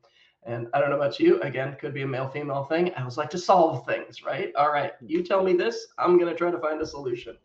and 0.49 0.67
i 0.75 0.81
don't 0.81 0.91
know 0.91 0.97
about 0.97 1.21
you 1.21 1.41
again 1.43 1.77
could 1.81 1.95
be 1.95 2.03
a 2.03 2.07
male 2.07 2.29
female 2.29 2.65
thing. 2.65 2.93
I 2.97 3.05
was 3.05 3.17
like 3.17 3.31
to 3.31 3.39
solve 3.39 3.87
things 3.87 4.23
right? 4.25 4.53
All 4.57 4.73
right 4.73 4.93
hmm. 4.99 5.07
you 5.09 5.23
tell 5.23 5.45
me 5.45 5.53
this 5.53 5.87
i'm 5.99 6.19
going 6.19 6.31
to 6.31 6.37
try 6.37 6.51
to 6.51 6.59
find 6.59 6.81
a 6.81 6.87
solution. 6.87 7.37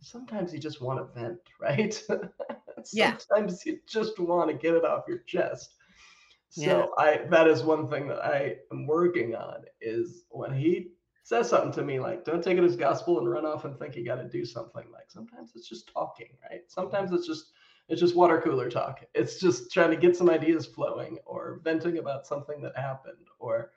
Sometimes 0.00 0.52
you 0.52 0.58
just 0.58 0.80
want 0.80 0.98
to 0.98 1.20
vent 1.20 1.38
right? 1.60 1.94
Sometimes 1.94 2.92
yeah. 2.92 3.72
you 3.72 3.78
just 3.86 4.18
want 4.18 4.50
to 4.50 4.54
get 4.54 4.74
it 4.74 4.84
off 4.84 5.04
your 5.08 5.18
chest. 5.26 5.74
So 6.50 6.62
yeah. 6.62 6.86
i 6.98 7.20
that 7.30 7.48
is 7.48 7.62
one 7.62 7.88
thing 7.88 8.06
that 8.08 8.22
i 8.24 8.56
am 8.70 8.86
working 8.86 9.34
on 9.34 9.64
is 9.80 10.24
when 10.30 10.52
he 10.52 10.92
says 11.24 11.48
something 11.48 11.72
to 11.72 11.82
me 11.82 12.00
like 12.00 12.24
don't 12.24 12.42
take 12.42 12.58
it 12.58 12.64
as 12.64 12.76
gospel 12.76 13.18
and 13.18 13.30
run 13.30 13.46
off 13.46 13.64
and 13.64 13.78
think 13.78 13.96
you 13.96 14.04
got 14.04 14.16
to 14.16 14.28
do 14.28 14.44
something 14.44 14.84
like 14.92 15.08
sometimes 15.08 15.52
it's 15.54 15.68
just 15.68 15.90
talking 15.92 16.28
right? 16.50 16.62
Sometimes 16.68 17.12
it's 17.12 17.26
just 17.26 17.52
it's 17.92 18.00
just 18.00 18.16
water 18.16 18.40
cooler 18.40 18.70
talk. 18.70 19.00
It's 19.14 19.38
just 19.38 19.70
trying 19.70 19.90
to 19.90 19.96
get 19.96 20.16
some 20.16 20.30
ideas 20.30 20.66
flowing 20.66 21.18
or 21.26 21.60
venting 21.62 21.98
about 21.98 22.26
something 22.26 22.60
that 22.62 22.76
happened 22.76 23.28
or 23.38 23.70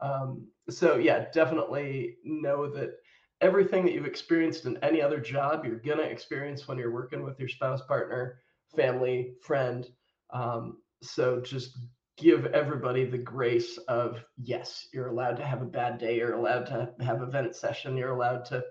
um, 0.00 0.46
so 0.70 0.96
yeah 0.96 1.26
definitely 1.32 2.16
know 2.24 2.70
that 2.70 2.92
everything 3.40 3.84
that 3.84 3.92
you've 3.92 4.06
experienced 4.06 4.66
in 4.66 4.76
any 4.82 5.02
other 5.02 5.20
job 5.20 5.64
you're 5.64 5.78
going 5.78 5.98
to 5.98 6.04
experience 6.04 6.68
when 6.68 6.78
you're 6.78 6.92
working 6.92 7.22
with 7.22 7.38
your 7.38 7.48
spouse 7.48 7.82
partner 7.82 8.40
family 8.74 9.32
friend 9.42 9.88
um, 10.30 10.76
so 11.02 11.40
just 11.40 11.78
give 12.16 12.46
everybody 12.46 13.04
the 13.04 13.18
grace 13.18 13.78
of 13.88 14.22
yes, 14.42 14.88
you're 14.92 15.08
allowed 15.08 15.36
to 15.36 15.44
have 15.44 15.62
a 15.62 15.66
bad 15.66 15.98
day, 15.98 16.16
you're 16.16 16.34
allowed 16.34 16.66
to 16.66 16.90
have 17.04 17.22
a 17.22 17.26
vent 17.26 17.54
session, 17.54 17.96
you're 17.96 18.14
allowed 18.14 18.44
to 18.46 18.64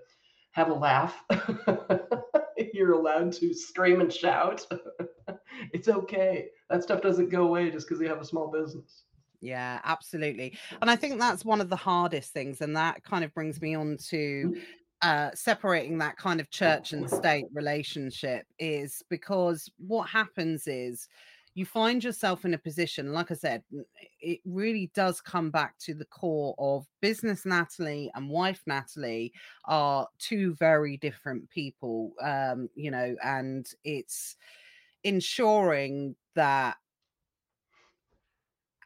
have 0.52 0.70
a 0.70 0.74
laugh, 0.74 1.22
you're 2.76 2.92
allowed 2.92 3.32
to 3.32 3.54
scream 3.54 4.00
and 4.00 4.12
shout. 4.12 4.66
it's 5.72 5.88
okay. 5.88 6.48
That 6.70 6.82
stuff 6.82 7.00
doesn't 7.00 7.30
go 7.30 7.46
away 7.46 7.70
just 7.70 7.88
because 7.88 8.00
you 8.00 8.08
have 8.08 8.20
a 8.20 8.24
small 8.24 8.50
business. 8.50 9.04
Yeah, 9.40 9.80
absolutely. 9.84 10.58
And 10.80 10.90
I 10.90 10.96
think 10.96 11.18
that's 11.18 11.44
one 11.44 11.60
of 11.60 11.70
the 11.70 11.76
hardest 11.76 12.32
things. 12.32 12.60
And 12.60 12.76
that 12.76 13.02
kind 13.04 13.24
of 13.24 13.32
brings 13.34 13.60
me 13.60 13.74
on 13.74 13.96
to 14.08 14.54
mm. 14.54 14.60
uh, 15.02 15.30
separating 15.34 15.98
that 15.98 16.16
kind 16.16 16.40
of 16.40 16.50
church 16.50 16.92
and 16.92 17.08
state 17.08 17.46
relationship 17.52 18.46
is 18.58 19.02
because 19.08 19.70
what 19.78 20.08
happens 20.08 20.66
is 20.66 21.08
you 21.56 21.64
find 21.64 22.04
yourself 22.04 22.44
in 22.44 22.52
a 22.52 22.58
position, 22.58 23.14
like 23.14 23.30
I 23.30 23.34
said, 23.34 23.62
it 24.20 24.40
really 24.44 24.90
does 24.94 25.22
come 25.22 25.50
back 25.50 25.78
to 25.78 25.94
the 25.94 26.04
core 26.04 26.54
of 26.58 26.86
business 27.00 27.46
Natalie 27.46 28.10
and 28.14 28.28
wife 28.28 28.62
Natalie 28.66 29.32
are 29.64 30.06
two 30.18 30.54
very 30.56 30.98
different 30.98 31.48
people, 31.48 32.12
um, 32.22 32.68
you 32.74 32.90
know, 32.90 33.16
and 33.24 33.66
it's 33.84 34.36
ensuring 35.02 36.14
that 36.34 36.76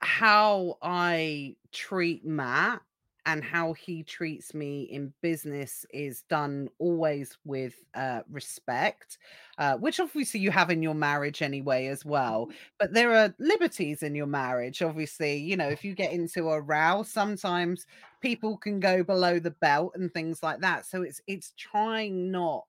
how 0.01 0.79
I 0.81 1.57
treat 1.73 2.25
Matt 2.25 2.83
and 3.27 3.45
how 3.45 3.73
he 3.75 4.03
treats 4.03 4.55
me 4.55 4.83
in 4.83 5.13
business 5.23 5.85
is 5.93 6.23
done 6.23 6.69
always 6.79 7.37
with 7.45 7.75
uh, 7.95 8.21
respect, 8.31 9.19
uh, 9.59 9.77
which 9.77 10.01
obviously 10.01 10.41
you 10.41 10.51
have 10.51 10.71
in 10.71 10.83
your 10.83 10.95
marriage 10.95 11.43
anyway 11.43 11.87
as 11.87 12.05
well. 12.05 12.47
Mm-hmm. 12.47 12.57
But 12.79 12.95
there 12.95 13.15
are 13.15 13.35
liberties 13.39 14.03
in 14.03 14.15
your 14.15 14.27
marriage. 14.27 14.83
Obviously, 14.83 15.37
you 15.37 15.57
know, 15.57 15.69
if 15.69 15.85
you 15.85 15.95
get 15.95 16.13
into 16.13 16.51
a 16.51 16.61
row, 16.61 17.03
sometimes 17.03 17.87
people 18.21 18.57
can 18.57 18.81
go 18.81 19.03
below 19.03 19.39
the 19.39 19.51
belt 19.51 19.93
and 19.95 20.13
things 20.13 20.43
like 20.43 20.61
that. 20.61 20.87
So 20.87 21.03
it's 21.03 21.21
it's 21.27 21.53
trying 21.57 22.31
not 22.31 22.65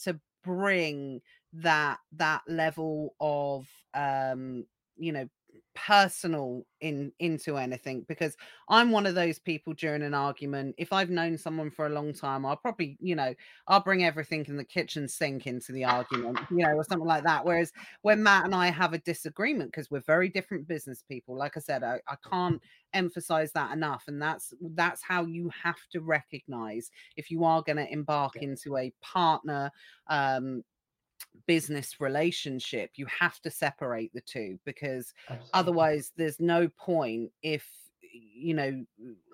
to 0.00 0.18
bring 0.44 1.20
that 1.52 1.98
that 2.12 2.42
level 2.46 3.14
of 3.20 3.66
um 3.94 4.64
you 4.96 5.12
know 5.12 5.28
personal 5.74 6.64
in 6.80 7.12
into 7.18 7.56
anything 7.56 8.04
because 8.08 8.36
I'm 8.68 8.90
one 8.90 9.06
of 9.06 9.14
those 9.14 9.38
people 9.38 9.72
during 9.74 10.02
an 10.02 10.14
argument. 10.14 10.74
If 10.78 10.92
I've 10.92 11.10
known 11.10 11.38
someone 11.38 11.70
for 11.70 11.86
a 11.86 11.90
long 11.90 12.12
time, 12.12 12.44
I'll 12.44 12.56
probably, 12.56 12.96
you 13.00 13.14
know, 13.14 13.34
I'll 13.66 13.82
bring 13.82 14.04
everything 14.04 14.44
in 14.48 14.56
the 14.56 14.64
kitchen 14.64 15.08
sink 15.08 15.46
into 15.46 15.72
the 15.72 15.84
argument, 15.96 16.38
you 16.50 16.58
know, 16.58 16.74
or 16.74 16.84
something 16.84 17.06
like 17.06 17.24
that. 17.24 17.44
Whereas 17.44 17.72
when 18.02 18.22
Matt 18.22 18.44
and 18.44 18.54
I 18.54 18.70
have 18.70 18.92
a 18.92 18.98
disagreement, 18.98 19.72
because 19.72 19.90
we're 19.90 20.00
very 20.00 20.28
different 20.28 20.68
business 20.68 21.02
people, 21.02 21.36
like 21.36 21.56
I 21.56 21.60
said, 21.60 21.82
I, 21.82 22.00
I 22.08 22.16
can't 22.28 22.60
emphasize 22.92 23.52
that 23.52 23.72
enough. 23.72 24.04
And 24.08 24.20
that's 24.20 24.52
that's 24.74 25.02
how 25.02 25.24
you 25.24 25.50
have 25.62 25.76
to 25.92 26.00
recognize 26.00 26.90
if 27.16 27.30
you 27.30 27.44
are 27.44 27.62
going 27.62 27.76
to 27.76 27.92
embark 27.92 28.36
into 28.36 28.76
a 28.76 28.92
partner 29.02 29.70
um 30.08 30.62
business 31.46 32.00
relationship 32.00 32.90
you 32.96 33.06
have 33.06 33.40
to 33.40 33.50
separate 33.50 34.12
the 34.12 34.20
two 34.20 34.58
because 34.64 35.12
Absolutely. 35.28 35.50
otherwise 35.54 36.12
there's 36.16 36.40
no 36.40 36.68
point 36.68 37.30
if 37.42 37.64
you 38.34 38.54
know 38.54 38.84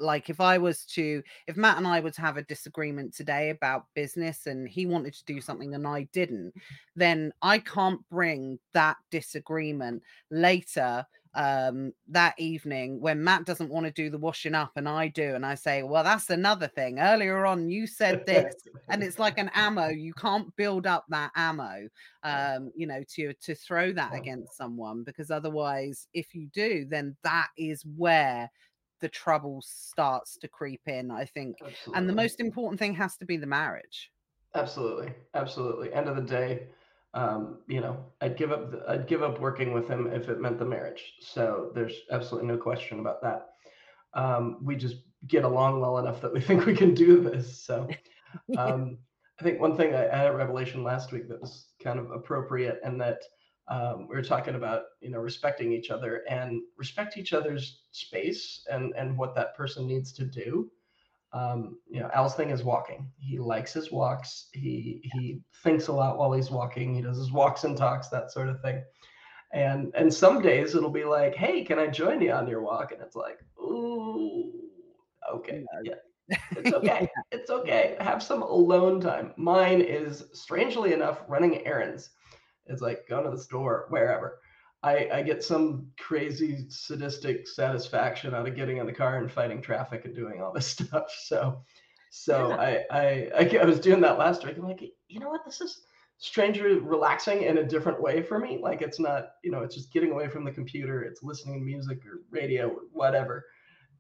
like 0.01 0.29
if 0.29 0.41
i 0.41 0.59
was 0.59 0.85
to 0.85 1.23
if 1.47 1.57
matt 1.57 1.79
and 1.79 1.87
i 1.87 2.01
were 2.01 2.11
to 2.11 2.21
have 2.21 2.37
a 2.37 2.43
disagreement 2.43 3.15
today 3.15 3.51
about 3.51 3.87
business 3.95 4.47
and 4.47 4.69
he 4.69 4.87
wanted 4.87 5.15
to 5.15 5.25
do 5.25 5.41
something 5.41 5.75
and 5.75 5.87
i 5.87 6.03
didn't 6.13 6.53
then 6.97 7.33
i 7.43 7.59
can't 7.59 8.01
bring 8.11 8.59
that 8.73 8.97
disagreement 9.11 10.03
later 10.31 11.07
um, 11.35 11.93
that 12.09 12.35
evening 12.39 13.01
when 13.01 13.23
Matt 13.23 13.47
doesn't 13.47 13.71
want 13.71 13.87
to 13.87 13.93
do 13.93 14.11
the 14.11 14.19
washing 14.19 14.55
up 14.55 14.73
and 14.77 14.89
I 14.89 15.09
do, 15.09 15.35
and 15.35 15.47
I 15.47 15.55
say, 15.55 15.83
Well, 15.83 16.05
that's 16.05 16.31
another 16.31 16.69
thing. 16.69 16.99
Earlier 16.99 17.47
on, 17.47 17.69
you 17.69 17.87
said 17.87 18.27
this, 18.27 18.55
and 18.89 19.03
it's 19.03 19.19
like 19.19 19.39
an 19.39 19.51
ammo. 19.55 19.89
You 19.89 20.13
can't 20.15 20.55
build 20.57 20.87
up 20.87 21.05
that 21.09 21.31
ammo, 21.35 21.89
um, 22.23 22.71
you 22.77 22.87
know, 22.87 23.03
to 23.15 23.33
to 23.33 23.55
throw 23.55 23.93
that 23.93 24.15
against 24.15 24.57
someone 24.57 25.05
because 25.05 25.31
otherwise, 25.31 26.07
if 26.13 26.35
you 26.35 26.49
do, 26.53 26.87
then 26.89 27.17
that 27.25 27.49
is 27.57 27.83
where 27.97 28.51
the 29.01 29.09
trouble 29.09 29.63
starts 29.67 30.37
to 30.39 30.49
creep 30.49 30.83
in, 30.87 31.11
I 31.11 31.25
think. 31.25 31.57
Absolutely. 31.61 31.99
And 31.99 32.09
the 32.09 32.15
most 32.15 32.41
important 32.41 32.79
thing 32.79 32.95
has 32.95 33.17
to 33.17 33.25
be 33.25 33.37
the 33.37 33.47
marriage. 33.47 34.11
Absolutely. 34.55 35.13
Absolutely. 35.35 35.93
End 35.93 36.09
of 36.09 36.17
the 36.17 36.23
day 36.23 36.67
um, 37.15 37.59
you 37.67 37.81
know, 37.81 38.05
I'd 38.21 38.37
give 38.37 38.53
up, 38.53 38.71
the, 38.71 38.85
I'd 38.89 39.07
give 39.07 39.23
up 39.23 39.39
working 39.41 39.73
with 39.73 39.89
him 39.89 40.07
if 40.07 40.29
it 40.29 40.41
meant 40.41 40.59
the 40.59 40.65
marriage. 40.65 41.15
So 41.21 41.71
there's 41.75 41.95
absolutely 42.11 42.49
no 42.49 42.57
question 42.57 43.01
about 43.01 43.23
that. 43.23 43.49
Um, 44.15 44.59
we 44.63 44.77
just 44.77 44.97
get 45.27 45.45
along 45.45 45.81
well 45.81 45.99
enough 45.99 46.21
that 46.23 46.33
we 46.33 46.41
think 46.47 46.65
we 46.65 46.75
can 46.75 46.95
do 46.95 47.21
this. 47.21 47.63
So 47.63 47.89
um, 48.57 48.99
I 49.41 49.45
think 49.45 49.61
one 49.61 49.77
thing 49.77 49.95
I, 49.95 50.11
I, 50.11 50.17
had 50.17 50.29
a 50.29 50.37
revelation 50.37 50.85
last 50.85 51.13
week 51.13 51.29
that 51.29 51.41
was 51.41 51.67
kind 51.83 51.99
of 51.99 52.11
appropriate, 52.11 52.81
and 52.85 53.01
that 53.01 53.23
um, 53.69 54.07
we 54.09 54.17
were 54.17 54.23
talking 54.23 54.55
about, 54.55 54.83
you 55.01 55.11
know, 55.11 55.19
respecting 55.19 55.73
each 55.73 55.91
other 55.91 56.23
and 56.29 56.63
respect 56.77 57.17
each 57.17 57.33
other's 57.33 57.83
space 57.93 58.65
and 58.71 58.93
and 58.97 59.17
what 59.17 59.35
that 59.35 59.57
person 59.57 59.87
needs 59.87 60.13
to 60.13 60.25
do 60.25 60.71
um, 61.33 61.79
you 61.89 62.01
know, 62.01 62.11
Al's 62.13 62.35
thing 62.35 62.51
is 62.51 62.63
walking. 62.63 63.11
He 63.19 63.39
likes 63.39 63.73
his 63.73 63.91
walks. 63.91 64.49
He 64.53 65.01
he 65.15 65.41
thinks 65.63 65.89
a 65.89 65.93
lot 65.93 66.19
while 66.19 66.33
he's 66.33 66.51
walking. 66.51 66.95
He 66.95 67.01
does 67.01 67.17
his 67.17 67.33
walks 67.33 67.65
and 67.65 67.77
talks, 67.77 68.09
that 68.09 68.31
sort 68.31 68.49
of 68.49 68.61
thing. 68.61 68.83
And 69.53 69.93
and 69.95 70.13
some 70.13 70.43
days 70.43 70.75
it'll 70.75 70.91
be 70.91 71.05
like, 71.05 71.35
hey, 71.35 71.65
can 71.65 71.79
I 71.79 71.87
join 71.87 72.21
you 72.21 72.33
on 72.33 72.49
your 72.49 72.63
walk? 72.63 72.93
And 72.93 73.01
it's 73.01 73.17
like, 73.17 73.39
ooh, 73.59 74.53
okay, 75.33 75.65
yeah. 75.85 75.95
It's 76.53 76.73
okay. 76.73 77.09
it's 77.31 77.51
okay. 77.51 77.97
Have 78.01 78.23
some 78.23 78.43
alone 78.43 79.01
time. 79.01 79.33
Mine 79.37 79.81
is 79.81 80.25
strangely 80.33 80.93
enough 80.93 81.21
running 81.29 81.67
errands. 81.67 82.11
It's 82.67 82.81
like 82.81 83.09
going 83.09 83.25
to 83.25 83.31
the 83.31 83.43
store, 83.43 83.87
wherever. 83.91 84.39
I, 84.83 85.09
I 85.13 85.23
get 85.23 85.45
some 85.45 85.87
crazy 85.99 86.67
sadistic 86.69 87.47
satisfaction 87.47 88.35
out 88.35 88.49
of 88.49 88.57
getting 88.57 88.79
in 88.79 88.87
the 88.87 88.93
car 88.93 89.19
and 89.19 89.31
fighting 89.31 89.63
traffic 89.63 90.05
and 90.05 90.15
doing 90.15 90.43
all 90.43 90.53
this 90.53 90.67
stuff. 90.79 91.15
So, 91.17 91.63
so 92.11 92.49
yeah. 92.49 92.57
I, 92.57 92.85
I, 92.91 93.31
I, 93.39 93.59
I 93.63 93.65
was 93.65 93.81
doing 93.81 94.01
that 94.01 94.19
last 94.19 94.45
week. 94.45 94.57
I'm 94.57 94.65
like, 94.65 94.83
you 95.09 95.21
know 95.21 95.29
what? 95.29 95.45
This 95.45 95.61
is 95.61 95.83
strangely 96.19 96.75
relaxing 96.75 97.43
in 97.43 97.59
a 97.59 97.65
different 97.65 98.01
way 98.01 98.23
for 98.23 98.39
me. 98.39 98.59
Like 98.63 98.83
it's 98.83 99.01
not, 99.01 99.31
you 99.43 99.51
know, 99.51 99.61
it's 99.61 99.75
just 99.75 99.93
getting 99.93 100.13
away 100.13 100.29
from 100.29 100.45
the 100.45 100.53
computer. 100.53 101.03
It's 101.03 101.23
listening 101.23 101.61
to 101.61 101.65
music 101.65 102.05
or 102.07 102.23
radio 102.31 102.69
or 102.69 102.83
whatever. 102.93 103.45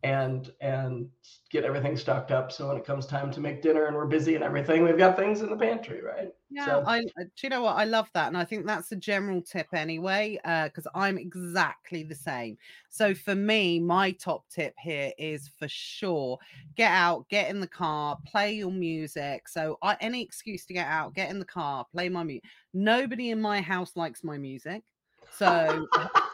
And 0.02 0.52
and 0.60 1.08
get 1.50 1.64
everything 1.64 1.96
stocked 1.96 2.32
up 2.32 2.50
so 2.50 2.68
when 2.68 2.76
it 2.76 2.84
comes 2.84 3.06
time 3.06 3.30
to 3.30 3.40
make 3.40 3.62
dinner 3.62 3.86
and 3.86 3.94
we're 3.94 4.06
busy 4.06 4.34
and 4.34 4.42
everything 4.42 4.82
we've 4.82 4.98
got 4.98 5.16
things 5.16 5.42
in 5.42 5.50
the 5.50 5.56
pantry 5.56 6.02
right 6.02 6.32
Yeah, 6.50 6.66
so 6.66 6.84
I 6.86 6.98
uh, 6.98 7.02
do 7.22 7.28
you 7.42 7.48
know 7.50 7.62
what? 7.62 7.76
I 7.76 7.84
love 7.84 8.10
that. 8.14 8.28
And 8.28 8.36
I 8.36 8.44
think 8.44 8.66
that's 8.66 8.90
a 8.92 8.96
general 8.96 9.40
tip 9.40 9.68
anyway, 9.72 10.38
because 10.42 10.86
I'm 10.94 11.18
exactly 11.18 12.02
the 12.02 12.14
same. 12.14 12.58
So 12.90 13.14
for 13.14 13.34
me, 13.34 13.78
my 13.78 14.10
top 14.12 14.44
tip 14.50 14.74
here 14.78 15.12
is 15.18 15.50
for 15.58 15.68
sure 15.68 16.38
get 16.74 16.90
out, 16.90 17.28
get 17.28 17.48
in 17.48 17.60
the 17.60 17.66
car, 17.66 18.18
play 18.26 18.54
your 18.54 18.72
music. 18.72 19.48
So 19.48 19.78
I, 19.82 19.96
any 20.00 20.22
excuse 20.22 20.66
to 20.66 20.74
get 20.74 20.86
out, 20.86 21.14
get 21.14 21.30
in 21.30 21.38
the 21.38 21.44
car, 21.44 21.86
play 21.92 22.08
my 22.08 22.24
music. 22.24 22.44
Nobody 22.74 23.30
in 23.30 23.40
my 23.40 23.60
house 23.60 23.92
likes 23.94 24.24
my 24.24 24.36
music. 24.36 24.82
So 25.30 25.86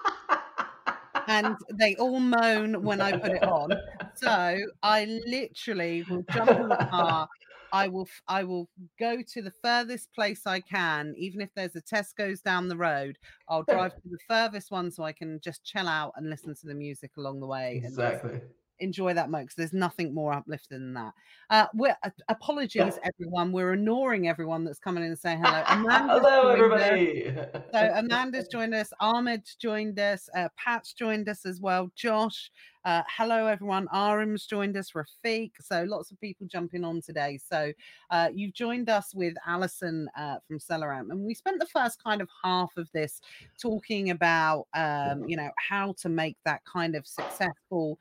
and 1.28 1.56
they 1.74 1.94
all 1.96 2.18
moan 2.18 2.82
when 2.82 3.00
I 3.00 3.12
put 3.16 3.32
it 3.32 3.42
on. 3.44 3.70
So 4.14 4.58
I 4.82 5.20
literally 5.26 6.04
will 6.08 6.24
jump 6.32 6.50
in 6.50 6.68
the 6.68 6.88
car. 6.90 7.28
I 7.70 7.86
will 7.86 8.08
I 8.26 8.44
will 8.44 8.68
go 8.98 9.18
to 9.22 9.42
the 9.42 9.52
furthest 9.62 10.12
place 10.14 10.46
I 10.46 10.60
can, 10.60 11.14
even 11.18 11.40
if 11.40 11.50
there's 11.54 11.76
a 11.76 11.82
Tesco's 11.82 12.40
down 12.40 12.68
the 12.68 12.76
road. 12.76 13.18
I'll 13.48 13.62
drive 13.62 13.94
to 13.94 14.08
the 14.08 14.18
furthest 14.26 14.70
one 14.70 14.90
so 14.90 15.04
I 15.04 15.12
can 15.12 15.38
just 15.40 15.64
chill 15.64 15.86
out 15.86 16.14
and 16.16 16.30
listen 16.30 16.54
to 16.54 16.66
the 16.66 16.74
music 16.74 17.12
along 17.18 17.40
the 17.40 17.46
way 17.46 17.82
exactly 17.84 18.40
enjoy 18.80 19.14
that 19.14 19.30
moment 19.30 19.48
because 19.48 19.56
there's 19.56 19.78
nothing 19.78 20.14
more 20.14 20.32
uplifting 20.32 20.78
than 20.78 20.94
that. 20.94 21.12
Uh, 21.50 21.66
we're 21.74 21.96
uh, 22.02 22.10
apologies, 22.28 22.98
everyone. 23.04 23.52
We're 23.52 23.74
ignoring 23.74 24.28
everyone 24.28 24.64
that's 24.64 24.78
coming 24.78 25.02
in 25.04 25.10
and 25.10 25.18
saying 25.18 25.42
hello. 25.42 25.62
Amanda's 25.68 26.20
hello 26.20 26.56
joined 26.56 26.72
us. 26.72 26.82
everybody 26.82 27.62
So 27.72 27.92
Amanda's 27.94 28.48
joined 28.48 28.74
us, 28.74 28.92
Ahmed's 29.00 29.54
joined 29.56 29.98
us, 29.98 30.28
uh, 30.36 30.48
Pat's 30.56 30.92
joined 30.92 31.28
us 31.28 31.46
as 31.46 31.60
well, 31.60 31.90
Josh. 31.94 32.50
Uh, 32.84 33.02
hello 33.16 33.46
everyone, 33.46 33.86
Arim's 33.92 34.46
joined 34.46 34.76
us, 34.76 34.92
Rafiq. 34.92 35.50
So 35.60 35.84
lots 35.84 36.10
of 36.10 36.20
people 36.20 36.46
jumping 36.46 36.84
on 36.84 37.02
today. 37.02 37.38
So 37.42 37.72
uh, 38.10 38.28
you've 38.32 38.54
joined 38.54 38.88
us 38.88 39.14
with 39.14 39.34
Alison 39.46 40.08
uh, 40.16 40.36
from 40.46 40.58
SellerAmp, 40.58 41.10
and 41.10 41.20
we 41.20 41.34
spent 41.34 41.60
the 41.60 41.66
first 41.66 42.02
kind 42.02 42.22
of 42.22 42.28
half 42.42 42.70
of 42.76 42.90
this 42.92 43.20
talking 43.60 44.10
about, 44.10 44.68
um, 44.74 45.28
you 45.28 45.36
know, 45.36 45.50
how 45.56 45.92
to 45.98 46.08
make 46.08 46.36
that 46.44 46.62
kind 46.64 46.94
of 46.94 47.06
successful 47.06 47.98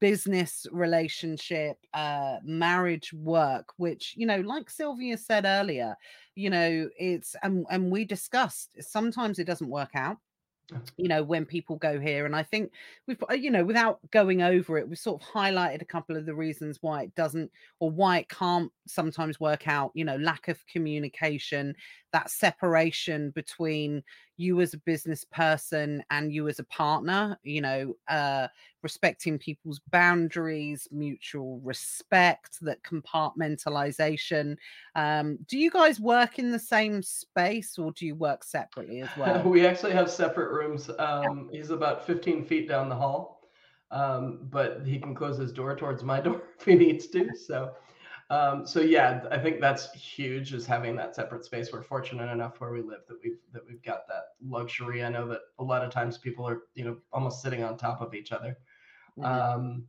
business 0.00 0.66
relationship 0.72 1.76
uh 1.92 2.36
marriage 2.42 3.12
work 3.12 3.66
which 3.76 4.14
you 4.16 4.26
know 4.26 4.40
like 4.40 4.70
sylvia 4.70 5.16
said 5.16 5.44
earlier 5.44 5.94
you 6.34 6.48
know 6.48 6.88
it's 6.98 7.36
and 7.42 7.66
and 7.70 7.90
we 7.90 8.04
discussed 8.04 8.70
sometimes 8.80 9.38
it 9.38 9.46
doesn't 9.46 9.68
work 9.68 9.90
out 9.94 10.16
you 10.96 11.08
know 11.08 11.22
when 11.22 11.44
people 11.44 11.76
go 11.76 12.00
here 12.00 12.24
and 12.24 12.34
i 12.34 12.42
think 12.42 12.72
we've 13.06 13.22
uh, 13.30 13.34
you 13.34 13.50
know 13.50 13.64
without 13.64 13.98
going 14.10 14.40
over 14.40 14.78
it 14.78 14.88
we've 14.88 14.98
sort 14.98 15.20
of 15.20 15.28
highlighted 15.28 15.82
a 15.82 15.86
couple 15.86 16.16
of 16.16 16.24
the 16.24 16.34
reasons 16.34 16.78
why 16.80 17.02
it 17.02 17.14
doesn't 17.14 17.50
or 17.80 17.90
why 17.90 18.18
it 18.18 18.28
can't 18.28 18.72
sometimes 18.86 19.38
work 19.38 19.68
out 19.68 19.90
you 19.94 20.04
know 20.04 20.16
lack 20.16 20.48
of 20.48 20.64
communication 20.66 21.74
that 22.12 22.30
separation 22.30 23.30
between 23.30 24.02
you 24.36 24.60
as 24.60 24.74
a 24.74 24.78
business 24.78 25.24
person 25.24 26.02
and 26.10 26.32
you 26.32 26.48
as 26.48 26.58
a 26.58 26.64
partner 26.64 27.38
you 27.42 27.60
know 27.60 27.94
uh 28.08 28.48
respecting 28.82 29.38
people's 29.38 29.80
boundaries 29.90 30.88
mutual 30.90 31.60
respect 31.62 32.58
that 32.60 32.82
compartmentalization 32.82 34.56
um 34.96 35.38
do 35.46 35.58
you 35.58 35.70
guys 35.70 36.00
work 36.00 36.38
in 36.38 36.50
the 36.50 36.58
same 36.58 37.02
space 37.02 37.78
or 37.78 37.92
do 37.92 38.06
you 38.06 38.14
work 38.14 38.42
separately 38.44 39.00
as 39.00 39.08
well? 39.16 39.42
We 39.42 39.66
actually 39.66 39.92
have 39.92 40.10
separate 40.10 40.52
rooms 40.52 40.90
um 40.98 41.48
he's 41.52 41.70
about 41.70 42.06
15 42.06 42.44
feet 42.44 42.68
down 42.68 42.88
the 42.88 42.96
hall 42.96 43.48
um 43.90 44.40
but 44.50 44.82
he 44.84 44.98
can 44.98 45.14
close 45.14 45.38
his 45.38 45.52
door 45.52 45.76
towards 45.76 46.02
my 46.02 46.20
door 46.26 46.42
if 46.58 46.66
he 46.66 46.74
needs 46.74 47.06
to 47.08 47.30
so 47.36 47.72
um 48.30 48.66
so 48.66 48.80
yeah 48.80 49.24
i 49.30 49.38
think 49.38 49.60
that's 49.60 49.92
huge 49.92 50.54
is 50.54 50.66
having 50.66 50.96
that 50.96 51.14
separate 51.14 51.44
space. 51.44 51.72
We're 51.72 51.82
fortunate 51.82 52.30
enough 52.32 52.60
where 52.60 52.70
we 52.72 52.80
live 52.80 53.00
that 53.08 53.18
we've 53.22 53.38
that 53.52 53.62
we've 53.66 53.82
got 53.82 54.06
that 54.08 54.24
luxury. 54.42 55.04
I 55.04 55.10
know 55.10 55.28
that 55.28 55.40
a 55.58 55.64
lot 55.64 55.84
of 55.84 55.90
times 55.90 56.16
people 56.18 56.48
are 56.48 56.62
you 56.74 56.84
know 56.84 56.96
almost 57.12 57.42
sitting 57.42 57.62
on 57.62 57.76
top 57.76 58.00
of 58.00 58.14
each 58.14 58.32
other. 58.32 58.56
Mhm. 59.18 59.24
um 59.24 59.86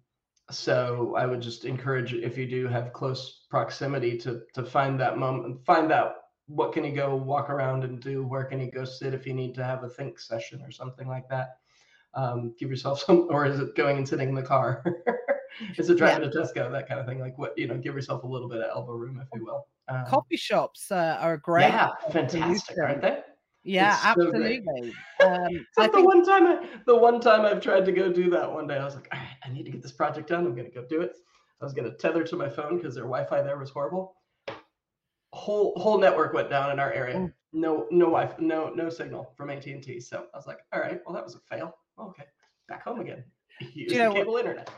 so 0.51 1.15
i 1.17 1.25
would 1.25 1.41
just 1.41 1.65
encourage 1.65 2.13
if 2.13 2.37
you 2.37 2.45
do 2.47 2.67
have 2.67 2.93
close 2.93 3.45
proximity 3.49 4.15
to 4.17 4.41
to 4.53 4.63
find 4.63 4.99
that 4.99 5.17
moment 5.17 5.65
find 5.65 5.91
out 5.91 6.15
what 6.47 6.73
can 6.73 6.83
you 6.83 6.91
go 6.91 7.15
walk 7.15 7.49
around 7.49 7.83
and 7.83 7.99
do? 7.99 8.25
Where 8.25 8.43
can 8.43 8.59
you 8.59 8.69
go 8.69 8.85
sit 8.85 9.13
if 9.13 9.25
you 9.25 9.33
need 9.33 9.55
to 9.55 9.63
have 9.63 9.83
a 9.83 9.89
think 9.89 10.19
session 10.19 10.61
or 10.61 10.71
something 10.71 11.07
like 11.07 11.27
that? 11.29 11.57
Um, 12.13 12.53
give 12.59 12.69
yourself 12.69 12.99
some 13.05 13.27
or 13.31 13.45
is 13.45 13.59
it 13.59 13.75
going 13.75 13.97
and 13.97 14.07
sitting 14.07 14.29
in 14.29 14.35
the 14.35 14.43
car 14.43 14.83
is 15.77 15.89
it 15.89 15.97
driving 15.97 16.29
to 16.29 16.37
tesco 16.37 16.71
that 16.71 16.87
kind 16.87 16.99
of 16.99 17.05
thing 17.05 17.19
like 17.19 17.37
what 17.37 17.57
you 17.57 17.67
know 17.67 17.77
give 17.77 17.95
yourself 17.95 18.23
a 18.23 18.27
little 18.27 18.49
bit 18.49 18.59
of 18.59 18.69
elbow 18.75 18.93
room 18.93 19.19
if 19.21 19.27
you 19.33 19.45
will 19.45 19.67
um, 19.87 20.05
coffee 20.07 20.37
shops 20.37 20.91
uh, 20.91 21.17
are 21.19 21.37
great 21.37 21.67
yeah 21.67 21.89
fantastic 22.11 22.77
aren't 22.77 23.01
they 23.01 23.19
yeah 23.63 23.93
It's 23.93 24.03
so 24.03 24.09
absolutely 24.09 24.63
um, 25.23 25.65
So 25.73 25.81
I 25.83 25.87
the 25.87 25.93
think 25.93 26.07
one 26.07 26.23
time 26.23 26.45
I, 26.47 26.67
the 26.85 26.95
one 26.95 27.19
time 27.19 27.41
I've 27.45 27.61
tried 27.61 27.85
to 27.85 27.91
go 27.91 28.11
do 28.11 28.29
that 28.29 28.51
one 28.51 28.67
day, 28.67 28.77
I 28.77 28.85
was 28.85 28.93
like, 28.93 29.07
all 29.11 29.17
right, 29.19 29.27
I 29.43 29.49
need 29.49 29.63
to 29.65 29.71
get 29.71 29.81
this 29.81 29.91
project 29.91 30.29
done. 30.29 30.45
I'm 30.45 30.55
gonna 30.55 30.69
go 30.69 30.85
do 30.87 31.01
it. 31.01 31.13
I 31.61 31.65
was 31.65 31.73
gonna 31.73 31.91
tether 31.95 32.23
to 32.23 32.35
my 32.35 32.47
phone 32.47 32.77
because 32.77 32.93
their 32.93 33.05
Wi-Fi 33.05 33.41
there 33.41 33.57
was 33.57 33.71
horrible. 33.71 34.17
Whole 35.33 35.73
whole 35.77 35.97
network 35.97 36.33
went 36.33 36.49
down 36.49 36.71
in 36.71 36.79
our 36.79 36.91
area. 36.93 37.17
Oh. 37.17 37.31
No 37.53 37.87
no 37.89 38.05
Wi-Fi, 38.05 38.35
no 38.39 38.69
no 38.69 38.89
signal 38.89 39.33
from 39.35 39.49
AT&T. 39.49 39.99
So 39.99 40.25
I 40.33 40.37
was 40.37 40.45
like, 40.45 40.59
all 40.71 40.79
right, 40.79 40.99
well 41.05 41.15
that 41.15 41.23
was 41.23 41.35
a 41.35 41.39
fail. 41.49 41.75
Okay, 41.99 42.23
back 42.69 42.83
home 42.83 42.99
again. 42.99 43.23
Use 43.73 43.91
you 43.93 43.97
know 43.97 44.09
what- 44.09 44.17
cable 44.17 44.37
internet. 44.37 44.69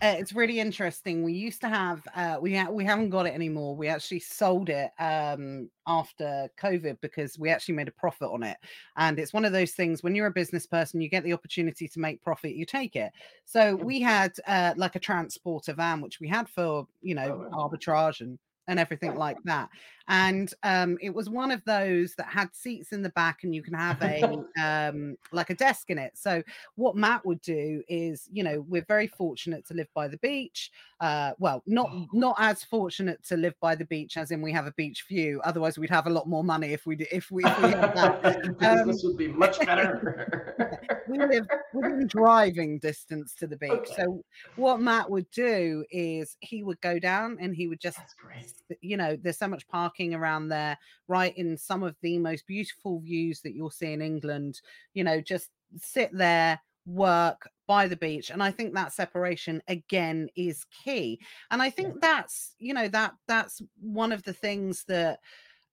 Uh, 0.00 0.14
it's 0.16 0.32
really 0.32 0.60
interesting. 0.60 1.24
We 1.24 1.32
used 1.32 1.60
to 1.62 1.68
have 1.68 2.06
uh, 2.14 2.38
we 2.40 2.54
ha- 2.56 2.70
we 2.70 2.84
haven't 2.84 3.10
got 3.10 3.26
it 3.26 3.34
anymore. 3.34 3.74
We 3.74 3.88
actually 3.88 4.20
sold 4.20 4.68
it 4.68 4.90
um, 5.00 5.70
after 5.88 6.48
COVID 6.56 7.00
because 7.00 7.36
we 7.36 7.50
actually 7.50 7.74
made 7.74 7.88
a 7.88 7.92
profit 7.92 8.28
on 8.30 8.44
it. 8.44 8.58
And 8.96 9.18
it's 9.18 9.32
one 9.32 9.44
of 9.44 9.50
those 9.52 9.72
things 9.72 10.02
when 10.02 10.14
you're 10.14 10.28
a 10.28 10.32
business 10.32 10.66
person, 10.66 11.00
you 11.00 11.08
get 11.08 11.24
the 11.24 11.32
opportunity 11.32 11.88
to 11.88 11.98
make 11.98 12.22
profit, 12.22 12.54
you 12.54 12.64
take 12.64 12.94
it. 12.94 13.10
So 13.44 13.74
we 13.74 14.00
had 14.00 14.34
uh, 14.46 14.74
like 14.76 14.94
a 14.94 15.00
transporter 15.00 15.74
van, 15.74 16.00
which 16.00 16.20
we 16.20 16.28
had 16.28 16.48
for 16.48 16.86
you 17.00 17.16
know 17.16 17.32
Oh, 17.32 17.50
arbitrage 17.52 18.20
and 18.20 18.38
and 18.68 18.78
everything 18.78 19.14
like 19.16 19.38
that. 19.44 19.68
And 20.08 20.52
um, 20.62 20.96
it 21.00 21.10
was 21.14 21.28
one 21.28 21.50
of 21.50 21.62
those 21.64 22.14
that 22.16 22.26
had 22.26 22.54
seats 22.54 22.92
in 22.92 23.02
the 23.02 23.10
back, 23.10 23.44
and 23.44 23.54
you 23.54 23.62
can 23.62 23.74
have 23.74 24.00
a 24.02 24.42
um, 24.62 25.16
like 25.32 25.50
a 25.50 25.54
desk 25.54 25.90
in 25.90 25.98
it. 25.98 26.12
So 26.16 26.42
what 26.76 26.96
Matt 26.96 27.24
would 27.26 27.42
do 27.42 27.82
is, 27.88 28.28
you 28.32 28.42
know, 28.42 28.64
we're 28.68 28.84
very 28.88 29.06
fortunate 29.06 29.66
to 29.68 29.74
live 29.74 29.88
by 29.94 30.08
the 30.08 30.16
beach. 30.18 30.70
Uh, 31.00 31.32
well, 31.38 31.62
not 31.66 31.90
not 32.12 32.36
as 32.38 32.64
fortunate 32.64 33.22
to 33.24 33.36
live 33.36 33.54
by 33.60 33.74
the 33.74 33.84
beach 33.84 34.16
as 34.16 34.30
in 34.30 34.40
we 34.42 34.50
have 34.52 34.66
a 34.66 34.72
beach 34.72 35.04
view. 35.08 35.40
Otherwise, 35.44 35.78
we'd 35.78 35.90
have 35.90 36.06
a 36.06 36.10
lot 36.10 36.26
more 36.28 36.42
money 36.42 36.72
if 36.72 36.86
we 36.86 36.96
if 37.12 37.30
we, 37.30 37.44
if 37.44 37.58
we 37.62 37.70
had 37.70 37.94
that. 37.94 38.58
Business 38.58 39.02
would 39.04 39.16
be 39.18 39.28
much 39.28 39.60
better. 39.66 40.98
we 41.06 41.18
live 41.18 41.46
within 41.74 42.06
driving 42.06 42.78
distance 42.78 43.34
to 43.36 43.46
the 43.46 43.56
beach. 43.56 43.70
Okay. 43.72 43.94
So 43.96 44.24
what 44.56 44.80
Matt 44.80 45.08
would 45.10 45.30
do 45.30 45.84
is 45.90 46.36
he 46.40 46.62
would 46.64 46.80
go 46.80 46.98
down 46.98 47.36
and 47.40 47.54
he 47.54 47.68
would 47.68 47.80
just 47.80 47.98
That's 47.98 48.14
great. 48.14 48.38
s- 48.44 48.78
you 48.80 48.96
know 48.96 49.16
there's 49.22 49.38
so 49.38 49.48
much 49.48 49.66
parking 49.98 50.14
around 50.14 50.48
there 50.48 50.78
right 51.08 51.36
in 51.36 51.56
some 51.56 51.82
of 51.82 51.96
the 52.02 52.18
most 52.18 52.46
beautiful 52.46 53.00
views 53.00 53.40
that 53.40 53.54
you'll 53.54 53.70
see 53.70 53.92
in 53.92 54.02
england 54.02 54.60
you 54.94 55.04
know 55.04 55.20
just 55.20 55.50
sit 55.76 56.10
there 56.12 56.60
work 56.86 57.50
by 57.66 57.86
the 57.86 57.96
beach 57.96 58.30
and 58.30 58.42
i 58.42 58.50
think 58.50 58.74
that 58.74 58.92
separation 58.92 59.62
again 59.68 60.26
is 60.36 60.64
key. 60.84 61.20
And 61.50 61.60
i 61.60 61.68
think 61.68 62.00
that's 62.00 62.54
you 62.58 62.72
know 62.72 62.88
that 62.88 63.12
that's 63.26 63.60
one 63.80 64.12
of 64.12 64.22
the 64.22 64.32
things 64.32 64.84
that 64.88 65.18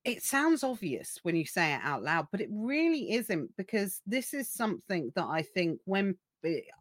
it 0.03 0.21
sounds 0.21 0.63
obvious 0.63 1.17
when 1.23 1.35
you 1.35 1.45
say 1.45 1.73
it 1.73 1.79
out 1.83 2.03
loud 2.03 2.27
but 2.31 2.41
it 2.41 2.49
really 2.51 3.13
isn't 3.13 3.49
because 3.55 4.01
this 4.05 4.33
is 4.33 4.49
something 4.49 5.11
that 5.15 5.25
i 5.25 5.41
think 5.41 5.79
when 5.85 6.17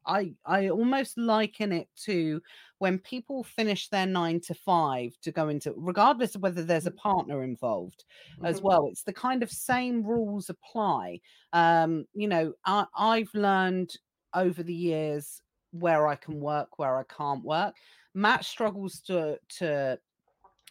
i 0.06 0.34
i 0.46 0.68
almost 0.68 1.16
liken 1.18 1.72
it 1.72 1.88
to 1.96 2.40
when 2.78 2.98
people 2.98 3.42
finish 3.42 3.88
their 3.88 4.06
nine 4.06 4.40
to 4.40 4.54
five 4.54 5.12
to 5.22 5.32
go 5.32 5.48
into 5.48 5.72
regardless 5.76 6.34
of 6.34 6.42
whether 6.42 6.62
there's 6.64 6.86
a 6.86 6.90
partner 6.92 7.42
involved 7.42 8.04
as 8.42 8.60
Mhm. 8.60 8.62
well 8.62 8.86
it's 8.88 9.04
the 9.04 9.12
kind 9.12 9.42
of 9.42 9.50
same 9.50 10.02
rules 10.04 10.50
apply. 10.50 11.20
Um 11.52 12.06
you 12.14 12.28
know 12.28 12.54
I, 12.64 12.86
i've 12.96 13.32
learned 13.34 13.96
over 14.34 14.62
the 14.62 14.74
years 14.74 15.40
where 15.70 16.06
i 16.06 16.16
can 16.16 16.40
work 16.40 16.78
where 16.78 16.96
i 16.98 17.04
can't 17.04 17.44
work. 17.44 17.76
Matt 18.14 18.44
struggles 18.44 19.00
to 19.02 19.38
to 19.58 19.98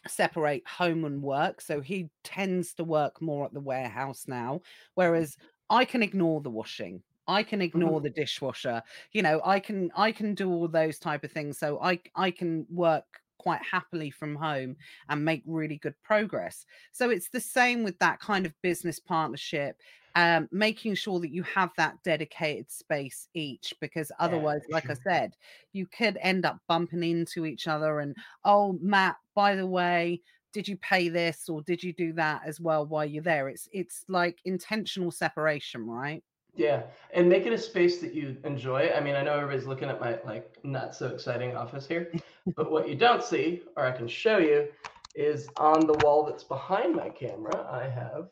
separate 0.06 0.66
home 0.68 1.04
and 1.06 1.22
work 1.22 1.60
so 1.62 1.80
he 1.80 2.10
tends 2.24 2.74
to 2.74 2.84
work 2.84 3.22
more 3.22 3.46
at 3.46 3.54
the 3.54 3.60
warehouse 3.60 4.26
now 4.28 4.60
whereas 4.94 5.36
i 5.70 5.84
can 5.84 6.02
ignore 6.02 6.42
the 6.42 6.50
washing 6.50 7.02
i 7.28 7.42
can 7.42 7.60
ignore 7.60 8.00
the 8.00 8.10
dishwasher 8.10 8.82
you 9.12 9.22
know 9.22 9.40
i 9.44 9.58
can 9.58 9.90
i 9.96 10.10
can 10.12 10.34
do 10.34 10.50
all 10.50 10.68
those 10.68 10.98
type 10.98 11.24
of 11.24 11.32
things 11.32 11.58
so 11.58 11.80
i 11.80 11.98
i 12.14 12.30
can 12.30 12.66
work 12.70 13.04
quite 13.38 13.60
happily 13.62 14.10
from 14.10 14.34
home 14.34 14.76
and 15.08 15.24
make 15.24 15.42
really 15.46 15.76
good 15.76 15.94
progress 16.02 16.64
so 16.92 17.10
it's 17.10 17.28
the 17.28 17.40
same 17.40 17.82
with 17.84 17.98
that 17.98 18.18
kind 18.20 18.46
of 18.46 18.52
business 18.62 18.98
partnership 18.98 19.76
um, 20.16 20.48
making 20.52 20.94
sure 20.94 21.18
that 21.20 21.32
you 21.32 21.42
have 21.42 21.70
that 21.76 22.02
dedicated 22.04 22.70
space 22.70 23.28
each, 23.34 23.74
because 23.80 24.12
otherwise, 24.20 24.62
Yeah, 24.68 24.74
like 24.74 24.88
I 24.88 24.94
said, 24.94 25.36
you 25.72 25.86
could 25.86 26.18
end 26.20 26.46
up 26.46 26.60
bumping 26.68 27.02
into 27.02 27.44
each 27.44 27.66
other. 27.66 27.98
And 27.98 28.14
oh, 28.44 28.78
Matt, 28.80 29.16
by 29.34 29.56
the 29.56 29.66
way, 29.66 30.20
did 30.52 30.68
you 30.68 30.76
pay 30.76 31.08
this 31.08 31.48
or 31.48 31.62
did 31.62 31.82
you 31.82 31.92
do 31.92 32.12
that 32.12 32.42
as 32.46 32.60
well 32.60 32.86
while 32.86 33.04
you're 33.04 33.24
there? 33.24 33.48
It's 33.48 33.68
it's 33.72 34.04
like 34.08 34.38
intentional 34.44 35.10
separation, 35.10 35.84
right? 35.84 36.22
Yeah, 36.56 36.84
and 37.12 37.28
make 37.28 37.46
it 37.46 37.52
a 37.52 37.58
space 37.58 38.00
that 38.00 38.14
you 38.14 38.36
enjoy. 38.44 38.90
I 38.94 39.00
mean, 39.00 39.16
I 39.16 39.22
know 39.22 39.34
everybody's 39.34 39.66
looking 39.66 39.88
at 39.88 40.00
my 40.00 40.18
like 40.24 40.56
not 40.64 40.94
so 40.94 41.08
exciting 41.08 41.56
office 41.56 41.86
here, 41.86 42.12
but 42.56 42.70
what 42.70 42.88
you 42.88 42.94
don't 42.94 43.22
see, 43.24 43.62
or 43.76 43.84
I 43.84 43.92
can 43.92 44.06
show 44.06 44.38
you, 44.38 44.68
is 45.14 45.48
on 45.56 45.86
the 45.86 45.94
wall 45.94 46.24
that's 46.24 46.44
behind 46.44 46.94
my 46.94 47.08
camera, 47.08 47.66
I 47.70 47.88
have 47.88 48.28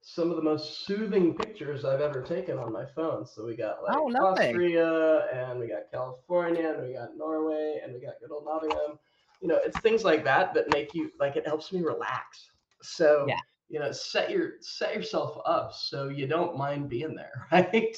some 0.00 0.30
of 0.30 0.36
the 0.36 0.42
most 0.42 0.84
soothing 0.86 1.34
pictures 1.36 1.84
I've 1.84 2.00
ever 2.00 2.22
taken 2.22 2.58
on 2.58 2.72
my 2.72 2.84
phone. 2.86 3.24
So 3.26 3.44
we 3.46 3.54
got 3.56 3.82
like 3.82 3.96
Oh. 3.96 4.08
Austria, 4.18 5.26
and 5.32 5.60
we 5.60 5.68
got 5.68 5.90
California, 5.90 6.72
and 6.72 6.82
we 6.86 6.94
got 6.94 7.16
Norway, 7.16 7.80
and 7.84 7.92
we 7.92 8.00
got 8.00 8.14
good 8.20 8.32
old 8.32 8.44
Nottingham. 8.44 8.98
You 9.40 9.48
know, 9.48 9.60
it's 9.64 9.78
things 9.78 10.04
like 10.04 10.24
that 10.24 10.54
that 10.54 10.72
make 10.72 10.94
you 10.94 11.10
like 11.20 11.36
it 11.36 11.46
helps 11.46 11.72
me 11.72 11.82
relax. 11.82 12.50
So 12.82 13.26
Yeah. 13.28 13.40
You 13.72 13.78
know, 13.78 13.90
set 13.90 14.30
your 14.30 14.52
set 14.60 14.94
yourself 14.94 15.40
up 15.46 15.72
so 15.72 16.10
you 16.10 16.26
don't 16.26 16.58
mind 16.58 16.90
being 16.90 17.14
there, 17.14 17.32
right? 17.52 17.96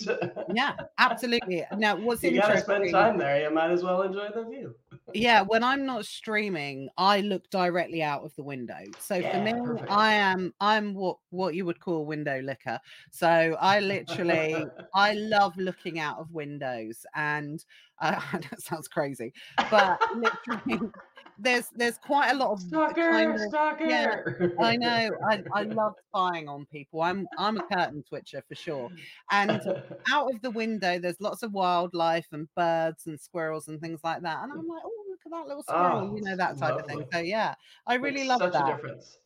Yeah, 0.55 0.75
absolutely. 0.99 1.65
Now, 1.77 1.97
what's 1.97 2.23
you 2.23 2.41
gotta 2.41 2.61
spend 2.61 2.93
time 2.93 3.19
there. 3.19 3.43
You 3.43 3.53
might 3.53 3.73
as 3.73 3.83
well 3.83 4.03
enjoy 4.03 4.29
the 4.33 4.45
view. 4.45 4.77
yeah, 5.15 5.43
when 5.43 5.65
I'm 5.65 5.85
not 5.85 6.07
streaming, 6.07 6.89
I 6.97 7.23
look 7.23 7.51
directly 7.51 8.05
out 8.05 8.23
of 8.23 8.33
the 8.37 8.45
window. 8.45 8.79
So 9.01 9.21
for 9.21 9.41
me, 9.41 9.53
perfect. 9.53 9.91
I 9.91 10.13
am 10.13 10.55
I'm 10.61 10.95
what 10.95 11.17
what 11.31 11.57
you 11.57 11.65
would 11.65 11.81
call 11.81 12.07
window 12.07 12.41
licker. 12.41 12.79
So 13.11 13.27
I 13.61 13.81
literally 13.81 14.65
I 14.95 15.15
love 15.15 15.57
looking 15.57 15.99
out 15.99 16.21
of 16.21 16.31
windows 16.31 17.05
and 17.17 17.65
uh, 18.01 18.21
that 18.33 18.63
sounds 18.63 18.87
crazy, 18.87 19.33
but 19.73 20.01
literally 20.15 20.93
there's 21.39 21.69
there's 21.75 21.99
quite 21.99 22.31
a 22.31 22.35
lot 22.35 22.53
of 22.53 22.61
stalker, 22.61 23.11
kind 23.11 23.35
of 23.35 23.41
stalker. 23.41 23.85
yeah, 23.85 24.21
I 24.61 24.77
know. 24.77 25.11
I, 25.29 25.43
I 25.53 25.63
love 25.63 25.95
spying 26.09 26.49
on 26.49 26.67
people. 26.67 27.03
I'm 27.03 27.27
I'm 27.39 27.59
a 27.59 27.63
curtain 27.63 28.03
twitcher 28.09 28.43
for 28.49 28.55
sure. 28.55 28.91
And 29.31 29.51
out 30.11 30.33
of 30.33 30.41
the 30.43 30.51
window, 30.51 30.99
there's 30.99 31.21
lots 31.21 31.43
of 31.43 31.53
wildlife 31.53 32.27
and 32.33 32.49
birds 32.55 33.07
and 33.07 33.21
squirrels 33.21 33.69
and 33.69 33.81
things 33.81 34.01
like 34.05 34.23
that. 34.23 34.43
And 34.43 34.53
I'm 34.53 34.67
like, 34.69 34.83
oh, 34.85 35.05
look 35.11 35.21
at 35.27 35.33
that 35.33 35.47
little 35.47 35.63
squirrel, 35.63 36.11
Oh, 36.13 36.17
you 36.17 36.23
know, 36.23 36.37
that 36.37 36.59
type 36.59 36.79
of 36.79 36.87
thing. 36.87 37.05
So 37.13 37.19
yeah, 37.19 37.55
I 37.87 37.95
really 37.95 38.19
makes 38.19 38.29
love 38.29 38.41
such 38.41 38.55
a 38.55 38.67
difference. 38.67 39.19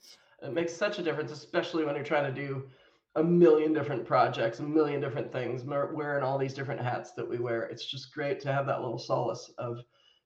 It 0.42 0.52
makes 0.52 0.72
such 0.74 0.98
a 0.98 1.02
difference, 1.02 1.32
especially 1.32 1.84
when 1.84 1.96
you're 1.96 2.04
trying 2.04 2.32
to 2.32 2.40
do 2.40 2.68
a 3.16 3.22
million 3.24 3.72
different 3.72 4.04
projects, 4.06 4.60
a 4.60 4.62
million 4.62 5.00
different 5.00 5.32
things, 5.32 5.64
wearing 5.64 6.22
all 6.22 6.38
these 6.38 6.54
different 6.54 6.80
hats 6.80 7.12
that 7.12 7.28
we 7.28 7.38
wear. 7.38 7.62
It's 7.64 7.84
just 7.84 8.14
great 8.14 8.38
to 8.40 8.52
have 8.52 8.66
that 8.66 8.80
little 8.80 8.98
solace 8.98 9.50
of 9.58 9.78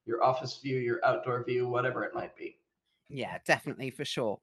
your 0.06 0.22
office 0.22 0.58
view, 0.62 0.78
your 0.78 1.00
outdoor 1.04 1.44
view, 1.44 1.68
whatever 1.68 2.04
it 2.04 2.14
might 2.14 2.36
be. 2.36 2.58
Yeah, 3.08 3.38
definitely 3.46 3.90
for 3.90 4.04
sure. 4.04 4.38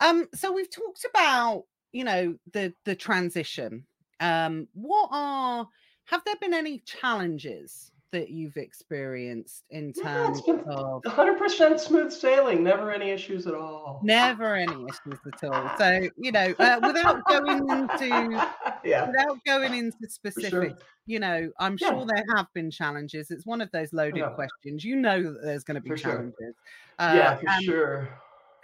Um, 0.00 0.28
so 0.34 0.52
we've 0.52 0.70
talked 0.70 1.04
about, 1.08 1.64
you 1.92 2.04
know, 2.04 2.36
the 2.52 2.74
the 2.84 2.94
transition. 2.94 3.86
Um, 4.20 4.68
what 4.72 5.08
are 5.12 5.68
have 6.06 6.24
there 6.24 6.36
been 6.36 6.54
any 6.54 6.78
challenges 6.80 7.91
that 8.12 8.30
you've 8.30 8.56
experienced 8.56 9.64
in 9.70 9.92
Yeah, 9.94 10.02
terms 10.02 10.42
been 10.46 10.60
of 10.66 11.02
100% 11.04 11.80
smooth 11.80 12.12
sailing, 12.12 12.62
never 12.62 12.90
any 12.92 13.10
issues 13.10 13.46
at 13.46 13.54
all. 13.54 14.02
never 14.02 14.54
any 14.54 14.86
issues 14.88 15.20
at 15.26 15.48
all? 15.48 15.70
So, 15.78 16.00
you 16.16 16.32
know, 16.32 16.54
uh, 16.60 16.80
without 16.82 17.24
going 17.26 17.68
into 17.68 18.42
yeah, 18.84 19.06
without 19.06 19.38
going 19.46 19.74
into 19.74 20.08
specifics, 20.08 20.74
sure. 20.74 20.78
you 21.06 21.18
know, 21.20 21.50
I'm 21.58 21.76
Yeah. 21.80 21.88
sure 21.88 22.06
there 22.06 22.24
have 22.36 22.46
been 22.54 22.70
challenges. 22.70 23.30
It's 23.30 23.46
one 23.46 23.60
of 23.60 23.70
those 23.72 23.92
loaded 23.92 24.16
Yeah. 24.16 24.34
questions. 24.34 24.84
You 24.84 24.96
know 24.96 25.22
that 25.22 25.42
there's 25.42 25.64
going 25.64 25.76
to 25.76 25.80
be 25.80 25.90
For 25.90 25.96
sure. 25.96 26.12
challenges. 26.12 26.54
Uh, 26.98 27.12
yeah, 27.14 27.36
for 27.36 27.48
and, 27.48 27.64
sure. 27.64 28.08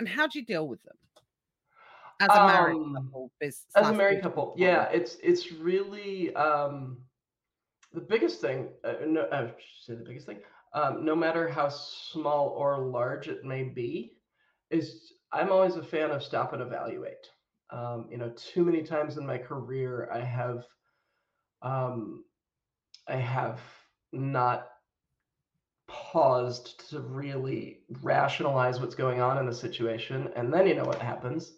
and 0.01 0.09
how 0.09 0.27
do 0.29 0.39
you 0.39 0.45
deal 0.47 0.69
with 0.69 0.83
them 0.85 0.97
as 2.21 2.35
a 2.35 2.41
married 2.41 2.77
Um, 2.77 2.95
couple? 2.95 3.33
Biz, 3.41 3.67
as 3.77 3.91
a 3.91 3.93
married 3.95 4.23
couple 4.23 4.55
yeah 4.57 4.85
it's 4.91 5.17
it's 5.23 5.53
really 5.53 6.35
um 6.35 7.08
the 7.93 8.01
biggest 8.01 8.41
thing 8.41 8.69
uh, 8.85 8.95
no 9.07 9.27
i 9.33 9.47
should 9.47 9.85
say 9.85 9.95
the 9.95 10.05
biggest 10.05 10.27
thing 10.27 10.39
um 10.75 11.05
no 11.05 11.15
matter 11.15 11.49
how 11.49 11.69
small 11.69 12.49
or 12.49 12.79
large 12.79 13.29
it 13.29 13.45
may 13.45 13.65
be 13.65 14.17
is 14.71 15.13
i'm 15.33 15.51
always 15.51 15.77
a 15.77 15.83
fan 15.83 16.11
of 16.11 16.23
stop 16.23 16.53
and 16.53 16.63
evaluate. 16.63 17.31
Um 17.71 18.07
you 18.11 18.19
know 18.19 18.31
too 18.37 18.65
many 18.65 18.83
times 18.83 19.17
in 19.17 19.27
my 19.27 19.39
career 19.39 20.09
i 20.13 20.21
have 20.21 20.65
um 21.63 22.25
i 23.09 23.17
have 23.17 23.61
not 24.13 24.69
paused 25.89 26.89
to 26.91 27.01
really 27.01 27.81
rationalize 28.03 28.81
what's 28.81 28.95
going 28.95 29.21
on 29.21 29.39
in 29.39 29.47
the 29.47 29.55
situation 29.55 30.29
and 30.37 30.53
then 30.53 30.67
you 30.67 30.75
know 30.75 30.85
what 30.85 31.01
happens? 31.01 31.55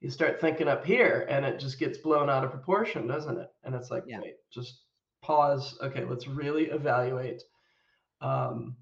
You 0.00 0.10
start 0.10 0.40
thinking 0.40 0.68
up 0.68 0.84
here 0.84 1.26
and 1.30 1.44
it 1.44 1.58
just 1.58 1.78
gets 1.78 1.98
blown 1.98 2.28
out 2.30 2.44
of 2.44 2.50
proportion 2.50 3.06
doesn't 3.06 3.38
it? 3.38 3.48
And 3.64 3.74
it's 3.74 3.90
like 3.90 4.04
Yeah. 4.06 4.20
wait 4.20 4.36
just 4.52 4.84
pause. 5.22 5.78
Okay 5.82 6.04
let's 6.04 6.26
really 6.26 6.64
evaluate 6.66 7.42
um, 8.20 8.76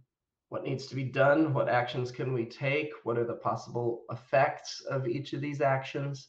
what 0.49 0.65
needs 0.65 0.87
to 0.87 0.95
be 0.95 1.05
done 1.05 1.53
what 1.53 1.69
actions 1.69 2.11
can 2.11 2.33
we 2.33 2.45
take 2.45 2.91
what 3.05 3.19
are 3.19 3.27
the 3.27 3.35
possible 3.35 4.05
effects 4.11 4.83
of 4.91 5.07
each 5.07 5.33
of 5.33 5.41
these 5.41 5.61
actions 5.61 6.29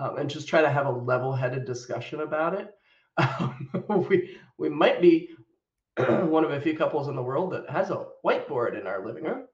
um, 0.00 0.16
and 0.16 0.30
just 0.30 0.48
try 0.48 0.62
to 0.62 0.70
have 0.70 0.86
a 0.86 0.90
level-headed 0.90 1.64
discussion 1.64 2.20
about 2.20 2.54
it. 2.54 2.70
Um, 3.18 3.68
we 4.08 4.36
we 4.58 4.68
might 4.68 5.00
be 5.00 5.30
one 5.96 6.44
of 6.44 6.52
a 6.52 6.60
few 6.60 6.76
couples 6.76 7.08
in 7.08 7.16
the 7.16 7.22
world 7.22 7.52
that 7.52 7.68
has 7.68 7.90
a 7.90 8.06
whiteboard 8.24 8.80
in 8.80 8.86
our 8.86 9.04
living 9.04 9.24
room 9.24 9.46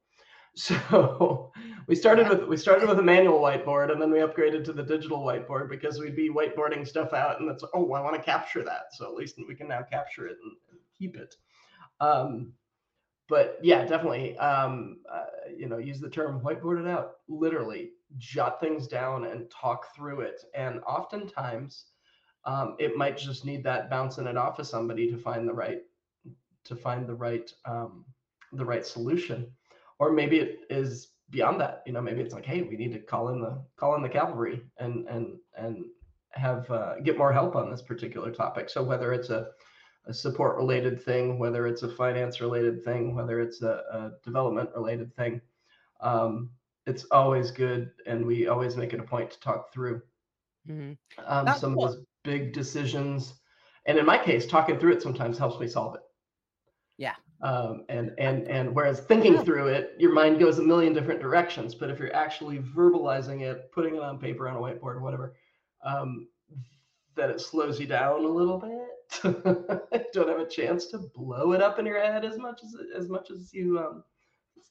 so 0.56 1.52
we 1.86 1.94
started 1.94 2.28
with 2.28 2.44
we 2.44 2.56
started 2.56 2.88
with 2.88 2.98
a 2.98 3.02
manual 3.02 3.40
whiteboard 3.40 3.92
and 3.92 4.00
then 4.00 4.10
we 4.10 4.18
upgraded 4.18 4.64
to 4.64 4.72
the 4.72 4.82
digital 4.82 5.20
whiteboard 5.20 5.68
because 5.68 6.00
we'd 6.00 6.16
be 6.16 6.30
whiteboarding 6.30 6.86
stuff 6.86 7.12
out 7.12 7.40
and 7.40 7.48
that's 7.48 7.62
oh 7.74 7.92
I 7.92 8.00
want 8.00 8.16
to 8.16 8.22
capture 8.22 8.62
that 8.62 8.86
so 8.92 9.04
at 9.04 9.14
least 9.14 9.38
we 9.46 9.54
can 9.54 9.68
now 9.68 9.82
capture 9.82 10.26
it 10.26 10.38
and, 10.42 10.52
and 10.70 10.80
keep 10.98 11.16
it. 11.16 11.34
Um, 12.00 12.52
but 13.28 13.58
yeah, 13.62 13.84
definitely 13.84 14.36
um, 14.38 14.98
uh, 15.12 15.50
you 15.54 15.68
know 15.68 15.78
use 15.78 16.00
the 16.00 16.08
term 16.08 16.40
whiteboard 16.40 16.80
it 16.80 16.88
out. 16.88 17.16
Literally 17.28 17.90
jot 18.18 18.60
things 18.60 18.86
down 18.86 19.26
and 19.26 19.50
talk 19.50 19.94
through 19.94 20.20
it. 20.20 20.42
And 20.54 20.80
oftentimes 20.80 21.86
um, 22.44 22.76
it 22.78 22.96
might 22.96 23.18
just 23.18 23.44
need 23.44 23.64
that 23.64 23.90
bouncing 23.90 24.26
it 24.26 24.36
off 24.36 24.58
of 24.58 24.66
somebody 24.66 25.10
to 25.10 25.18
find 25.18 25.48
the 25.48 25.52
right 25.52 25.82
to 26.64 26.76
find 26.76 27.06
the 27.06 27.14
right 27.14 27.52
um, 27.64 28.04
the 28.52 28.64
right 28.64 28.86
solution 28.86 29.50
or 29.98 30.12
maybe 30.12 30.38
it 30.38 30.60
is 30.70 31.08
beyond 31.30 31.60
that 31.60 31.82
you 31.86 31.92
know 31.92 32.00
maybe 32.00 32.20
it's 32.20 32.34
like 32.34 32.46
hey 32.46 32.62
we 32.62 32.76
need 32.76 32.92
to 32.92 32.98
call 33.00 33.30
in 33.30 33.40
the 33.40 33.60
call 33.76 33.94
in 33.96 34.02
the 34.02 34.08
cavalry 34.08 34.62
and 34.78 35.06
and 35.08 35.38
and 35.56 35.84
have 36.30 36.70
uh, 36.70 36.96
get 37.00 37.16
more 37.16 37.32
help 37.32 37.56
on 37.56 37.70
this 37.70 37.80
particular 37.82 38.30
topic 38.30 38.68
so 38.68 38.82
whether 38.82 39.12
it's 39.12 39.30
a, 39.30 39.48
a 40.06 40.12
support 40.14 40.56
related 40.56 41.02
thing 41.02 41.38
whether 41.38 41.66
it's 41.66 41.82
a 41.82 41.88
finance 41.88 42.40
related 42.40 42.84
thing 42.84 43.14
whether 43.14 43.40
it's 43.40 43.62
a, 43.62 43.82
a 43.92 44.12
development 44.22 44.68
related 44.74 45.14
thing 45.16 45.40
um, 46.00 46.50
it's 46.86 47.04
always 47.10 47.50
good 47.50 47.90
and 48.06 48.24
we 48.24 48.46
always 48.48 48.76
make 48.76 48.92
it 48.92 49.00
a 49.00 49.02
point 49.02 49.30
to 49.30 49.40
talk 49.40 49.72
through 49.72 50.00
Mhm. 50.68 50.96
um, 51.24 51.48
some 51.54 51.74
what- 51.74 51.90
of 51.90 51.94
those 51.96 52.04
big 52.22 52.52
decisions 52.52 53.34
and 53.86 53.96
in 53.98 54.04
my 54.04 54.18
case 54.18 54.46
talking 54.46 54.78
through 54.78 54.92
it 54.92 55.00
sometimes 55.02 55.38
helps 55.38 55.58
me 55.58 55.66
solve 55.68 55.94
it 55.94 56.02
Yeah. 56.98 57.14
Um, 57.42 57.84
and 57.88 58.12
and 58.18 58.48
and 58.48 58.74
whereas 58.74 59.00
thinking 59.00 59.42
through 59.44 59.68
it 59.68 59.94
your 59.98 60.12
mind 60.12 60.38
goes 60.38 60.58
a 60.58 60.62
million 60.62 60.92
different 60.92 61.20
directions 61.20 61.74
but 61.74 61.90
if 61.90 61.98
you're 61.98 62.14
actually 62.14 62.58
verbalizing 62.58 63.42
it 63.42 63.70
putting 63.72 63.96
it 63.96 64.02
on 64.02 64.18
paper 64.18 64.48
on 64.48 64.56
a 64.56 64.58
whiteboard 64.58 65.00
whatever 65.00 65.34
um, 65.84 66.26
that 67.14 67.30
it 67.30 67.40
slows 67.40 67.78
you 67.78 67.86
down 67.86 68.24
a 68.24 68.28
little 68.28 68.58
bit 68.58 69.22
don't 70.12 70.28
have 70.28 70.40
a 70.40 70.48
chance 70.48 70.86
to 70.86 70.98
blow 71.14 71.52
it 71.52 71.62
up 71.62 71.78
in 71.78 71.86
your 71.86 72.00
head 72.00 72.24
as 72.24 72.38
much 72.38 72.60
as 72.64 72.74
as 72.96 73.08
much 73.08 73.30
as 73.30 73.52
you 73.52 73.78
um 73.78 74.02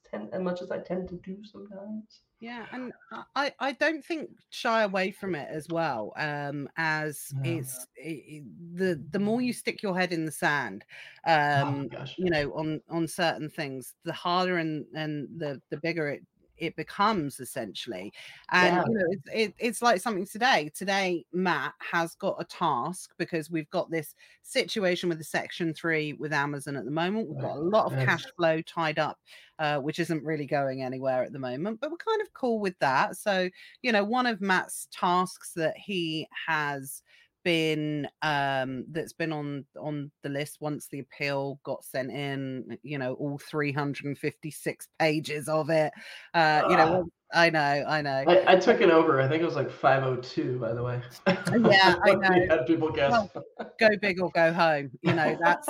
tend 0.03 0.33
as 0.33 0.41
much 0.41 0.61
as 0.61 0.71
i 0.71 0.77
tend 0.79 1.07
to 1.07 1.15
do 1.17 1.43
sometimes 1.43 2.21
Yeah, 2.39 2.65
and 2.71 2.91
I 3.35 3.53
I 3.59 3.71
don't 3.71 4.03
think 4.03 4.29
shy 4.49 4.83
away 4.83 5.11
from 5.11 5.35
it 5.35 5.47
as 5.49 5.69
well. 5.69 6.11
Um, 6.17 6.67
as 6.77 7.33
No. 7.33 7.41
it's 7.43 7.87
it, 7.95 8.43
the 8.75 9.01
the 9.11 9.19
more 9.19 9.41
you 9.41 9.53
stick 9.53 9.81
your 9.81 9.97
head 9.97 10.11
in 10.11 10.25
the 10.25 10.31
sand, 10.31 10.83
oh 11.25 11.31
um, 11.31 11.87
gosh 11.89 12.15
you 12.17 12.29
know, 12.29 12.51
on 12.53 12.81
on 12.89 13.07
certain 13.07 13.49
things, 13.49 13.95
the 14.03 14.13
harder 14.13 14.57
and 14.57 14.85
and 14.93 15.27
the 15.39 15.61
the 15.69 15.77
bigger 15.77 16.09
it 16.09 16.23
it 16.57 16.75
becomes 16.75 17.39
essentially. 17.39 18.13
And 18.51 18.75
Yeah. 18.75 18.83
you 18.87 18.93
know, 18.93 19.05
it's 19.09 19.23
it, 19.33 19.53
it's 19.57 19.81
like 19.81 20.01
something 20.01 20.25
today. 20.25 20.71
Today, 20.75 21.25
Matt 21.33 21.73
has 21.79 22.15
got 22.15 22.37
a 22.39 22.45
task 22.45 23.13
because 23.17 23.49
we've 23.51 23.69
got 23.69 23.89
this 23.89 24.15
situation 24.43 25.09
with 25.09 25.17
the 25.17 25.23
Section 25.23 25.73
Three 25.73 26.13
with 26.13 26.33
Amazon 26.33 26.75
at 26.75 26.85
the 26.85 26.91
moment. 26.91 27.29
We've 27.29 27.41
got 27.41 27.57
a 27.57 27.59
lot 27.59 27.91
of 27.91 28.05
cash 28.05 28.25
flow 28.37 28.61
tied 28.61 28.99
up 28.99 29.17
uh, 29.59 29.79
which 29.79 29.99
isn't 29.99 30.23
really 30.23 30.45
going 30.45 30.81
anywhere 30.81 31.23
at 31.23 31.31
the 31.31 31.39
moment, 31.39 31.79
but 31.79 31.91
we're 31.91 31.97
kind 31.97 32.21
of 32.21 32.33
cool 32.33 32.59
with 32.59 32.77
that. 32.79 33.17
So, 33.17 33.49
you 33.81 33.91
know, 33.91 34.03
one 34.03 34.25
of 34.25 34.41
Matt's 34.41 34.87
tasks 34.91 35.53
that 35.53 35.77
he 35.77 36.27
has 36.47 37.01
been 37.45 38.07
um 38.23 38.83
that's 38.89 39.13
been 39.13 39.31
on 39.31 39.63
on 39.79 40.11
the 40.23 40.29
list 40.29 40.57
once 40.59 40.87
the 40.87 40.99
appeal 40.99 41.59
got 41.63 41.85
sent 41.85 42.11
in 42.11 42.77
you 42.81 42.97
know 42.97 43.13
all 43.13 43.37
356 43.37 44.87
pages 44.99 45.47
of 45.47 45.69
it 45.69 45.93
uh 46.33 46.63
you 46.67 46.75
know 46.75 47.05
I 47.33 47.49
know, 47.49 47.83
I 47.87 48.01
know. 48.01 48.23
I, 48.27 48.53
I, 48.53 48.55
took 48.55 48.79
it 48.81 48.89
over. 48.89 49.19
I 49.19 49.27
think 49.27 49.41
it 49.41 49.45
was 49.45 49.55
like 49.55 49.69
502, 49.69 50.57
by 50.57 50.73
the 50.73 50.81
way. 50.81 51.01
Yeah, 51.27 51.95
I 52.05 52.13
know. 52.13 52.47
had 52.47 52.65
people 52.65 52.91
guess. 52.91 53.11
Well, 53.11 53.45
go 53.77 53.89
big 54.01 54.21
or 54.21 54.31
go 54.31 54.53
home. 54.53 54.91
You 55.01 55.13
know, 55.13 55.37
that's 55.41 55.67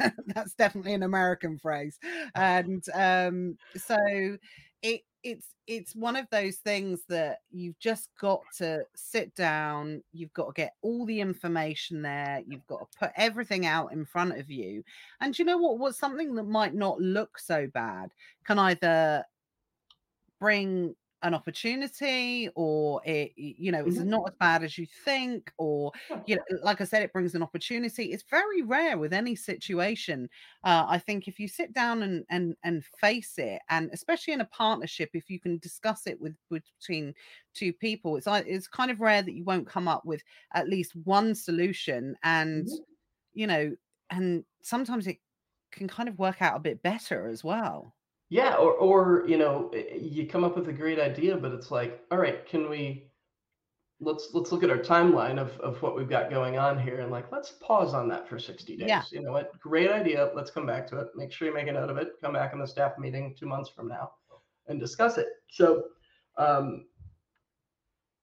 that's 0.26 0.54
definitely 0.54 0.94
an 0.94 1.02
American 1.02 1.58
phrase. 1.58 1.98
And 2.36 2.84
um, 2.94 3.56
so 3.76 3.96
it 4.82 5.00
it's 5.22 5.48
it's 5.66 5.94
one 5.94 6.16
of 6.16 6.26
those 6.30 6.56
things 6.56 7.00
that 7.08 7.40
you've 7.50 7.78
just 7.78 8.08
got 8.20 8.40
to 8.56 8.82
sit 8.94 9.34
down 9.34 10.02
you've 10.12 10.32
got 10.32 10.46
to 10.46 10.52
get 10.52 10.74
all 10.82 11.04
the 11.04 11.20
information 11.20 12.00
there 12.02 12.42
you've 12.46 12.66
got 12.66 12.90
to 12.90 12.98
put 12.98 13.10
everything 13.16 13.66
out 13.66 13.92
in 13.92 14.04
front 14.04 14.38
of 14.38 14.50
you. 14.50 14.82
And 15.20 15.38
you 15.38 15.44
know 15.44 15.58
what 15.58 15.78
what's 15.78 15.98
something 15.98 16.34
that 16.34 16.44
might 16.44 16.74
not 16.74 17.00
look 17.00 17.38
so 17.38 17.66
bad 17.72 18.10
can 18.44 18.58
either 18.58 19.24
bring 20.40 20.94
an 21.22 21.34
opportunity 21.34 22.48
or 22.54 23.00
it 23.04 23.32
you 23.36 23.72
know 23.72 23.84
it's 23.84 23.98
mm-hmm. 23.98 24.10
not 24.10 24.28
as 24.28 24.34
bad 24.38 24.62
as 24.62 24.78
you 24.78 24.86
think 25.04 25.50
or 25.58 25.90
you 26.26 26.36
know 26.36 26.42
like 26.62 26.80
i 26.80 26.84
said 26.84 27.02
it 27.02 27.12
brings 27.12 27.34
an 27.34 27.42
opportunity 27.42 28.12
it's 28.12 28.22
very 28.30 28.62
rare 28.62 28.98
with 28.98 29.12
any 29.12 29.34
situation 29.34 30.28
uh, 30.62 30.84
i 30.88 30.96
think 30.96 31.26
if 31.26 31.40
you 31.40 31.48
sit 31.48 31.72
down 31.72 32.02
and 32.02 32.24
and 32.30 32.54
and 32.62 32.84
face 33.00 33.34
it 33.36 33.60
and 33.68 33.90
especially 33.92 34.32
in 34.32 34.42
a 34.42 34.46
partnership 34.46 35.10
if 35.12 35.28
you 35.28 35.40
can 35.40 35.58
discuss 35.58 36.06
it 36.06 36.20
with, 36.20 36.36
with 36.50 36.62
between 36.78 37.12
two 37.52 37.72
people 37.72 38.16
it's 38.16 38.28
it's 38.46 38.68
kind 38.68 38.90
of 38.90 39.00
rare 39.00 39.22
that 39.22 39.34
you 39.34 39.44
won't 39.44 39.66
come 39.66 39.88
up 39.88 40.04
with 40.04 40.22
at 40.54 40.68
least 40.68 40.92
one 41.02 41.34
solution 41.34 42.14
and 42.22 42.66
mm-hmm. 42.66 42.82
you 43.34 43.46
know 43.46 43.74
and 44.10 44.44
sometimes 44.62 45.08
it 45.08 45.18
can 45.72 45.88
kind 45.88 46.08
of 46.08 46.18
work 46.18 46.40
out 46.40 46.56
a 46.56 46.60
bit 46.60 46.82
better 46.82 47.26
as 47.26 47.42
well 47.42 47.92
yeah, 48.30 48.54
or 48.56 48.72
or 48.72 49.24
you 49.26 49.38
know, 49.38 49.70
you 49.98 50.26
come 50.26 50.44
up 50.44 50.56
with 50.56 50.68
a 50.68 50.72
great 50.72 50.98
idea, 50.98 51.36
but 51.36 51.52
it's 51.52 51.70
like, 51.70 52.00
all 52.10 52.18
right, 52.18 52.46
can 52.46 52.68
we 52.68 53.08
let's 54.00 54.28
let's 54.32 54.52
look 54.52 54.62
at 54.62 54.70
our 54.70 54.78
timeline 54.78 55.38
of 55.40 55.58
of 55.60 55.80
what 55.82 55.96
we've 55.96 56.08
got 56.08 56.30
going 56.30 56.56
on 56.56 56.78
here 56.78 57.00
and 57.00 57.10
like 57.10 57.32
let's 57.32 57.52
pause 57.60 57.94
on 57.94 58.08
that 58.08 58.28
for 58.28 58.38
60 58.38 58.76
days. 58.76 58.88
Yeah. 58.88 59.02
You 59.10 59.22
know 59.22 59.32
what? 59.32 59.58
Great 59.60 59.90
idea. 59.90 60.30
Let's 60.34 60.50
come 60.50 60.66
back 60.66 60.86
to 60.88 60.98
it. 61.00 61.08
Make 61.16 61.32
sure 61.32 61.48
you 61.48 61.54
make 61.54 61.66
a 61.66 61.72
note 61.72 61.90
of 61.90 61.96
it. 61.96 62.12
Come 62.22 62.32
back 62.34 62.52
in 62.52 62.60
the 62.60 62.66
staff 62.66 62.92
meeting 62.98 63.34
two 63.36 63.46
months 63.46 63.70
from 63.70 63.88
now 63.88 64.12
and 64.68 64.78
discuss 64.78 65.18
it. 65.18 65.26
So 65.48 65.84
um 66.36 66.84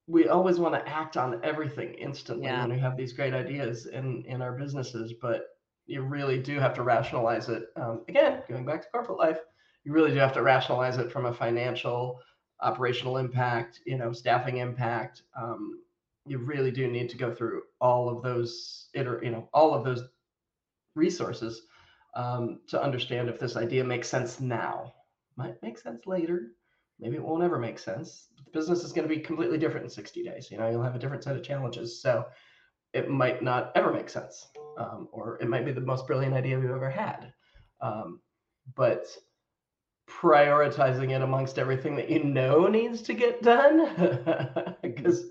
we 0.08 0.28
always 0.28 0.60
want 0.60 0.76
to 0.76 0.88
act 0.88 1.18
on 1.18 1.42
everything 1.44 1.94
instantly 1.96 2.46
Yeah. 2.46 2.62
when 2.62 2.72
we 2.74 2.80
have 2.80 2.96
these 2.96 3.12
great 3.12 3.34
ideas 3.34 3.88
in 3.88 4.24
in 4.28 4.42
our 4.42 4.54
businesses, 4.54 5.14
but 5.22 5.48
you 5.88 6.04
really 6.04 6.40
do 6.42 6.60
have 6.60 6.74
to 6.76 6.84
rationalize 6.84 7.50
it. 7.50 7.66
Um, 7.76 8.04
again, 8.08 8.44
going 8.48 8.66
back 8.66 8.82
to 8.84 8.88
corporate 8.90 9.18
life, 9.20 9.40
you 9.86 9.94
really 9.94 10.12
do 10.12 10.18
have 10.18 10.34
to 10.34 10.42
rationalize 10.42 10.98
it 10.98 11.12
from 11.12 11.26
a 11.26 11.34
financial, 11.34 12.20
operational 12.62 13.18
impact, 13.18 13.80
you 13.86 13.98
know, 13.98 14.12
staffing 14.12 14.58
impact. 14.58 15.22
Um, 15.40 15.80
you 16.26 16.40
really 16.40 16.72
do 16.72 16.88
need 16.88 17.10
to 17.10 17.18
go 17.18 17.34
through 17.34 17.62
all 17.80 18.10
of 18.10 18.24
those, 18.24 18.90
you 18.94 19.04
know, 19.04 19.48
all 19.54 19.76
of 19.76 19.86
those 19.86 20.04
resources 20.96 21.62
um, 22.16 22.62
to 22.68 22.82
understand 22.82 23.30
if 23.30 23.40
this 23.40 23.56
idea 23.56 23.84
makes 23.84 24.10
sense 24.10 24.40
now. 24.40 24.94
Might 25.38 25.62
make 25.62 25.78
sense 25.78 26.08
later. 26.08 26.54
Maybe 27.00 27.18
it 27.18 27.24
won't 27.24 27.44
ever 27.44 27.60
make 27.60 27.78
sense. 27.78 28.30
The 28.44 28.52
business 28.52 28.84
is 28.84 28.92
going 28.92 29.08
to 29.08 29.14
be 29.14 29.22
completely 29.22 29.58
different 29.60 29.84
in 29.84 29.90
60 29.90 30.24
days. 30.24 30.50
You 30.50 30.58
know, 30.58 30.70
you'll 30.70 30.82
have 30.82 30.96
a 30.96 31.00
different 31.00 31.24
set 31.24 31.36
of 31.36 31.44
challenges. 31.44 32.02
So 32.02 32.26
it 32.94 33.10
might 33.10 33.44
not 33.44 33.72
ever 33.76 33.94
make 33.94 34.10
sense, 34.10 34.48
um, 34.80 35.10
or 35.12 35.38
it 35.42 35.50
might 35.50 35.66
be 35.66 35.74
the 35.74 35.82
most 35.82 36.08
brilliant 36.08 36.34
idea 36.34 36.58
we've 36.58 36.70
ever 36.72 36.90
had. 36.90 37.34
Um, 37.82 38.22
but 38.76 39.06
prioritizing 40.08 41.12
it 41.12 41.22
amongst 41.22 41.58
everything 41.58 41.96
that 41.96 42.10
you 42.10 42.24
know 42.24 42.68
needs 42.68 43.02
to 43.04 43.14
get 43.14 43.42
done. 43.42 44.76
Because, 44.82 45.26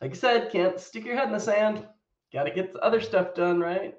like 0.00 0.12
I 0.12 0.14
said, 0.14 0.52
can't 0.52 0.78
stick 0.78 1.04
your 1.04 1.16
head 1.16 1.26
in 1.26 1.32
the 1.32 1.40
sand. 1.40 1.84
Got 2.32 2.44
to 2.44 2.52
get 2.52 2.72
the 2.72 2.78
other 2.78 3.00
stuff 3.00 3.34
done, 3.34 3.58
right? 3.58 3.94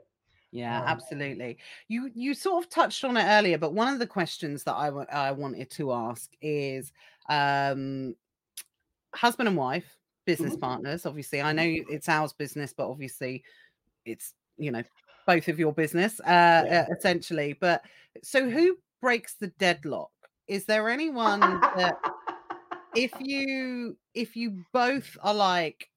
Yeah, 0.52 0.80
um, 0.80 0.88
absolutely. 0.88 1.58
You 1.88 2.10
you 2.14 2.34
sort 2.34 2.64
of 2.64 2.70
touched 2.70 3.04
on 3.04 3.18
it 3.18 3.24
earlier, 3.24 3.58
but 3.58 3.74
one 3.74 3.92
of 3.92 4.00
the 4.00 4.08
questions 4.08 4.64
that 4.64 4.76
I, 4.76 4.86
w- 4.88 5.06
I 5.12 5.32
wanted 5.32 5.70
to 5.72 5.92
ask 5.94 6.30
is 6.42 6.92
um, 7.30 8.16
husband 9.14 9.48
and 9.48 9.58
wife, 9.58 9.98
business 10.26 10.54
mm-hmm. 10.54 10.62
partners. 10.62 11.06
Obviously, 11.06 11.42
I 11.42 11.54
know 11.54 11.64
it's 11.66 12.10
Al's 12.10 12.34
business, 12.34 12.74
but 12.74 12.90
obviously, 12.90 13.44
it's 14.06 14.34
you 14.58 14.72
know 14.72 14.84
both 15.26 15.48
of 15.48 15.60
your 15.60 15.74
business, 15.74 16.20
uh, 16.22 16.24
yeah. 16.28 16.86
uh, 16.90 16.94
essentially. 16.98 17.54
But 17.54 17.84
so, 18.24 18.50
who 18.50 18.78
breaks 19.02 19.36
the 19.36 19.48
deadlock? 19.48 20.12
Is 20.52 20.66
there 20.66 20.90
anyone 20.90 21.40
that 21.40 21.98
if 22.96 23.14
you 23.22 23.96
if 24.14 24.36
you 24.36 24.66
both 24.74 25.18
are 25.24 25.34
like 25.34 25.90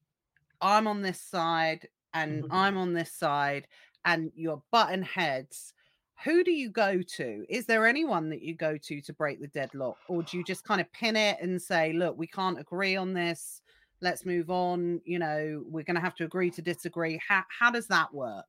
i'm 0.60 0.86
on 0.86 1.02
this 1.02 1.20
side 1.20 1.88
and 2.14 2.44
mm-hmm. 2.44 2.52
i'm 2.52 2.76
on 2.76 2.92
this 2.92 3.12
side 3.12 3.66
and 4.04 4.30
you're 4.36 4.62
button 4.70 5.02
heads 5.02 5.74
who 6.22 6.44
do 6.44 6.52
you 6.52 6.70
go 6.70 7.02
to? 7.02 7.44
Is 7.50 7.66
there 7.66 7.86
anyone 7.86 8.30
that 8.30 8.40
you 8.40 8.54
go 8.54 8.78
to 8.78 9.00
to 9.02 9.12
break 9.12 9.40
the 9.40 9.48
deadlock? 9.48 9.96
Or 10.08 10.22
do 10.22 10.38
you 10.38 10.44
just 10.44 10.64
kind 10.64 10.80
of 10.80 10.90
pin 10.92 11.16
it 11.16 11.36
and 11.42 11.60
say 11.60 11.92
look 11.92 12.16
we 12.16 12.26
can't 12.26 12.58
agree 12.58 12.96
on 12.96 13.12
this. 13.12 13.60
Let's 14.00 14.24
move 14.24 14.48
on. 14.48 15.00
You 15.04 15.18
know 15.18 15.64
we're 15.68 15.82
going 15.82 15.96
to 15.96 16.00
have 16.00 16.14
to 16.16 16.24
agree 16.24 16.50
to 16.52 16.62
disagree. 16.62 17.20
How, 17.26 17.42
how 17.48 17.70
does 17.70 17.88
that 17.88 18.14
work? 18.14 18.46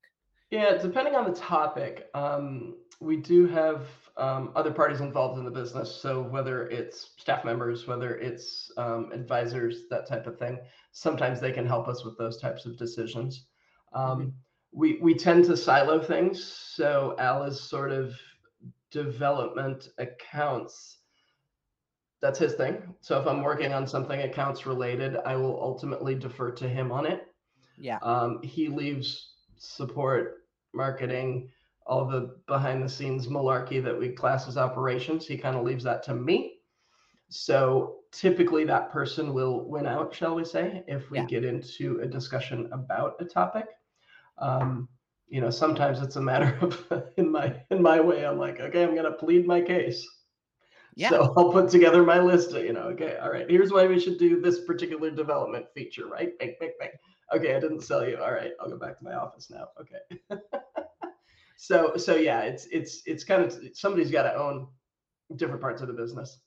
Yeah 0.51 0.77
depending 0.77 1.15
on 1.15 1.25
the 1.29 1.37
topic 1.37 2.07
um, 2.13 2.75
we 2.99 3.17
do 3.17 3.47
have 3.47 3.85
um, 4.17 4.51
other 4.55 4.71
parties 4.71 5.01
involved 5.01 5.37
in 5.37 5.45
the 5.45 5.51
business. 5.51 5.93
So 5.93 6.21
whether 6.21 6.67
it's 6.67 7.11
staff 7.17 7.43
members, 7.43 7.87
whether 7.87 8.15
it's 8.15 8.71
um, 8.77 9.11
advisors, 9.13 9.83
that 9.89 10.07
type 10.07 10.27
of 10.27 10.39
thing, 10.39 10.59
sometimes 10.91 11.39
they 11.39 11.51
can 11.51 11.65
help 11.65 11.87
us 11.87 12.05
with 12.05 12.17
those 12.17 12.39
types 12.39 12.65
of 12.65 12.77
decisions. 12.77 13.47
Um, 13.93 14.19
mm-hmm. 14.19 14.29
we 14.71 14.99
we 15.01 15.13
tend 15.13 15.45
to 15.45 15.57
silo 15.57 16.01
things. 16.01 16.43
So 16.43 17.15
Al 17.19 17.43
is 17.43 17.59
sort 17.59 17.91
of 17.91 18.15
development 18.91 19.89
accounts. 19.97 20.99
That's 22.21 22.39
his 22.39 22.53
thing. 22.53 22.95
So 23.01 23.19
if 23.19 23.27
I'm 23.27 23.43
working 23.43 23.73
on 23.73 23.85
something 23.85 24.21
accounts 24.21 24.65
related, 24.65 25.17
I 25.25 25.35
will 25.35 25.61
ultimately 25.61 26.15
defer 26.15 26.51
to 26.51 26.67
him 26.67 26.91
on 26.91 27.05
it. 27.05 27.27
Yeah. 27.77 27.97
Um, 28.01 28.41
he 28.41 28.69
leaves 28.69 29.33
support, 29.57 30.45
marketing, 30.73 31.49
all 31.85 32.05
the 32.05 32.35
behind 32.47 32.83
the 32.83 32.89
scenes 32.89 33.27
malarkey 33.27 33.83
that 33.83 33.97
we 33.97 34.09
class 34.09 34.47
as 34.47 34.57
operations. 34.57 35.27
He 35.27 35.37
kind 35.37 35.55
of 35.55 35.63
leaves 35.63 35.83
that 35.83 36.03
to 36.03 36.15
me. 36.15 36.59
So 37.29 37.97
typically 38.11 38.65
that 38.65 38.91
person 38.91 39.33
will 39.33 39.67
win 39.67 39.85
out, 39.85 40.13
shall 40.13 40.35
we 40.35 40.45
say, 40.45 40.83
if 40.87 41.09
we 41.11 41.19
yeah. 41.19 41.25
get 41.25 41.45
into 41.45 41.99
a 42.01 42.07
discussion 42.07 42.69
about 42.71 43.15
a 43.19 43.25
topic. 43.25 43.65
Um, 44.37 44.87
you 45.27 45.41
know, 45.41 45.49
sometimes 45.49 46.01
it's 46.01 46.17
a 46.17 46.21
matter 46.21 46.57
of 46.61 47.03
in 47.17 47.31
my 47.31 47.55
in 47.71 47.81
my 47.81 47.99
way, 47.99 48.25
I'm 48.25 48.37
like, 48.37 48.59
okay, 48.59 48.83
I'm 48.83 48.95
gonna 48.95 49.11
plead 49.11 49.45
my 49.45 49.61
case. 49.61 50.07
Yeah. 50.95 51.09
So 51.09 51.33
I'll 51.35 51.51
put 51.51 51.69
together 51.69 52.03
my 52.03 52.19
list 52.19 52.53
of, 52.53 52.63
you 52.63 52.71
know, 52.71 52.83
okay, 52.93 53.17
all 53.21 53.29
right, 53.29 53.49
here's 53.49 53.71
why 53.71 53.85
we 53.85 53.99
should 53.99 54.17
do 54.17 54.39
this 54.39 54.61
particular 54.61 55.11
development 55.11 55.65
feature, 55.73 56.07
right? 56.07 56.37
Bang, 56.39 56.55
bang, 56.59 56.71
bang. 56.79 56.91
Okay, 57.35 57.53
I 57.55 57.59
didn't 57.59 57.81
sell 57.81 58.07
you. 58.07 58.17
All 58.17 58.31
right, 58.31 58.51
I'll 58.61 58.69
go 58.69 58.77
back 58.77 58.97
to 58.99 59.03
my 59.03 59.13
office 59.13 59.49
now. 59.49 59.67
Okay. 59.81 60.39
so 61.57 61.95
so 61.97 62.15
yeah 62.15 62.41
it's 62.41 62.67
it's 62.71 63.01
it's 63.05 63.23
kind 63.23 63.43
of 63.43 63.57
somebody's 63.73 64.11
got 64.11 64.23
to 64.23 64.35
own 64.35 64.67
different 65.35 65.61
parts 65.61 65.81
of 65.81 65.87
the 65.87 65.93
business. 65.93 66.39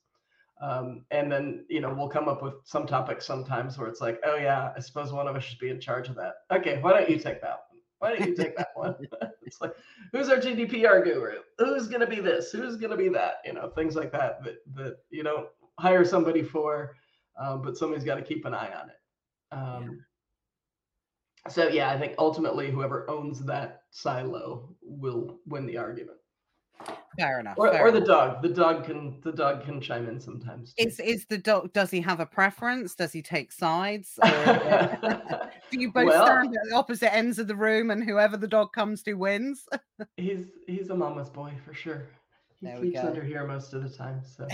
Um, 0.61 1.05
and 1.11 1.31
then 1.31 1.65
you 1.69 1.79
know 1.79 1.93
we'll 1.93 2.09
come 2.09 2.27
up 2.27 2.43
with 2.43 2.55
some 2.65 2.85
topics 2.85 3.25
sometimes 3.25 3.77
where 3.77 3.87
it's 3.87 4.01
like 4.01 4.19
oh 4.25 4.35
yeah 4.35 4.73
i 4.75 4.79
suppose 4.81 5.13
one 5.13 5.25
of 5.25 5.35
us 5.37 5.43
should 5.43 5.59
be 5.59 5.69
in 5.69 5.79
charge 5.79 6.09
of 6.09 6.15
that. 6.15 6.33
Okay 6.51 6.79
why 6.81 6.91
don't 6.93 7.09
you 7.09 7.17
take 7.17 7.41
that 7.41 7.59
one? 7.69 7.81
Why 7.99 8.15
don't 8.15 8.27
you 8.29 8.35
take 8.35 8.57
that 8.57 8.69
one? 8.75 8.95
It's 9.45 9.61
like 9.61 9.73
who's 10.11 10.29
our 10.29 10.37
gdpr 10.37 11.03
guru? 11.03 11.39
Who's 11.57 11.87
going 11.87 12.01
to 12.01 12.07
be 12.07 12.19
this? 12.19 12.51
Who's 12.51 12.75
going 12.75 12.91
to 12.91 12.97
be 12.97 13.09
that? 13.09 13.35
You 13.45 13.53
know 13.53 13.69
things 13.69 13.95
like 13.95 14.11
that 14.11 14.43
that 14.43 14.57
that 14.75 14.97
you 15.09 15.23
don't 15.23 15.47
hire 15.79 16.05
somebody 16.05 16.43
for 16.43 16.93
um, 17.39 17.61
but 17.61 17.77
somebody's 17.77 18.03
got 18.03 18.15
to 18.15 18.21
keep 18.21 18.45
an 18.45 18.53
eye 18.53 18.71
on 18.79 18.89
it. 18.89 18.95
Um, 19.51 20.05
so 21.49 21.67
yeah, 21.67 21.89
I 21.89 21.97
think 21.97 22.15
ultimately 22.17 22.71
whoever 22.71 23.09
owns 23.09 23.43
that 23.45 23.83
silo 23.91 24.75
will 24.81 25.39
win 25.45 25.65
the 25.65 25.77
argument. 25.77 26.17
Fair 27.17 27.39
enough. 27.41 27.55
Or, 27.57 27.71
fair 27.71 27.85
or 27.85 27.89
enough. 27.89 28.01
the 28.01 28.07
dog. 28.07 28.41
The 28.41 28.49
dog 28.49 28.85
can 28.85 29.19
the 29.21 29.31
dog 29.33 29.65
can 29.65 29.81
chime 29.81 30.07
in 30.07 30.19
sometimes. 30.19 30.73
Too. 30.73 30.87
Is 30.87 30.99
is 30.99 31.25
the 31.25 31.37
dog? 31.37 31.73
Does 31.73 31.91
he 31.91 31.99
have 32.01 32.19
a 32.19 32.25
preference? 32.25 32.95
Does 32.95 33.11
he 33.11 33.21
take 33.21 33.51
sides? 33.51 34.17
do 34.23 34.31
you 35.71 35.91
both 35.91 36.05
well, 36.05 36.25
stand 36.25 36.55
at 36.55 36.69
the 36.69 36.75
opposite 36.75 37.13
ends 37.13 37.39
of 37.39 37.47
the 37.47 37.55
room, 37.55 37.91
and 37.91 38.03
whoever 38.03 38.37
the 38.37 38.47
dog 38.47 38.71
comes 38.71 39.03
to 39.03 39.15
wins? 39.15 39.67
he's 40.17 40.45
he's 40.65 40.89
a 40.89 40.95
mama's 40.95 41.29
boy 41.29 41.51
for 41.65 41.73
sure. 41.73 42.07
He 42.61 42.67
there 42.67 42.77
sleeps 42.77 42.99
under 42.99 43.23
here 43.23 43.47
most 43.47 43.73
of 43.73 43.83
the 43.83 43.89
time. 43.89 44.21
So, 44.25 44.47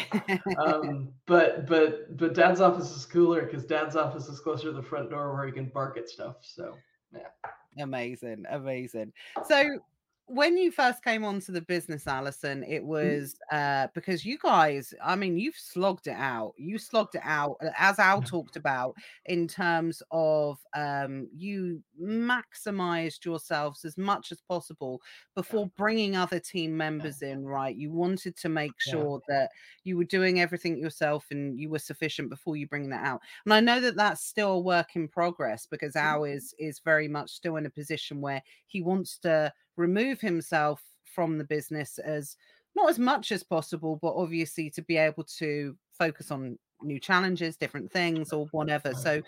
um, 0.61 1.09
but 1.25 1.65
but 1.65 2.15
but 2.17 2.35
Dad's 2.35 2.61
office 2.61 2.95
is 2.95 3.05
cooler 3.05 3.43
because 3.43 3.65
Dad's 3.65 3.95
office 3.95 4.27
is 4.27 4.39
closer 4.39 4.65
to 4.65 4.71
the 4.73 4.83
front 4.83 5.09
door 5.09 5.33
where 5.33 5.45
he 5.45 5.51
can 5.51 5.65
bark 5.65 5.97
at 5.97 6.07
stuff. 6.07 6.37
So 6.41 6.75
yeah. 7.13 7.83
amazing, 7.83 8.45
amazing. 8.49 9.11
So 9.47 9.79
when 10.27 10.57
you 10.57 10.71
first 10.71 11.03
came 11.03 11.23
onto 11.23 11.51
the 11.51 11.61
business, 11.61 12.07
Alison, 12.07 12.63
it 12.63 12.83
Mm. 13.01 13.21
was 13.21 13.35
uh, 13.51 13.87
because 13.93 14.25
you 14.25 14.37
guys, 14.39 14.93
I 15.03 15.15
mean, 15.15 15.37
you've 15.37 15.55
slogged 15.55 16.07
it 16.07 16.15
out. 16.17 16.53
You 16.57 16.77
slogged 16.79 17.15
it 17.15 17.21
out, 17.23 17.57
as 17.77 17.99
Al 17.99 18.21
Yeah. 18.21 18.27
talked 18.27 18.55
about, 18.55 18.95
in 19.25 19.47
terms 19.47 20.01
of 20.11 20.59
um, 20.75 21.27
you 21.33 21.83
maximized 22.01 23.23
yourselves 23.23 23.85
as 23.85 23.97
much 23.97 24.31
as 24.31 24.41
possible 24.41 25.01
before 25.35 25.67
bringing 25.77 26.15
other 26.15 26.39
team 26.39 26.75
members 26.75 27.21
in, 27.21 27.45
right? 27.45 27.75
You 27.75 27.91
wanted 27.91 28.35
to 28.37 28.49
make 28.49 28.79
Yeah. 28.85 28.91
sure 28.91 29.21
that 29.27 29.51
you 29.83 29.95
were 29.97 30.03
doing 30.05 30.39
everything 30.39 30.77
yourself 30.77 31.27
and 31.31 31.59
you 31.59 31.69
were 31.69 31.79
sufficient 31.79 32.29
before 32.29 32.55
you 32.55 32.67
bring 32.67 32.89
that 32.89 33.05
out. 33.05 33.21
And 33.45 33.53
I 33.53 33.59
know 33.59 33.79
that 33.79 33.95
that's 33.95 34.23
still 34.25 34.53
a 34.53 34.59
work 34.59 34.95
in 34.95 35.07
progress 35.07 35.67
because 35.67 35.95
Mm. 35.95 36.01
Al 36.01 36.23
is 36.23 36.53
is 36.57 36.79
very 36.79 37.07
much 37.07 37.31
still 37.31 37.57
in 37.57 37.65
a 37.65 37.69
position 37.69 38.21
where 38.21 38.41
he 38.67 38.81
wants 38.81 39.19
to 39.19 39.53
remove 39.77 40.21
himself 40.21 40.81
from 41.03 41.37
the 41.37 41.43
business 41.43 41.97
as 41.99 42.35
not 42.75 42.89
as 42.89 42.99
much 42.99 43.31
as 43.31 43.43
possible, 43.43 43.97
but 44.01 44.15
obviously 44.15 44.69
to 44.71 44.81
be 44.81 44.97
able 44.97 45.23
to 45.23 45.77
focus 45.97 46.29
on 46.29 46.57
new 46.81 46.99
challenges, 46.99 47.55
different 47.55 47.91
things, 47.91 48.33
or 48.33 48.47
whatever. 48.51 48.93
So, 48.93 49.21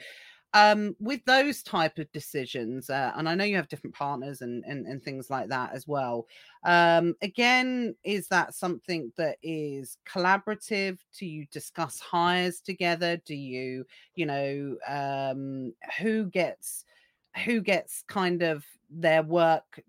um, 0.53 0.95
with 0.99 1.23
those 1.25 1.61
type 1.61 1.97
of 1.97 2.11
decisions, 2.11 2.89
uh, 2.89 3.11
and 3.15 3.27
I 3.27 3.35
know 3.35 3.43
you 3.43 3.57
have 3.57 3.67
different 3.67 3.95
partners 3.95 4.41
and, 4.41 4.63
and 4.65 4.85
and 4.85 5.01
things 5.03 5.29
like 5.29 5.49
that 5.49 5.73
as 5.73 5.87
well. 5.87 6.25
Um, 6.63 7.15
again, 7.21 7.95
is 8.03 8.27
that 8.29 8.53
something 8.53 9.11
that 9.17 9.37
is 9.43 9.97
collaborative? 10.07 10.99
Do 11.17 11.25
you 11.25 11.45
discuss 11.51 11.99
hires 11.99 12.59
together? 12.61 13.17
Do 13.25 13.35
you, 13.35 13.85
you 14.15 14.25
know, 14.25 14.77
um, 14.87 15.73
who 15.99 16.25
gets 16.25 16.85
who 17.45 17.61
gets 17.61 18.03
kind 18.07 18.41
of 18.41 18.65
their 18.89 19.23
work 19.23 19.81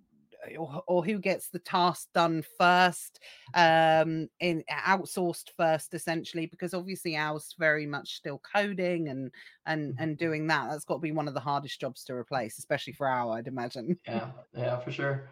or, 0.58 0.82
or 0.86 1.04
who 1.04 1.18
gets 1.18 1.50
the 1.50 1.58
task 1.58 2.08
done 2.14 2.44
first 2.58 3.20
um 3.54 4.28
in 4.40 4.62
outsourced 4.70 5.50
first 5.56 5.94
essentially 5.94 6.46
because 6.46 6.74
obviously 6.74 7.16
Al's 7.16 7.54
very 7.58 7.86
much 7.86 8.16
still 8.16 8.40
coding 8.54 9.08
and 9.08 9.30
and 9.66 9.94
Mhm. 9.94 9.96
and 9.98 10.18
doing 10.18 10.46
that 10.48 10.70
that's 10.70 10.84
got 10.84 10.94
to 10.94 11.00
be 11.00 11.12
one 11.12 11.28
of 11.28 11.34
the 11.34 11.40
hardest 11.40 11.80
jobs 11.80 12.04
to 12.04 12.14
replace 12.14 12.58
especially 12.58 12.92
for 12.92 13.08
our, 13.08 13.38
I'd 13.38 13.48
imagine 13.48 13.98
Yeah, 14.06 14.30
yeah, 14.54 14.78
for 14.78 14.90
sure. 14.92 15.28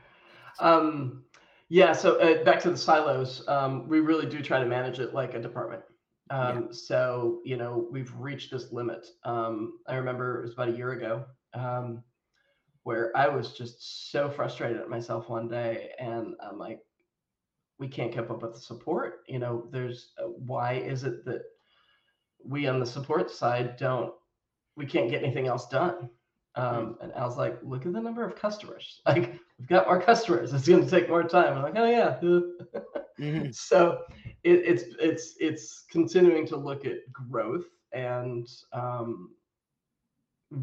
Um, 0.59 1.25
yeah, 1.69 1.93
so 1.93 2.19
uh, 2.21 2.45
back 2.45 2.61
to 2.61 2.71
the 2.71 2.77
silos, 2.77 3.47
um, 3.49 3.89
we 3.89 4.01
really 4.01 4.27
do 4.27 4.41
try 4.41 4.61
to 4.61 4.67
manage 4.67 5.01
it 5.01 5.15
like 5.15 5.35
a 5.35 5.41
department. 5.41 5.83
Yeah. 6.31 6.59
Um, 6.59 6.73
so, 6.73 7.41
you 7.45 7.57
know, 7.57 7.89
we've 7.91 8.13
reached 8.15 8.51
this 8.51 8.73
limit. 8.73 9.07
Um, 9.25 9.79
I 9.87 9.97
remember 9.97 10.39
it 10.39 10.43
was 10.43 10.53
about 10.55 10.69
a 10.69 10.73
year 10.73 10.93
ago 10.93 11.25
um, 11.55 12.03
where 12.87 13.11
I 13.17 13.27
was 13.27 13.51
just 13.51 14.13
so 14.13 14.31
frustrated 14.31 14.81
at 14.81 14.89
myself 14.89 15.29
one 15.29 15.49
day, 15.49 15.91
and 15.99 16.37
I'm 16.41 16.57
like, 16.57 16.79
we 17.81 17.89
can't 17.89 18.13
keep 18.13 18.31
up 18.31 18.43
with 18.43 18.55
the 18.55 18.61
support. 18.61 19.25
You 19.27 19.41
know, 19.41 19.67
there's 19.73 20.13
uh, 20.23 20.29
why 20.29 20.75
is 20.75 21.03
it 21.03 21.25
that 21.25 21.43
we 22.45 22.69
on 22.69 22.79
the 22.79 22.87
support 22.87 23.29
side 23.33 23.77
don't, 23.77 24.15
we 24.77 24.87
can't 24.87 25.11
get 25.11 25.25
anything 25.25 25.49
else 25.49 25.67
done? 25.67 26.09
Um, 26.55 26.97
and 27.01 27.13
I 27.15 27.25
was 27.25 27.37
like, 27.37 27.59
look 27.65 27.87
at 27.87 27.93
the 27.93 28.01
number 28.01 28.25
of 28.25 28.37
customers. 28.37 29.01
Like, 29.07 29.33
we've 29.59 29.69
got 29.69 29.89
more 29.89 30.01
customers. 30.01 30.53
It's 30.53 30.69
going 30.69 30.85
to 30.85 30.89
take 30.89 31.09
more 31.09 31.25
time. 31.25 31.57
I'm 31.57 31.63
like, 31.65 31.75
oh 31.77 31.91
yeah. 31.91 32.21
Mhm. 33.19 33.53
so 33.53 33.99
it, 34.45 34.61
it's 34.65 34.85
it's 35.01 35.35
it's 35.41 35.87
continuing 35.91 36.47
to 36.47 36.57
look 36.57 36.85
at 36.87 36.99
growth 37.13 37.67
and 37.93 38.47
um, 38.73 39.31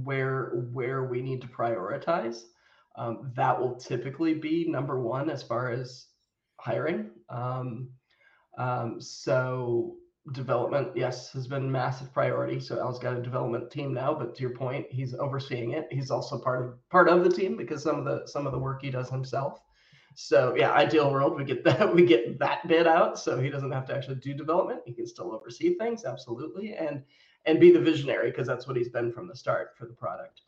where 0.03 0.51
where 0.71 1.03
we 1.05 1.21
need 1.21 1.41
to 1.41 1.47
prioritize. 1.47 2.43
Um, 2.95 3.31
that 3.35 3.59
will 3.59 3.75
typically 3.75 4.35
be 4.35 4.67
number 4.69 4.99
one 4.99 5.29
as 5.29 5.41
far 5.41 5.71
as 5.71 6.07
hiring. 6.59 7.09
Um, 7.29 7.89
um, 8.57 9.01
so 9.01 9.95
development, 10.31 10.89
yes, 10.95 11.31
has 11.33 11.47
been 11.47 11.69
massive 11.71 12.13
priority. 12.13 12.59
So 12.59 12.79
Al's 12.79 12.99
got 12.99 13.17
a 13.17 13.21
development 13.21 13.69
team 13.71 13.93
now, 13.93 14.13
but 14.13 14.35
to 14.35 14.41
your 14.41 14.55
point, 14.55 14.85
he's 14.89 15.13
overseeing 15.13 15.71
it. 15.71 15.87
He's 15.91 16.11
also 16.11 16.37
part 16.39 16.63
of 16.63 16.89
part 16.89 17.09
of 17.09 17.23
the 17.23 17.29
team 17.29 17.57
because 17.57 17.83
some 17.83 17.97
of 17.97 18.05
the 18.05 18.25
some 18.27 18.45
of 18.45 18.53
the 18.53 18.59
work 18.59 18.81
he 18.81 18.91
does 18.91 19.09
himself. 19.09 19.61
So 20.15 20.53
yeah, 20.55 20.71
ideal 20.71 21.11
world, 21.11 21.35
we 21.35 21.43
get 21.43 21.63
that 21.65 21.93
we 21.93 22.05
get 22.05 22.39
that 22.39 22.67
bit 22.67 22.87
out, 22.87 23.19
so 23.19 23.39
he 23.39 23.49
doesn't 23.49 23.71
have 23.71 23.85
to 23.87 23.95
actually 23.95 24.15
do 24.15 24.33
development. 24.33 24.81
He 24.85 24.93
can 24.93 25.07
still 25.07 25.33
oversee 25.33 25.75
things, 25.75 26.05
absolutely, 26.05 26.75
and 26.75 27.03
and 27.45 27.59
be 27.59 27.71
the 27.71 27.79
visionary 27.79 28.31
because 28.31 28.47
that's 28.47 28.67
what 28.67 28.77
he's 28.77 28.89
been 28.89 29.11
from 29.11 29.27
the 29.27 29.35
start 29.35 29.71
for 29.77 29.85
the 29.85 29.93
product. 29.93 30.41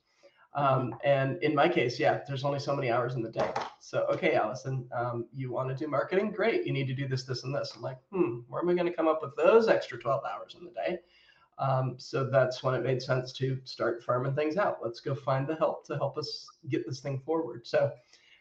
Um, 0.55 0.95
and 1.03 1.41
in 1.43 1.53
my 1.53 1.67
case, 1.67 1.99
yeah, 1.99 2.21
there's 2.25 2.45
only 2.45 2.59
so 2.59 2.73
many 2.73 2.89
hours 2.89 3.15
in 3.15 3.21
the 3.21 3.29
day. 3.29 3.51
So, 3.81 4.05
okay, 4.09 4.35
Alison, 4.35 4.87
um, 4.93 5.25
you 5.33 5.51
want 5.51 5.67
to 5.67 5.75
do 5.75 5.89
marketing? 5.89 6.31
Great. 6.31 6.65
You 6.65 6.71
need 6.71 6.87
to 6.87 6.93
do 6.93 7.07
this, 7.07 7.23
this, 7.23 7.43
and 7.43 7.53
this. 7.53 7.73
I'm 7.75 7.81
like, 7.81 7.97
hmm, 8.11 8.39
where 8.47 8.61
am 8.61 8.69
I 8.69 8.73
going 8.73 8.85
to 8.85 8.93
come 8.93 9.09
up 9.09 9.21
with 9.21 9.35
those 9.35 9.67
extra 9.67 9.97
12 9.99 10.23
hours 10.23 10.55
in 10.57 10.63
the 10.63 10.71
day? 10.71 10.99
Um, 11.57 11.95
so 11.97 12.29
that's 12.29 12.63
when 12.63 12.73
it 12.73 12.83
made 12.83 13.01
sense 13.01 13.33
to 13.33 13.59
start 13.65 14.03
farming 14.03 14.35
things 14.35 14.55
out. 14.55 14.79
Let's 14.81 15.01
go 15.01 15.13
find 15.13 15.45
the 15.45 15.55
help 15.55 15.85
to 15.87 15.97
help 15.97 16.17
us 16.17 16.47
get 16.69 16.85
this 16.85 17.01
thing 17.01 17.21
forward. 17.25 17.67
So 17.67 17.91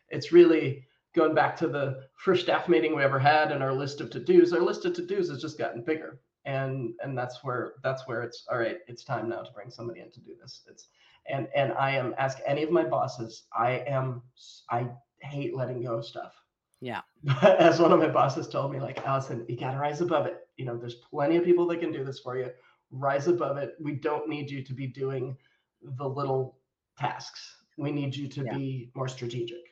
it's 0.09 0.33
really 0.33 0.87
going 1.15 1.35
back 1.35 1.57
to 1.57 1.69
the 1.69 2.07
first 2.17 2.43
staff 2.43 2.69
meeting 2.69 2.95
we 2.95 3.03
ever 3.03 3.19
had 3.19 3.53
and 3.53 3.63
our 3.63 3.73
list 3.73 4.01
of 4.01 4.11
to-dos. 4.11 4.53
Our 4.53 4.61
list 4.61 4.85
of 4.85 4.95
to-dos 4.95 5.31
has 5.31 5.41
just 5.41 5.59
gotten 5.59 5.83
bigger. 5.83 6.21
And 6.47 6.93
and 7.03 7.17
that's 7.17 7.43
where 7.43 7.75
that's 7.83 8.07
where 8.07 8.23
it's 8.23 8.47
all 8.51 8.59
right, 8.59 8.79
it's 8.87 9.05
time 9.05 9.29
now 9.29 9.43
to 9.43 9.53
bring 9.53 9.71
somebody 9.71 10.01
in 10.01 10.11
to 10.13 10.21
do 10.21 10.35
this. 10.41 10.63
It's 10.69 10.89
and 11.27 11.49
and 11.57 11.73
I 11.73 11.93
am 11.93 12.15
ask 12.19 12.39
any 12.47 12.63
of 12.63 12.71
my 12.71 12.85
bosses, 12.85 13.45
I 13.57 13.83
am 13.87 14.23
I 14.71 14.89
hate 15.21 15.57
letting 15.57 15.83
go 15.83 15.95
of 15.95 16.07
stuff. 16.07 16.35
Yeah. 16.81 17.01
But 17.23 17.57
as 17.61 17.81
one 17.81 17.93
of 17.93 17.99
my 17.99 18.09
bosses 18.09 18.49
told 18.49 18.73
me, 18.73 18.81
like 18.81 19.05
Alison, 19.07 19.47
you 19.49 19.57
gotta 19.57 19.79
rise 19.79 20.01
above 20.03 20.27
it. 20.27 20.47
You 20.57 20.67
know, 20.67 20.77
there's 20.77 20.97
plenty 20.97 21.37
of 21.37 21.45
people 21.45 21.67
that 21.69 21.81
can 21.81 21.93
do 21.93 22.05
this 22.05 22.21
for 22.21 22.37
you. 22.37 22.51
Rise 22.91 23.27
above 23.27 23.57
it. 23.57 23.75
We 23.81 23.95
don't 23.95 24.29
need 24.29 24.51
you 24.51 24.63
to 24.63 24.75
be 24.75 24.87
doing 24.87 25.37
the 25.83 26.09
little 26.09 26.59
tasks. 26.99 27.57
We 27.79 27.91
need 27.91 28.15
you 28.15 28.29
to 28.29 28.45
Yeah. 28.45 28.55
be 28.55 28.91
more 28.95 29.09
strategic. 29.09 29.65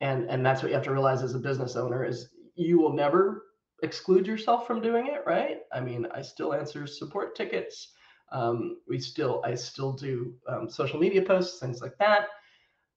And 0.00 0.28
and 0.28 0.44
that's 0.44 0.62
what 0.62 0.68
you 0.68 0.74
have 0.74 0.84
to 0.84 0.92
realize 0.92 1.22
as 1.22 1.34
a 1.34 1.38
business 1.38 1.76
owner 1.76 2.04
is 2.04 2.28
you 2.54 2.78
will 2.78 2.92
never 2.92 3.46
exclude 3.82 4.26
yourself 4.26 4.66
from 4.66 4.80
doing 4.80 5.08
it, 5.08 5.22
right? 5.26 5.58
I 5.72 5.80
mean, 5.80 6.06
I 6.14 6.22
still 6.22 6.54
answer 6.54 6.86
support 6.86 7.34
tickets. 7.34 7.88
Um, 8.30 8.78
we 8.88 8.98
still, 8.98 9.42
I 9.44 9.54
still 9.54 9.92
do 9.92 10.34
um, 10.48 10.70
social 10.70 10.98
media 10.98 11.22
posts, 11.22 11.58
things 11.60 11.82
like 11.82 11.98
that. 11.98 12.28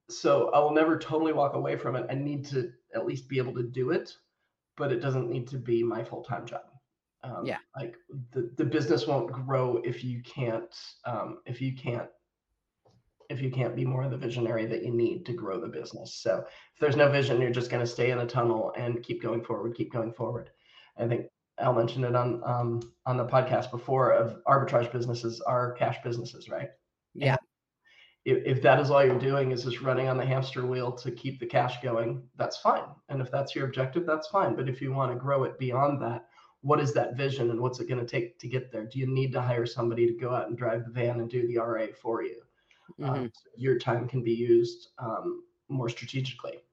So 0.08 0.50
I 0.50 0.60
will 0.60 0.72
never 0.72 0.98
totally 0.98 1.32
walk 1.32 1.54
away 1.54 1.76
from 1.76 1.96
it. 1.96 2.06
I 2.08 2.14
need 2.14 2.46
to 2.46 2.72
at 2.94 3.04
least 3.04 3.28
be 3.28 3.38
able 3.38 3.54
to 3.54 3.64
do 3.64 3.90
it, 3.90 4.16
but 4.76 4.92
it 4.92 5.00
doesn't 5.00 5.28
need 5.28 5.48
to 5.48 5.58
be 5.58 5.82
my 5.82 6.04
full 6.04 6.22
time 6.22 6.46
job. 6.46 6.62
Um, 7.24 7.44
Yeah. 7.44 7.58
Like 7.76 7.96
the, 8.32 8.50
the 8.56 8.64
business 8.64 9.06
won't 9.06 9.32
grow 9.32 9.82
if 9.84 10.04
you 10.04 10.22
can't, 10.22 10.74
um, 11.04 11.38
if 11.44 11.60
you 11.60 11.74
can't, 11.74 12.08
if 13.28 13.42
you 13.42 13.50
can't 13.50 13.74
be 13.74 13.84
more 13.84 14.04
of 14.04 14.12
the 14.12 14.16
visionary 14.16 14.66
that 14.66 14.84
you 14.84 14.92
need 14.92 15.26
to 15.26 15.32
grow 15.32 15.60
the 15.60 15.66
business. 15.66 16.14
So 16.14 16.44
if 16.46 16.80
there's 16.80 16.94
no 16.94 17.10
vision, 17.10 17.40
you're 17.40 17.50
just 17.50 17.70
going 17.70 17.84
to 17.84 17.90
stay 17.90 18.12
in 18.12 18.20
a 18.20 18.26
tunnel 18.26 18.72
and 18.76 19.02
keep 19.02 19.20
going 19.20 19.42
forward, 19.42 19.74
keep 19.74 19.92
going 19.92 20.12
forward. 20.12 20.50
I 20.98 21.06
think 21.06 21.26
Al 21.58 21.72
mentioned 21.72 22.04
it 22.04 22.14
on 22.14 22.42
um, 22.44 22.80
on 23.06 23.16
the 23.16 23.24
podcast 23.24 23.70
before 23.70 24.12
of 24.12 24.42
arbitrage 24.44 24.92
businesses 24.92 25.40
are 25.40 25.72
cash 25.72 25.98
businesses, 26.04 26.48
right? 26.48 26.70
Yeah. 27.14 27.36
If, 28.24 28.44
if 28.44 28.62
that 28.62 28.80
is 28.80 28.90
all 28.90 29.04
you're 29.04 29.18
doing 29.18 29.52
is 29.52 29.64
just 29.64 29.80
running 29.80 30.08
on 30.08 30.16
the 30.16 30.26
hamster 30.26 30.66
wheel 30.66 30.92
to 30.92 31.12
keep 31.12 31.38
the 31.38 31.46
cash 31.46 31.80
going, 31.80 32.24
that's 32.36 32.56
fine. 32.56 32.82
And 33.08 33.20
if 33.20 33.30
that's 33.30 33.54
your 33.54 33.66
objective, 33.66 34.04
that's 34.04 34.28
fine. 34.28 34.56
But 34.56 34.68
if 34.68 34.82
you 34.82 34.92
want 34.92 35.12
to 35.12 35.18
grow 35.18 35.44
it 35.44 35.58
beyond 35.58 36.02
that, 36.02 36.26
what 36.62 36.80
is 36.80 36.92
that 36.94 37.16
vision 37.16 37.50
and 37.50 37.60
what's 37.60 37.78
it 37.78 37.88
going 37.88 38.04
to 38.04 38.06
take 38.06 38.38
to 38.40 38.48
get 38.48 38.72
there? 38.72 38.84
Do 38.84 38.98
you 38.98 39.06
need 39.06 39.32
to 39.32 39.40
hire 39.40 39.64
somebody 39.64 40.06
to 40.08 40.12
go 40.12 40.34
out 40.34 40.48
and 40.48 40.58
drive 40.58 40.84
the 40.84 40.90
van 40.90 41.20
and 41.20 41.30
do 41.30 41.46
the 41.46 41.58
RA 41.58 41.86
for 42.02 42.24
you? 42.24 42.42
Mhm. 42.98 43.08
Um, 43.08 43.30
so 43.32 43.50
your 43.56 43.78
time 43.78 44.08
can 44.08 44.22
be 44.22 44.32
used 44.32 44.88
um, 44.98 45.44
more 45.68 45.88
strategically. 45.88 46.64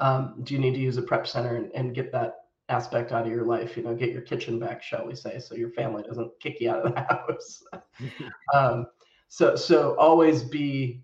Um, 0.00 0.40
do 0.42 0.54
you 0.54 0.60
need 0.60 0.74
to 0.74 0.80
use 0.80 0.96
a 0.96 1.02
prep 1.02 1.26
center 1.26 1.56
and, 1.56 1.70
and 1.72 1.94
get 1.94 2.10
that 2.12 2.45
aspect 2.68 3.12
out 3.12 3.26
of 3.26 3.32
your 3.32 3.44
life? 3.44 3.76
You 3.76 3.82
know, 3.82 3.94
get 3.94 4.12
your 4.12 4.22
kitchen 4.22 4.58
back, 4.58 4.82
shall 4.82 5.06
we 5.06 5.14
say, 5.14 5.38
so 5.38 5.54
your 5.54 5.70
family 5.70 6.02
doesn't 6.02 6.32
kick 6.40 6.60
you 6.60 6.70
out 6.70 6.84
of 6.86 6.94
the 6.94 7.00
house. 7.08 7.62
um, 8.54 8.86
so, 9.28 9.56
so 9.56 9.96
always 9.98 10.42
be, 10.44 11.02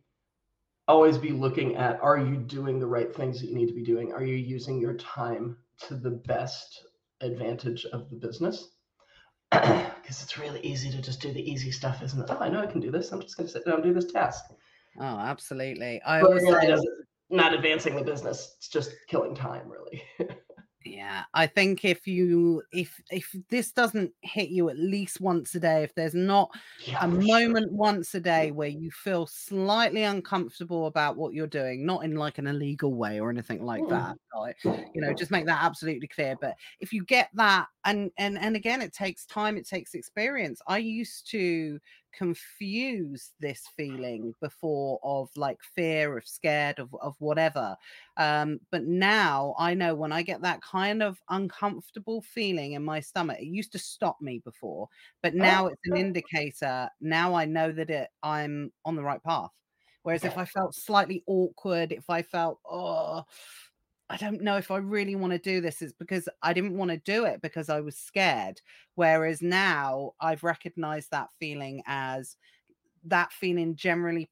always 0.88 1.18
be 1.18 1.30
looking 1.30 1.76
at: 1.76 2.00
Are 2.02 2.18
you 2.18 2.36
doing 2.36 2.78
the 2.78 2.86
right 2.86 3.14
things 3.14 3.40
that 3.40 3.48
you 3.48 3.54
need 3.56 3.68
to 3.68 3.74
be 3.74 3.84
doing? 3.84 4.12
Are 4.12 4.24
you 4.24 4.36
using 4.36 4.80
your 4.80 4.94
time 4.94 5.56
to 5.88 5.94
the 5.94 6.10
best 6.10 6.86
advantage 7.20 7.84
of 7.86 8.10
the 8.10 8.16
business? 8.16 8.68
Because 10.02 10.20
it's 10.24 10.36
really 10.36 10.60
easy 10.60 10.90
to 10.90 11.00
just 11.00 11.20
do 11.20 11.32
the 11.32 11.40
easy 11.50 11.70
stuff, 11.70 12.02
isn't 12.02 12.20
it? 12.20 12.26
Oh, 12.28 12.38
I 12.40 12.48
know 12.48 12.60
I 12.60 12.66
can 12.66 12.80
do 12.80 12.90
this. 12.90 13.12
I'm 13.12 13.20
just 13.20 13.36
going 13.36 13.46
to 13.46 13.52
sit 13.52 13.64
down 13.64 13.76
and 13.76 13.84
do 13.84 13.94
this 13.94 14.10
task. 14.12 14.44
oh, 14.98 15.04
absolutely. 15.04 16.02
I 16.02 16.20
But 16.20 16.26
always 16.26 16.42
say, 16.42 16.76
not 17.30 17.54
advancing 17.54 17.94
the 17.94 18.02
business. 18.02 18.54
It's 18.58 18.68
just 18.68 18.92
killing 19.08 19.34
time, 19.34 19.68
really. 19.70 20.02
Yeah, 20.84 21.24
I 21.34 21.46
think 21.46 21.84
if 21.84 22.06
you 22.06 22.62
if 22.72 23.00
if 23.10 23.34
this 23.50 23.72
doesn't 23.72 24.12
hit 24.22 24.48
you 24.48 24.68
at 24.68 24.78
least 24.78 25.20
once 25.20 25.54
a 25.54 25.60
day, 25.60 25.82
if 25.82 25.94
there's 25.94 26.14
not 26.14 26.50
Yeah, 26.84 26.98
a 27.06 27.10
sure. 27.10 27.20
moment 27.20 27.72
once 27.72 28.14
a 28.14 28.20
day 28.20 28.50
mm. 28.50 28.54
where 28.54 28.68
you 28.68 28.90
feel 28.90 29.26
slightly 29.26 30.02
uncomfortable 30.02 30.86
about 30.86 31.16
what 31.16 31.34
you're 31.34 31.46
doing, 31.46 31.86
not 31.86 32.04
in 32.04 32.16
like 32.16 32.38
an 32.38 32.46
illegal 32.46 32.94
way 32.94 33.20
or 33.20 33.30
anything 33.30 33.64
like 33.64 33.82
mm. 33.82 33.90
that, 33.90 34.16
like, 34.36 34.56
you 34.64 35.00
know, 35.00 35.12
just 35.14 35.30
make 35.30 35.46
that 35.46 35.62
absolutely 35.62 36.08
clear. 36.08 36.36
But 36.40 36.56
if 36.80 36.92
you 36.92 37.04
get 37.04 37.28
that, 37.34 37.66
and 37.84 38.10
and 38.18 38.38
and 38.38 38.56
again, 38.56 38.82
it 38.82 38.92
takes 38.92 39.24
time, 39.26 39.56
it 39.56 39.68
takes 39.68 39.94
experience. 39.94 40.60
I 40.66 40.78
used 40.78 41.30
to 41.30 41.78
confuse 42.12 43.32
this 43.40 43.66
feeling 43.76 44.34
before 44.40 44.98
of 45.02 45.30
like 45.36 45.58
fear, 45.62 46.16
of 46.16 46.26
scared, 46.26 46.78
of 46.78 46.94
of 47.00 47.16
whatever 47.20 47.76
um, 48.16 48.60
but 48.70 48.84
now 48.84 49.54
I 49.58 49.74
know 49.74 49.94
when 49.94 50.12
I 50.12 50.22
get 50.22 50.42
that 50.42 50.60
kind 50.62 51.02
of 51.02 51.20
uncomfortable 51.30 52.22
feeling 52.22 52.72
in 52.72 52.84
my 52.84 53.00
stomach, 53.00 53.38
it 53.40 53.46
used 53.46 53.72
to 53.72 53.78
stop 53.78 54.20
me 54.20 54.38
before, 54.38 54.88
but 55.22 55.34
Oh, 55.38 55.58
now 55.58 55.66
it's 55.66 55.80
an 55.86 55.96
indicator. 55.96 56.90
Now 57.00 57.34
I 57.34 57.44
know 57.46 57.72
that 57.72 57.90
it 57.90 58.10
I'm 58.22 58.72
on 58.84 58.96
the 58.96 59.02
right 59.02 59.22
path. 59.22 59.50
Whereas 60.02 60.24
if 60.24 60.36
I 60.36 60.44
felt 60.44 60.74
slightly 60.74 61.22
awkward, 61.26 61.92
if 61.92 62.10
I 62.10 62.22
felt, 62.22 62.60
oh, 62.68 63.22
I 64.12 64.16
don't 64.18 64.42
know 64.42 64.58
if 64.58 64.70
I 64.70 64.76
really 64.76 65.16
want 65.16 65.32
to 65.32 65.38
do 65.38 65.62
this, 65.62 65.80
it's 65.80 65.94
because 65.94 66.28
I 66.42 66.52
didn't 66.52 66.76
want 66.76 66.90
to 66.90 66.98
do 66.98 67.24
it 67.24 67.40
because 67.40 67.70
I 67.70 67.80
was 67.80 67.96
scared. 67.96 68.60
Whereas 68.94 69.40
now 69.40 70.12
I've 70.20 70.44
recognized 70.44 71.10
that 71.12 71.30
feeling 71.40 71.82
as 71.86 72.36
that 73.04 73.32
feeling 73.32 73.74
generally 73.74 74.28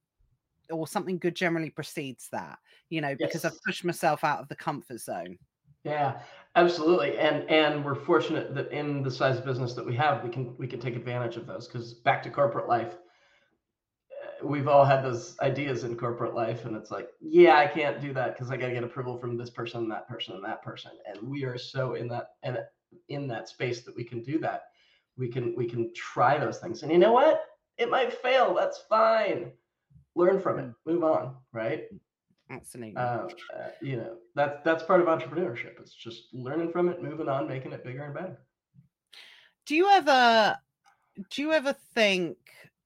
or 0.68 0.86
something 0.86 1.18
good 1.18 1.34
generally 1.34 1.70
precedes 1.70 2.28
that, 2.30 2.58
you 2.90 3.00
know, 3.00 3.16
because 3.18 3.46
I've 3.46 3.58
pushed 3.66 3.86
myself 3.86 4.22
out 4.22 4.40
of 4.40 4.48
the 4.48 4.54
comfort 4.54 5.00
zone. 5.00 5.38
Yeah, 5.84 6.20
absolutely. 6.56 7.16
And 7.18 7.48
and 7.48 7.82
we're 7.82 7.94
fortunate 7.94 8.54
that 8.54 8.70
in 8.70 9.02
the 9.02 9.10
size 9.10 9.38
of 9.38 9.46
business 9.46 9.72
that 9.72 9.86
we 9.86 9.96
have, 9.96 10.22
we 10.22 10.28
can 10.28 10.54
we 10.58 10.66
can 10.66 10.78
take 10.78 10.94
advantage 10.94 11.36
of 11.36 11.46
those 11.46 11.66
because 11.66 11.94
back 11.94 12.22
to 12.24 12.30
corporate 12.30 12.68
life, 12.68 12.98
we've 14.42 14.68
all 14.68 14.84
had 14.84 15.02
those 15.02 15.36
ideas 15.40 15.84
in 15.84 15.96
corporate 15.96 16.34
life, 16.34 16.64
and 16.64 16.76
it's 16.76 16.90
like, 16.90 17.08
yeah, 17.20 17.56
I 17.56 17.66
can't 17.66 18.00
do 18.00 18.12
that 18.14 18.34
because 18.34 18.50
I 18.50 18.56
got 18.56 18.68
to 18.68 18.74
get 18.74 18.84
approval 18.84 19.18
from 19.18 19.36
this 19.36 19.50
person, 19.50 19.88
that 19.88 20.08
person, 20.08 20.34
and 20.34 20.44
that 20.44 20.62
person. 20.62 20.92
And 21.06 21.28
we 21.28 21.44
are 21.44 21.58
so 21.58 21.94
in 21.94 22.08
that 22.08 22.30
and 22.42 22.58
in 23.08 23.26
that 23.28 23.48
space 23.48 23.82
that 23.82 23.96
we 23.96 24.04
can 24.04 24.22
do 24.22 24.38
that. 24.40 24.64
We 25.16 25.28
can 25.28 25.54
we 25.56 25.66
can 25.68 25.92
try 25.94 26.38
those 26.38 26.58
things, 26.58 26.82
and 26.82 26.90
you 26.92 26.98
know 26.98 27.12
what? 27.12 27.44
It 27.78 27.90
might 27.90 28.12
fail. 28.12 28.54
That's 28.54 28.78
fine. 28.88 29.52
Learn 30.14 30.40
from 30.40 30.58
it. 30.58 30.72
Move 30.86 31.04
on. 31.04 31.36
Right. 31.52 31.84
absolutely. 32.50 32.96
uh, 32.96 33.28
uh, 33.56 33.70
you 33.80 33.96
know 33.96 34.16
that's 34.34 34.60
that's 34.64 34.82
part 34.82 35.00
of 35.00 35.06
entrepreneurship 35.06 35.78
it's 35.80 35.94
just 35.94 36.24
learning 36.32 36.72
from 36.72 36.88
it 36.88 37.00
moving 37.02 37.28
on 37.28 37.46
making 37.46 37.72
it 37.72 37.84
bigger 37.84 38.02
and 38.02 38.14
better 38.14 38.38
Do 39.66 39.76
you 39.76 39.88
ever 39.88 40.56
do 41.30 41.42
you 41.42 41.52
ever 41.52 41.74
think 41.94 42.38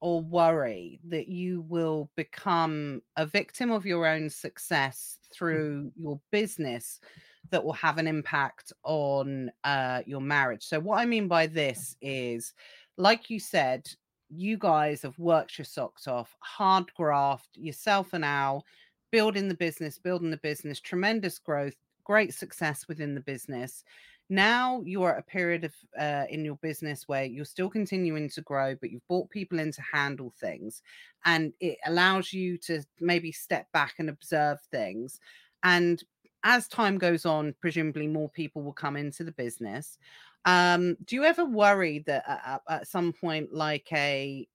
or 0.05 0.21
worry 0.21 1.01
that 1.09 1.29
you 1.29 1.63
will 1.63 2.11
become 2.15 3.01
a 3.17 3.25
victim 3.25 3.71
of 3.71 3.87
your 3.87 4.07
own 4.07 4.29
success 4.29 5.19
through 5.33 5.91
your 5.97 6.21
business 6.31 7.01
that 7.49 7.65
will 7.65 7.73
have 7.73 7.97
an 7.97 8.07
impact 8.07 8.71
on 8.83 9.51
uh, 9.65 10.03
your 10.05 10.21
marriage? 10.21 10.63
So, 10.63 10.79
what 10.79 10.99
I 10.99 11.07
mean 11.07 11.27
by 11.27 11.47
this 11.47 11.97
is, 12.03 12.53
like 12.99 13.31
you 13.31 13.41
said, 13.41 13.89
you 14.29 14.59
guys 14.59 15.01
have 15.01 15.19
worked 15.19 15.57
your 15.57 15.65
socks 15.65 16.07
off, 16.07 16.37
hard 16.41 16.93
graft, 16.93 17.49
yourself 17.55 18.13
and 18.13 18.27
Al, 18.27 18.63
building 19.11 19.49
the 19.49 19.55
business, 19.55 19.97
building 19.97 20.31
the 20.31 20.37
business, 20.37 20.81
tremendous 20.81 21.39
growth, 21.39 21.77
great 22.05 22.35
success 22.35 22.87
within 22.89 23.15
the 23.15 23.23
business 23.23 23.83
now 24.31 24.83
you're 24.85 25.13
at 25.13 25.19
a 25.19 25.23
period 25.23 25.65
of 25.65 25.75
uh, 25.99 26.25
in 26.31 26.45
your 26.45 26.57
business 26.57 27.07
where 27.07 27.25
you're 27.25 27.45
still 27.45 27.69
continuing 27.69 28.29
to 28.29 28.41
grow 28.41 28.75
but 28.75 28.91
you've 28.91 29.07
brought 29.07 29.29
people 29.31 29.59
in 29.59 29.71
to 29.71 29.83
handle 29.93 30.33
things 30.41 30.83
and 31.25 31.53
it 31.61 31.79
allows 31.87 32.33
you 32.33 32.57
to 32.57 32.83
maybe 33.01 33.31
step 33.31 33.71
back 33.73 33.95
and 33.99 34.09
observe 34.09 34.59
things 34.71 35.21
and 35.63 36.05
as 36.43 36.69
time 36.69 36.99
goes 36.99 37.25
on 37.27 37.55
presumably 37.61 38.07
more 38.07 38.29
people 38.31 38.63
will 38.63 38.73
come 38.73 38.97
into 38.97 39.25
the 39.25 39.33
business. 39.33 39.99
Um 40.45 40.97
do 41.05 41.17
you 41.17 41.25
ever 41.25 41.45
worry 41.45 42.01
that 42.07 42.25
at, 42.29 42.61
at 42.69 42.87
some 42.89 43.13
point 43.13 43.53
like 43.53 43.89
a 43.93 44.47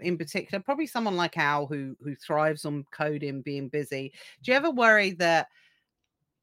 in 0.00 0.18
particular 0.18 0.62
probably 0.62 0.86
someone 0.86 1.16
like 1.16 1.38
al 1.38 1.66
who 1.66 1.96
who 2.00 2.14
thrives 2.16 2.64
on 2.64 2.84
coding 2.90 3.40
being 3.40 3.68
busy 3.68 4.12
do 4.42 4.50
you 4.50 4.56
ever 4.56 4.70
worry 4.70 5.12
that 5.12 5.46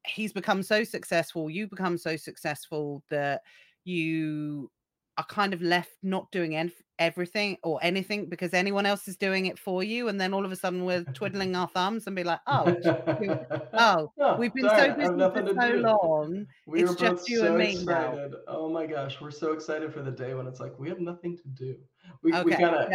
he's 0.06 0.32
become 0.32 0.62
so 0.62 0.84
successful, 0.84 1.50
you 1.50 1.66
become 1.68 1.96
so 1.98 2.16
successful 2.16 3.02
that 3.10 3.42
you 3.84 4.70
are 5.18 5.24
kind 5.24 5.52
of 5.52 5.60
left 5.60 5.90
not 6.02 6.30
doing 6.32 6.56
en- 6.56 6.72
everything 6.98 7.58
or 7.62 7.78
anything 7.82 8.26
because 8.30 8.54
anyone 8.54 8.86
else 8.86 9.06
is 9.08 9.16
doing 9.16 9.44
it 9.46 9.58
for 9.58 9.82
you. 9.82 10.08
And 10.08 10.18
then 10.20 10.32
all 10.32 10.44
of 10.44 10.52
a 10.52 10.56
sudden 10.56 10.84
we're 10.86 11.04
twiddling 11.04 11.54
our 11.54 11.68
thumbs 11.68 12.06
and 12.06 12.16
be 12.16 12.24
like, 12.24 12.40
oh, 12.46 12.70
just 12.82 13.20
you. 13.20 13.38
Oh, 13.74 14.12
oh 14.20 14.36
we've 14.36 14.52
been 14.54 14.64
darn 14.66 14.78
so 14.78 14.84
it 14.84 14.98
i 14.98 15.02
have 15.02 15.34
busy 15.34 15.54
for 15.54 15.60
so 15.60 15.72
do 15.72 15.78
long. 15.80 16.46
we 16.66 16.84
were 16.84 16.90
It's 16.92 17.00
just 17.00 17.28
you 17.28 17.44
and 17.44 17.48
so 17.54 17.58
me 17.58 17.84
now. 17.84 18.10
excited 18.12 18.34
oh 18.48 18.68
my 18.70 18.86
gosh 18.86 19.18
we're 19.20 19.30
so 19.30 19.52
excited 19.52 19.92
for 19.92 20.02
the 20.02 20.10
day 20.10 20.34
when 20.34 20.46
it's 20.46 20.60
like 20.60 20.78
we 20.78 20.88
have 20.90 21.00
nothing 21.00 21.36
to 21.38 21.48
do 21.48 21.76
we 22.22 22.32
we 22.42 22.52
kind 22.52 22.76
of 22.76 22.90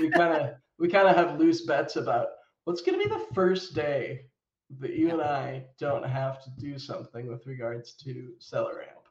we 0.00 0.10
kind 0.10 0.34
of 0.34 0.50
we 0.78 0.88
kind 0.88 1.08
of 1.08 1.14
have 1.16 1.38
loose 1.38 1.64
bets 1.66 1.94
about 1.96 2.28
what's 2.64 2.82
going 2.82 2.98
to 2.98 3.08
be 3.08 3.08
the 3.08 3.26
first 3.32 3.74
day 3.74 4.22
that 4.80 4.94
you 4.94 5.10
and 5.10 5.22
i 5.22 5.64
don't 5.78 6.04
have 6.04 6.42
to 6.42 6.50
do 6.58 6.78
something 6.78 7.26
with 7.26 7.46
regards 7.46 7.94
to 7.94 8.32
SellerAmp 8.40 9.04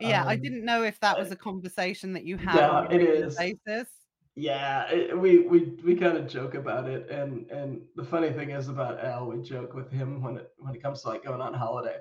Yeah. 0.00 0.24
I 0.26 0.34
um 0.34 0.40
didn't 0.40 0.64
know 0.64 0.82
if 0.82 0.98
that 1.00 1.18
was 1.18 1.30
a 1.30 1.36
conversation 1.36 2.12
that 2.14 2.24
you 2.24 2.36
had 2.36 2.56
yeah 2.56 2.86
it 2.90 3.02
is 3.02 3.36
basis. 3.36 3.88
Yeah, 4.36 4.90
it, 4.90 5.16
we 5.16 5.40
we 5.40 5.60
we 5.84 5.94
kind 5.94 6.16
of 6.16 6.26
joke 6.26 6.54
about 6.54 6.88
it, 6.88 7.08
and 7.08 7.48
and 7.52 7.82
the 7.94 8.04
funny 8.04 8.32
thing 8.32 8.50
is 8.50 8.68
about 8.68 8.98
Al, 9.04 9.26
we 9.28 9.40
joke 9.42 9.74
with 9.74 9.92
him 9.92 10.22
when 10.22 10.38
it 10.38 10.50
when 10.58 10.74
it 10.74 10.82
comes 10.82 11.02
to 11.02 11.08
like 11.08 11.24
going 11.24 11.40
on 11.40 11.54
holiday. 11.54 11.98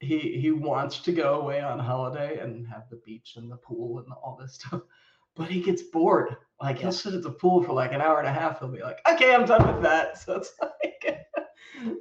He 0.00 0.18
he 0.40 0.50
wants 0.50 0.98
to 1.00 1.12
go 1.12 1.40
away 1.40 1.60
on 1.60 1.78
holiday 1.78 2.40
and 2.40 2.66
have 2.66 2.90
the 2.90 3.00
beach 3.06 3.34
and 3.36 3.50
the 3.50 3.56
pool 3.58 4.00
and 4.00 4.08
all 4.12 4.36
this 4.40 4.54
stuff, 4.54 4.82
but 5.36 5.48
he 5.48 5.60
gets 5.62 5.82
bored. 5.82 6.36
Like 6.60 6.78
he'll 6.78 6.90
sit 6.90 7.14
at 7.14 7.22
the 7.22 7.30
pool 7.30 7.62
for 7.62 7.74
like 7.74 7.92
an 7.92 8.00
hour 8.00 8.18
and 8.18 8.26
a 8.28 8.32
half. 8.32 8.58
He'll 8.58 8.68
be 8.68 8.82
like, 8.82 8.98
"Okay, 9.08 9.32
I'm 9.32 9.46
done 9.46 9.72
with 9.72 9.82
that." 9.84 10.18
So 10.24 10.34
it's 10.38 10.52
like, 10.60 11.26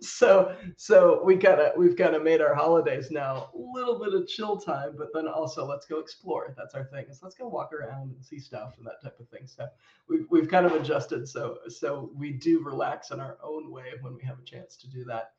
so 0.01 0.55
so 0.77 1.21
we 1.23 1.35
of 1.59 1.73
we've 1.77 1.95
of 2.15 2.23
made 2.23 2.41
our 2.41 2.55
holidays 2.55 3.11
now 3.11 3.49
a 3.53 3.57
little 3.57 3.99
bit 3.99 4.13
of 4.13 4.27
chill 4.27 4.57
time, 4.57 4.95
but 4.97 5.09
then 5.13 5.27
also 5.27 5.65
let's 5.65 5.85
go 5.85 5.99
explore. 5.99 6.53
That's 6.57 6.75
our 6.75 6.85
thing. 6.85 7.05
Is 7.09 7.21
let's 7.21 7.35
go 7.35 7.47
walk 7.47 7.71
around 7.73 8.11
and 8.11 8.23
see 8.23 8.39
stuff 8.39 8.75
and 8.77 8.85
that 8.85 9.01
type 9.03 9.19
of 9.19 9.29
thing. 9.29 9.47
So 9.47 9.67
we've 10.09 10.25
we've 10.29 10.49
kind 10.49 10.65
of 10.65 10.73
adjusted 10.73 11.27
so 11.27 11.57
so 11.67 12.11
we 12.15 12.31
do 12.31 12.63
relax 12.63 13.11
in 13.11 13.19
our 13.19 13.37
own 13.43 13.71
way 13.71 13.93
when 14.01 14.15
we 14.15 14.23
have 14.23 14.39
a 14.39 14.43
chance 14.43 14.75
to 14.77 14.89
do 14.89 15.03
that. 15.05 15.31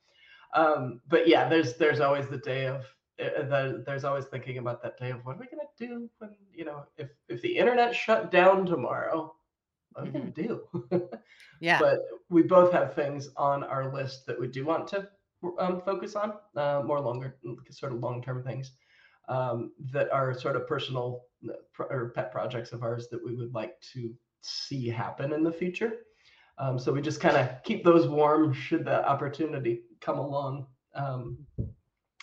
Um, 0.55 1.01
but 1.09 1.29
yeah, 1.29 1.49
there's 1.49 1.77
there's 1.77 2.01
always 2.01 2.29
the 2.29 2.39
day 2.39 2.67
of 2.67 2.83
uh, 3.19 3.43
the, 3.43 3.85
there's 3.87 4.05
always 4.05 4.27
thinking 4.27 4.59
about 4.59 4.83
that 4.83 4.99
day 4.99 5.11
of 5.11 5.25
what 5.25 5.37
are 5.37 5.41
we 5.41 5.47
gonna 5.47 5.69
do 5.79 6.09
when 6.19 6.31
you 6.53 6.65
know 6.65 6.85
if 6.97 7.11
if 7.29 7.41
the 7.43 7.57
internet 7.57 7.95
shut 7.95 8.31
down 8.31 8.67
tomorrow, 8.67 9.35
we 10.05 10.11
gonna 10.11 10.31
do? 10.31 10.63
Yeah. 11.61 11.79
but 11.81 12.01
we 12.29 12.43
both 12.43 12.71
have 12.73 12.95
things 12.95 13.31
on 13.37 13.65
our 13.65 13.91
list 13.91 14.27
that 14.27 14.39
we 14.39 14.47
do 14.47 14.67
want 14.67 14.87
to 14.89 15.09
um, 15.59 15.81
focus 15.81 16.15
on, 16.15 16.35
uh, 16.55 16.83
more 16.85 17.01
longer, 17.01 17.37
sort 17.71 17.93
of 17.93 18.01
long-term 18.01 18.43
things 18.43 18.73
um, 19.29 19.73
that 19.93 20.11
are 20.13 20.39
sort 20.39 20.57
of 20.57 20.67
personal 20.67 21.23
uh, 21.49 21.55
pro- 21.73 21.87
or 21.87 22.11
pet 22.11 22.31
projects 22.31 22.73
of 22.73 22.83
ours 22.83 23.09
that 23.09 23.25
we 23.25 23.35
would 23.35 23.55
like 23.55 23.81
to 23.93 24.15
see 24.43 24.89
happen 24.89 25.33
in 25.33 25.43
the 25.43 25.53
future. 25.53 25.93
Um, 26.59 26.79
so 26.79 26.93
we 26.93 27.03
just 27.03 27.21
kind 27.21 27.37
of 27.37 27.63
keep 27.65 27.85
those 27.85 28.07
warm 28.07 28.53
should 28.53 28.85
that 28.87 29.05
opportunity 29.05 29.83
come 30.01 30.19
along. 30.19 30.67
Um, 30.95 31.39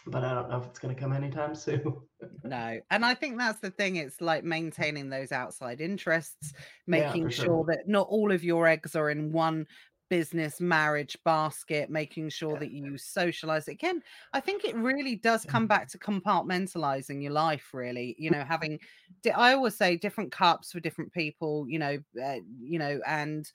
but 0.08 0.24
I 0.24 0.34
don't 0.34 0.50
know 0.50 0.58
if 0.58 0.66
it's 0.66 0.80
going 0.80 0.94
to 0.94 1.00
come 1.00 1.14
anytime 1.14 1.56
soon. 1.56 1.94
No. 2.46 2.80
And 2.90 3.06
I 3.06 3.16
think 3.16 3.38
that's 3.38 3.60
the 3.60 3.70
thing. 3.70 3.98
It's 3.98 4.22
like 4.22 4.46
maintaining 4.46 5.10
those 5.10 5.34
outside 5.34 5.82
interests, 5.82 6.54
making 6.88 7.26
for 7.26 7.32
sure 7.32 7.46
sure. 7.46 7.66
that 7.68 7.88
not 7.88 8.08
all 8.10 8.32
of 8.32 8.46
your 8.46 8.66
eggs 8.66 8.96
are 8.96 9.10
in 9.10 9.34
one 9.34 9.68
business 10.10 10.62
marriage 10.62 11.18
basket, 11.26 11.90
making 11.90 12.30
sure 12.30 12.54
Yeah. 12.54 12.60
that 12.60 12.72
you 12.72 12.98
socialize. 12.98 13.68
Again, 13.68 14.02
I 14.32 14.40
think 14.40 14.64
it 14.64 14.76
really 14.76 15.16
does 15.16 15.44
come 15.44 15.68
back 15.68 15.90
to 15.90 15.98
compartmentalizing 15.98 17.22
your 17.22 17.32
life, 17.34 17.74
really. 17.74 18.16
You 18.18 18.32
know, 18.32 18.46
having, 18.46 18.80
I 19.36 19.54
always 19.54 19.76
say 19.76 19.98
different 19.98 20.32
cups 20.32 20.72
for 20.72 20.80
different 20.80 21.12
people, 21.12 21.66
you 21.68 21.80
know, 21.80 21.98
uh, 22.24 22.40
you 22.62 22.80
know, 22.80 23.02
and 23.06 23.52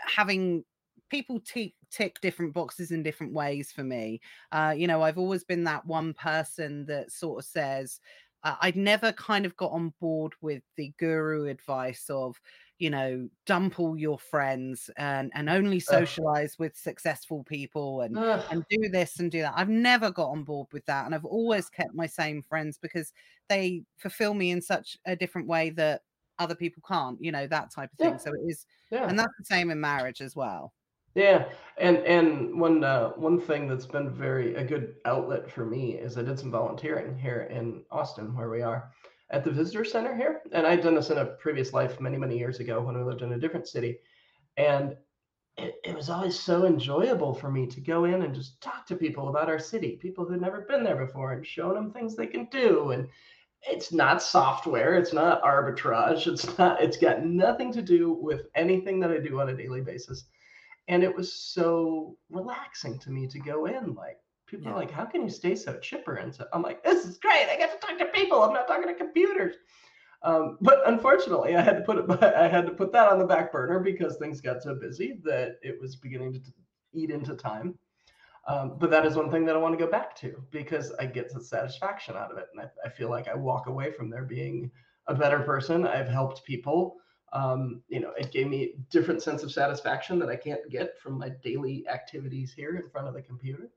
having 0.00 0.64
people 1.10 1.40
tick 1.40 1.74
tick 1.90 2.20
different 2.20 2.52
boxes 2.54 2.90
in 2.90 3.02
different 3.02 3.32
ways 3.32 3.72
for 3.72 3.84
me 3.84 4.20
uh 4.52 4.74
you 4.76 4.86
know 4.86 5.02
i've 5.02 5.18
always 5.18 5.44
been 5.44 5.64
that 5.64 5.84
one 5.86 6.12
person 6.14 6.84
that 6.86 7.10
sort 7.10 7.38
of 7.38 7.44
says 7.44 8.00
uh, 8.44 8.56
i'd 8.62 8.76
never 8.76 9.12
kind 9.12 9.44
of 9.46 9.56
got 9.56 9.72
on 9.72 9.92
board 10.00 10.32
with 10.40 10.62
the 10.76 10.92
guru 10.98 11.46
advice 11.46 12.06
of 12.10 12.36
you 12.78 12.90
know 12.90 13.28
dump 13.46 13.80
all 13.80 13.96
your 13.98 14.18
friends 14.18 14.88
and 14.96 15.32
and 15.34 15.50
only 15.50 15.80
socialize 15.80 16.56
with 16.58 16.76
successful 16.76 17.42
people 17.44 18.02
and 18.02 18.16
Ugh. 18.16 18.44
and 18.50 18.64
do 18.70 18.88
this 18.88 19.18
and 19.18 19.30
do 19.32 19.40
that 19.40 19.54
i've 19.56 19.68
never 19.68 20.10
got 20.10 20.30
on 20.30 20.44
board 20.44 20.68
with 20.72 20.84
that 20.86 21.04
and 21.04 21.14
i've 21.14 21.24
always 21.24 21.68
kept 21.68 21.94
my 21.94 22.06
same 22.06 22.42
friends 22.42 22.78
because 22.78 23.12
they 23.48 23.82
fulfill 23.96 24.34
me 24.34 24.50
in 24.52 24.62
such 24.62 24.96
a 25.06 25.16
different 25.16 25.48
way 25.48 25.70
that 25.70 26.02
other 26.38 26.54
people 26.54 26.82
can't 26.86 27.18
you 27.20 27.32
know 27.32 27.48
that 27.48 27.72
type 27.72 27.90
of 27.92 27.98
thing 27.98 28.12
Yeah. 28.12 28.16
so 28.18 28.32
it 28.32 28.40
is 28.46 28.64
yeah. 28.92 29.08
and 29.08 29.18
that's 29.18 29.32
the 29.38 29.44
same 29.44 29.70
in 29.70 29.80
marriage 29.80 30.20
as 30.20 30.36
well 30.36 30.72
Yeah, 31.14 31.48
and 31.78 31.98
and 31.98 32.60
one 32.60 32.84
uh, 32.84 33.10
one 33.10 33.40
thing 33.40 33.66
that's 33.68 33.86
been 33.86 34.10
very 34.10 34.54
a 34.54 34.64
good 34.64 34.96
outlet 35.04 35.50
for 35.50 35.64
me 35.64 35.94
is 35.94 36.16
I 36.16 36.22
did 36.22 36.38
some 36.38 36.50
volunteering 36.50 37.18
here 37.18 37.48
in 37.50 37.82
Austin, 37.90 38.34
where 38.36 38.50
we 38.50 38.62
are, 38.62 38.92
at 39.30 39.42
the 39.44 39.50
visitor 39.50 39.84
center 39.84 40.14
here, 40.14 40.42
and 40.52 40.66
I'd 40.66 40.82
done 40.82 40.94
this 40.94 41.10
in 41.10 41.18
a 41.18 41.24
previous 41.24 41.72
life 41.72 42.00
many 42.00 42.16
many 42.18 42.38
years 42.38 42.60
ago 42.60 42.80
when 42.80 42.96
we 42.96 43.02
lived 43.02 43.22
in 43.22 43.32
a 43.32 43.38
different 43.38 43.66
city, 43.66 43.98
and 44.56 44.96
it, 45.56 45.76
it 45.84 45.96
was 45.96 46.08
always 46.10 46.38
so 46.38 46.66
enjoyable 46.66 47.34
for 47.34 47.50
me 47.50 47.66
to 47.66 47.80
go 47.80 48.04
in 48.04 48.22
and 48.22 48.34
just 48.34 48.60
talk 48.60 48.86
to 48.86 48.94
people 48.96 49.28
about 49.28 49.48
our 49.48 49.58
city, 49.58 49.96
people 49.96 50.24
who'd 50.24 50.40
never 50.40 50.60
been 50.62 50.84
there 50.84 51.04
before, 51.04 51.32
and 51.32 51.44
showing 51.46 51.74
them 51.74 51.92
things 51.92 52.14
they 52.14 52.26
can 52.26 52.44
do, 52.52 52.90
and 52.92 53.08
it's 53.62 53.92
not 53.92 54.22
software, 54.22 54.94
it's 54.94 55.12
not 55.12 55.42
arbitrage, 55.42 56.26
it's 56.28 56.56
not, 56.58 56.80
it's 56.80 56.96
got 56.96 57.24
nothing 57.24 57.72
to 57.72 57.82
do 57.82 58.12
with 58.12 58.42
anything 58.54 59.00
that 59.00 59.10
I 59.10 59.18
do 59.18 59.40
on 59.40 59.48
a 59.48 59.56
daily 59.56 59.80
basis 59.80 60.26
and 60.88 61.02
it 61.02 61.14
was 61.14 61.32
so 61.32 62.16
relaxing 62.30 62.98
to 63.00 63.10
me 63.10 63.26
to 63.28 63.38
go 63.38 63.66
in 63.66 63.94
like 63.94 64.18
people 64.46 64.68
Yeah. 64.68 64.72
are 64.72 64.76
like 64.76 64.90
how 64.90 65.04
can 65.04 65.22
you 65.22 65.30
stay 65.30 65.54
so 65.54 65.76
chipper 65.78 66.14
and 66.16 66.34
so 66.34 66.46
i'm 66.52 66.62
like 66.62 66.82
this 66.82 67.04
is 67.06 67.18
great 67.18 67.48
i 67.50 67.56
get 67.56 67.72
to 67.80 67.86
talk 67.86 67.98
to 67.98 68.06
people 68.06 68.42
i'm 68.42 68.52
not 68.54 68.66
talking 68.66 68.88
to 68.88 68.94
computers. 68.94 69.56
Um, 70.22 70.58
but 70.62 70.80
unfortunately 70.86 71.56
i 71.56 71.60
had 71.62 71.76
to 71.76 71.82
put 71.82 71.98
it 71.98 72.22
i 72.36 72.48
had 72.48 72.66
to 72.66 72.72
put 72.72 72.92
that 72.92 73.10
on 73.10 73.18
the 73.18 73.26
back 73.26 73.52
burner 73.52 73.80
because 73.80 74.16
things 74.16 74.40
got 74.40 74.62
so 74.62 74.74
busy 74.74 75.20
that 75.24 75.56
it 75.62 75.78
was 75.80 75.96
beginning 75.96 76.32
to 76.34 76.40
eat 76.94 77.10
into 77.10 77.34
time. 77.34 77.78
Um, 78.46 78.76
but 78.78 78.90
that 78.90 79.04
is 79.04 79.14
one 79.14 79.30
thing 79.30 79.44
that 79.46 79.54
i 79.54 79.58
want 79.58 79.78
to 79.78 79.84
go 79.84 79.90
back 79.90 80.16
to 80.16 80.42
because 80.50 80.92
i 80.98 81.04
get 81.06 81.32
the 81.32 81.40
satisfaction 81.40 82.16
out 82.16 82.32
of 82.32 82.38
it 82.38 82.46
and 82.54 82.62
I, 82.62 82.86
I 82.86 82.90
feel 82.90 83.10
like 83.10 83.28
i 83.28 83.34
walk 83.34 83.66
away 83.66 83.92
from 83.92 84.08
there 84.10 84.24
being 84.24 84.70
a 85.08 85.14
better 85.14 85.40
person. 85.40 85.86
I've 85.86 86.08
helped 86.08 86.44
people 86.44 86.96
um, 87.32 87.82
you 87.88 88.00
know, 88.00 88.12
it 88.18 88.32
gave 88.32 88.48
me 88.48 88.62
a 88.64 88.78
different 88.90 89.22
sense 89.22 89.42
of 89.42 89.52
satisfaction 89.52 90.18
that 90.20 90.28
I 90.28 90.36
can't 90.36 90.68
get 90.70 90.98
from 90.98 91.18
my 91.18 91.30
daily 91.42 91.86
activities 91.88 92.52
here 92.54 92.76
in 92.76 92.88
front 92.88 93.08
of 93.08 93.14
the 93.14 93.22
computer. 93.22 93.70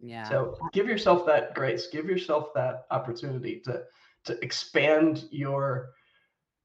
yeah 0.00 0.36
So 0.36 0.56
give 0.72 0.86
yourself 0.88 1.26
that 1.26 1.54
grace, 1.54 1.88
give 1.88 2.06
yourself 2.06 2.52
that 2.54 2.86
opportunity 2.90 3.60
to 3.64 3.84
to 4.24 4.38
expand 4.44 5.24
your 5.30 5.90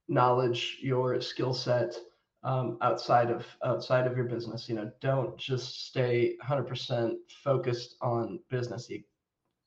knowledge, 0.07 0.77
your 0.81 1.19
skill 1.21 1.53
set 1.53 1.95
um, 2.43 2.77
outside 2.81 3.29
of 3.31 3.45
outside 3.63 4.07
of 4.07 4.15
your 4.17 4.25
business. 4.25 4.69
You 4.69 4.75
know, 4.75 4.91
don't 5.01 5.37
just 5.37 5.87
stay 5.87 6.35
100% 6.41 7.15
focused 7.43 7.95
on 8.01 8.39
business. 8.49 8.89
You 8.89 9.03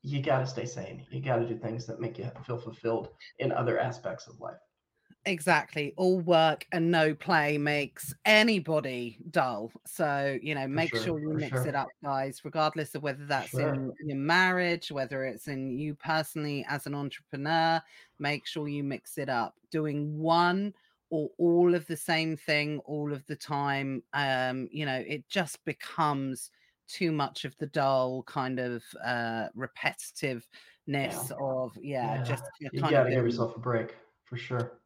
you 0.03 0.23
got 0.23 0.39
to 0.41 0.47
stay 0.47 0.67
sane. 0.67 1.07
You 1.11 1.21
got 1.21 1.37
to 1.37 1.47
do 1.49 1.57
things 1.57 1.87
that 1.87 2.01
make 2.01 2.19
you 2.19 2.31
feel 2.45 2.59
fulfilled 2.59 3.09
in 3.39 3.53
other 3.53 3.79
aspects 3.79 4.27
of 4.27 4.41
life. 4.41 4.61
Exactly. 5.25 5.95
All 5.97 6.19
work 6.21 6.67
and 6.73 6.91
no 6.91 7.15
play 7.15 7.57
makes 7.57 8.13
anybody 8.25 9.19
dull. 9.31 9.71
So, 9.87 10.37
you 10.43 10.55
know, 10.55 10.67
make 10.67 10.91
sure, 10.91 11.03
sure 11.05 11.21
you 11.21 11.33
mix 11.33 11.51
sure. 11.51 11.69
it 11.69 11.75
up, 11.77 11.89
guys, 12.03 12.41
regardless 12.45 12.95
of 12.97 13.03
whether 13.05 13.25
that's 13.27 13.51
Sure. 13.51 13.73
in 13.73 13.93
your 14.05 14.17
marriage, 14.17 14.91
whether 14.91 15.25
it's 15.25 15.47
in 15.47 15.79
you 15.79 15.95
personally 15.95 16.67
as 16.69 16.87
an 16.87 16.95
entrepreneur. 16.95 17.81
Make 18.19 18.47
sure 18.47 18.67
you 18.67 18.83
mix 18.83 19.17
it 19.17 19.29
up. 19.29 19.55
Doing 19.71 20.19
one 20.19 20.75
or 21.11 21.31
all 21.39 21.75
of 21.75 21.87
the 21.87 21.97
same 21.97 22.37
thing 22.37 22.81
all 22.81 23.13
of 23.13 23.25
the 23.27 23.37
time, 23.37 24.03
um, 24.15 24.69
you 24.73 24.87
know, 24.87 25.05
it 25.07 25.29
just 25.29 25.65
becomes 25.65 26.51
too 26.89 27.13
much 27.13 27.45
of 27.45 27.57
the 27.59 27.67
dull 27.69 28.25
kind 28.25 28.59
of 28.59 28.83
uh 29.05 29.47
repetitiveness 29.57 30.43
of 31.41 31.79
yeah, 31.81 32.17
Yeah. 32.17 32.23
just 32.25 32.45
You 32.61 32.71
kind 32.81 32.91
got 32.91 33.03
of 33.03 33.07
to 33.11 33.15
give 33.15 33.25
yourself 33.25 33.57
a 33.57 33.61
break 33.61 33.95
for 34.25 34.37
sure. 34.37 34.82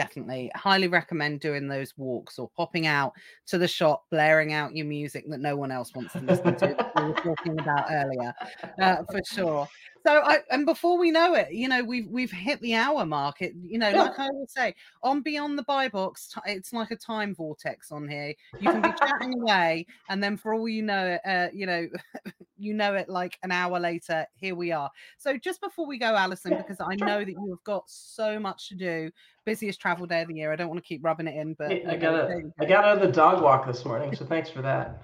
Definitely 0.00 0.50
highly 0.54 0.88
recommend 0.88 1.40
doing 1.40 1.68
those 1.68 1.92
walks 1.98 2.38
or 2.38 2.48
popping 2.56 2.86
out 2.86 3.12
to 3.46 3.58
the 3.58 3.68
shop 3.68 4.04
blaring 4.10 4.52
out 4.52 4.74
your 4.74 4.86
music 4.86 5.24
that 5.28 5.40
no 5.40 5.56
one 5.56 5.70
else 5.70 5.94
wants 5.94 6.12
to 6.14 6.20
listen 6.20 6.56
to 6.56 6.66
that 6.68 6.92
we 6.96 7.04
were 7.04 7.14
talking 7.14 7.58
about 7.58 7.86
earlier. 7.90 8.32
Uh, 8.80 8.96
for 9.10 9.20
sure 9.24 9.68
so 10.04 10.20
I, 10.24 10.38
and 10.50 10.66
before 10.66 10.98
we 10.98 11.10
know 11.10 11.34
it 11.34 11.52
you 11.52 11.68
know 11.68 11.82
we've 11.82 12.06
we've 12.08 12.30
hit 12.30 12.60
the 12.60 12.74
hour 12.74 13.04
mark 13.04 13.42
it 13.42 13.52
you 13.60 13.78
know 13.78 13.90
Yeah. 13.90 14.02
like 14.02 14.18
i 14.18 14.26
always 14.28 14.52
say 14.52 14.74
on 15.02 15.22
beyond 15.22 15.58
the 15.58 15.62
buy 15.64 15.88
box 15.88 16.32
it's 16.46 16.72
like 16.72 16.90
a 16.90 16.96
time 16.96 17.34
vortex 17.34 17.90
on 17.92 18.08
here 18.08 18.34
you 18.58 18.68
can 18.68 18.80
be 18.82 18.92
chatting 19.02 19.34
away 19.40 19.86
and 20.08 20.22
then 20.22 20.36
for 20.36 20.54
all 20.54 20.68
you 20.68 20.82
know 20.82 21.06
it 21.06 21.20
uh, 21.24 21.48
you 21.52 21.66
know 21.66 21.88
you 22.58 22.74
know 22.74 22.94
it 22.94 23.08
like 23.08 23.38
an 23.42 23.50
hour 23.50 23.78
later 23.80 24.26
here 24.34 24.54
we 24.54 24.72
are 24.72 24.90
so 25.18 25.36
just 25.36 25.60
before 25.60 25.86
we 25.86 25.98
go 25.98 26.14
alison 26.14 26.52
Yeah, 26.52 26.58
because 26.58 26.80
i 26.80 26.94
know 26.96 27.20
that 27.20 27.30
you 27.30 27.50
have 27.50 27.64
got 27.64 27.84
so 27.86 28.38
much 28.38 28.68
to 28.68 28.74
do 28.74 29.10
busiest 29.44 29.80
travel 29.80 30.06
day 30.06 30.22
of 30.22 30.28
the 30.28 30.34
year. 30.34 30.52
I 30.52 30.56
don't 30.56 30.68
want 30.68 30.78
to 30.82 30.86
keep 30.86 31.04
rubbing 31.04 31.26
it 31.26 31.34
in, 31.34 31.54
but 31.54 31.72
I 31.88 31.96
got 31.96 32.14
a, 32.14 32.42
I 32.60 32.64
got 32.64 32.84
out 32.84 32.96
of 32.98 33.02
the 33.02 33.12
dog 33.12 33.42
walk 33.42 33.66
this 33.66 33.84
morning, 33.84 34.14
so 34.14 34.24
thanks 34.24 34.50
for 34.50 34.62
that. 34.62 35.02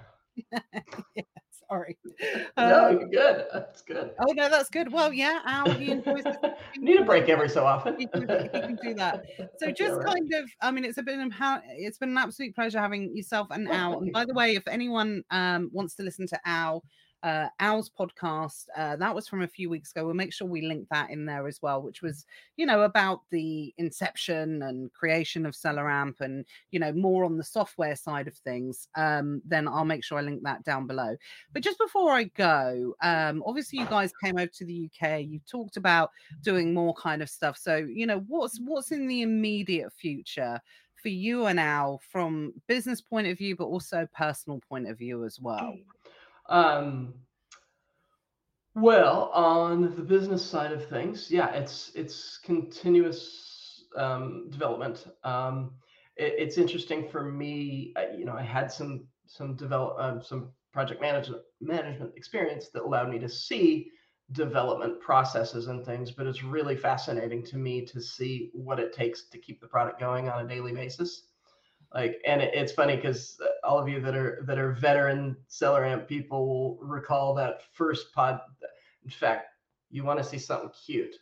Sorry. 1.69 1.97
no, 2.57 2.87
Um, 2.87 2.99
you're 2.99 3.09
good. 3.09 3.45
That's 3.53 3.81
good. 3.81 4.11
oh 4.19 4.31
no, 4.33 4.49
that's 4.49 4.69
good. 4.69 4.91
Well, 4.91 5.11
yeah, 5.11 5.39
Al, 5.45 5.69
he 5.71 5.91
enjoys. 5.91 6.23
Need 6.77 7.01
a 7.01 7.03
break 7.05 7.27
every 7.29 7.49
so 7.49 7.65
often. 7.65 7.99
He 7.99 8.07
can, 8.07 8.21
he 8.21 8.49
can 8.49 8.77
do 8.81 8.93
that. 8.95 9.25
So 9.57 9.65
Yeah, 9.67 9.71
just 9.71 9.95
right. 9.95 10.05
kind 10.07 10.33
of, 10.33 10.49
I 10.61 10.71
mean, 10.71 10.85
it's 10.85 10.97
a 10.97 11.03
been 11.03 11.19
a 11.19 11.33
how 11.33 11.61
it's 11.65 11.97
been 11.97 12.09
an 12.09 12.17
absolute 12.17 12.55
pleasure 12.55 12.79
having 12.79 13.15
yourself 13.15 13.47
and 13.51 13.67
Al. 13.69 13.99
And 13.99 14.11
by 14.13 14.25
the 14.25 14.33
way, 14.33 14.55
if 14.55 14.67
anyone 14.67 15.23
um 15.31 15.69
wants 15.73 15.95
to 15.95 16.03
listen 16.03 16.27
to 16.27 16.39
Al, 16.45 16.83
uh 17.23 17.47
Al's 17.59 17.89
podcast, 17.89 18.65
uh 18.75 18.95
that 18.97 19.13
was 19.15 19.27
from 19.27 19.41
a 19.41 19.47
few 19.47 19.69
weeks 19.69 19.91
ago. 19.91 20.05
We'll 20.05 20.13
make 20.15 20.33
sure 20.33 20.47
we 20.47 20.61
link 20.61 20.87
that 20.91 21.09
in 21.09 21.25
there 21.25 21.47
as 21.47 21.61
well, 21.61 21.81
which 21.81 22.01
was, 22.01 22.25
you 22.55 22.65
know, 22.65 22.81
about 22.81 23.21
the 23.31 23.73
inception 23.77 24.61
and 24.63 24.91
creation 24.93 25.45
of 25.45 25.53
SellerAmp 25.53 26.21
and 26.21 26.45
you 26.71 26.79
know 26.79 26.93
more 26.93 27.25
on 27.25 27.37
the 27.37 27.43
software 27.43 27.95
side 27.95 28.27
of 28.27 28.35
things. 28.35 28.87
Um, 28.95 29.41
then 29.45 29.67
I'll 29.67 29.85
make 29.85 30.03
sure 30.03 30.17
I 30.17 30.21
link 30.21 30.43
that 30.43 30.63
down 30.63 30.87
below. 30.87 31.15
But 31.53 31.63
just 31.63 31.79
before 31.79 32.11
I 32.11 32.25
go, 32.25 32.95
um, 33.01 33.43
obviously 33.45 33.79
you 33.79 33.85
guys 33.85 34.11
came 34.23 34.37
over 34.37 34.47
to 34.47 34.65
the 34.65 34.89
UK. 34.89 35.21
You 35.21 35.39
talked 35.49 35.77
about 35.77 36.11
doing 36.43 36.73
more 36.73 36.93
kind 36.93 37.21
of 37.21 37.29
stuff. 37.29 37.57
So, 37.57 37.77
you 37.77 38.05
know, 38.05 38.19
what's 38.27 38.59
what's 38.59 38.91
in 38.91 39.07
the 39.07 39.21
immediate 39.21 39.91
future 39.93 40.61
for 40.95 41.09
you 41.09 41.45
and 41.45 41.59
Al 41.59 41.99
from 42.11 42.53
business 42.67 43.01
point 43.01 43.27
of 43.27 43.37
view, 43.37 43.55
but 43.55 43.65
also 43.65 44.07
personal 44.15 44.59
point 44.69 44.87
of 44.89 44.97
view 44.97 45.23
as 45.25 45.39
well? 45.39 45.77
Um, 46.49 47.13
well, 48.75 49.31
on 49.33 49.95
the 49.95 50.03
business 50.03 50.45
side 50.45 50.71
of 50.71 50.87
things, 50.87 51.31
yeah, 51.31 51.51
it's 51.53 51.91
it's 51.95 52.39
continuous 52.43 53.85
um, 53.95 54.49
development. 54.49 55.07
Um, 55.23 55.71
it, 56.15 56.35
it's 56.37 56.57
interesting 56.57 57.09
for 57.09 57.23
me. 57.23 57.93
You 58.15 58.25
know, 58.25 58.35
I 58.35 58.43
had 58.43 58.71
some 58.71 59.07
some 59.25 59.55
develop 59.55 59.95
um, 59.99 60.21
some 60.21 60.49
project 60.71 61.01
management 61.01 61.41
management 61.59 62.13
experience 62.15 62.69
that 62.69 62.83
allowed 62.83 63.09
me 63.09 63.19
to 63.19 63.29
see 63.29 63.91
development 64.33 64.99
processes 64.99 65.67
and 65.67 65.85
things, 65.85 66.11
but 66.11 66.27
it's 66.27 66.43
really 66.43 66.75
fascinating 66.75 67.43
to 67.45 67.57
me 67.57 67.85
to 67.85 68.01
see 68.01 68.51
what 68.53 68.79
it 68.79 68.93
takes 68.93 69.29
to 69.29 69.37
keep 69.37 69.59
the 69.61 69.67
product 69.67 69.99
going 69.99 70.29
on 70.29 70.45
a 70.45 70.47
daily 70.47 70.73
basis 70.73 71.23
like 71.93 72.21
and 72.25 72.41
it, 72.41 72.53
it's 72.53 72.71
funny 72.71 72.95
because 72.95 73.39
all 73.63 73.79
of 73.79 73.87
you 73.87 73.99
that 74.01 74.15
are 74.15 74.43
that 74.45 74.57
are 74.57 74.71
veteran 74.73 75.35
SellerAmp 75.49 76.07
people 76.07 76.47
will 76.47 76.77
recall 76.81 77.33
that 77.35 77.61
first 77.73 78.13
pod 78.13 78.39
in 79.03 79.09
fact 79.09 79.47
you 79.89 80.03
want 80.03 80.19
to 80.19 80.23
see 80.25 80.37
something 80.37 80.69
cute. 80.85 81.15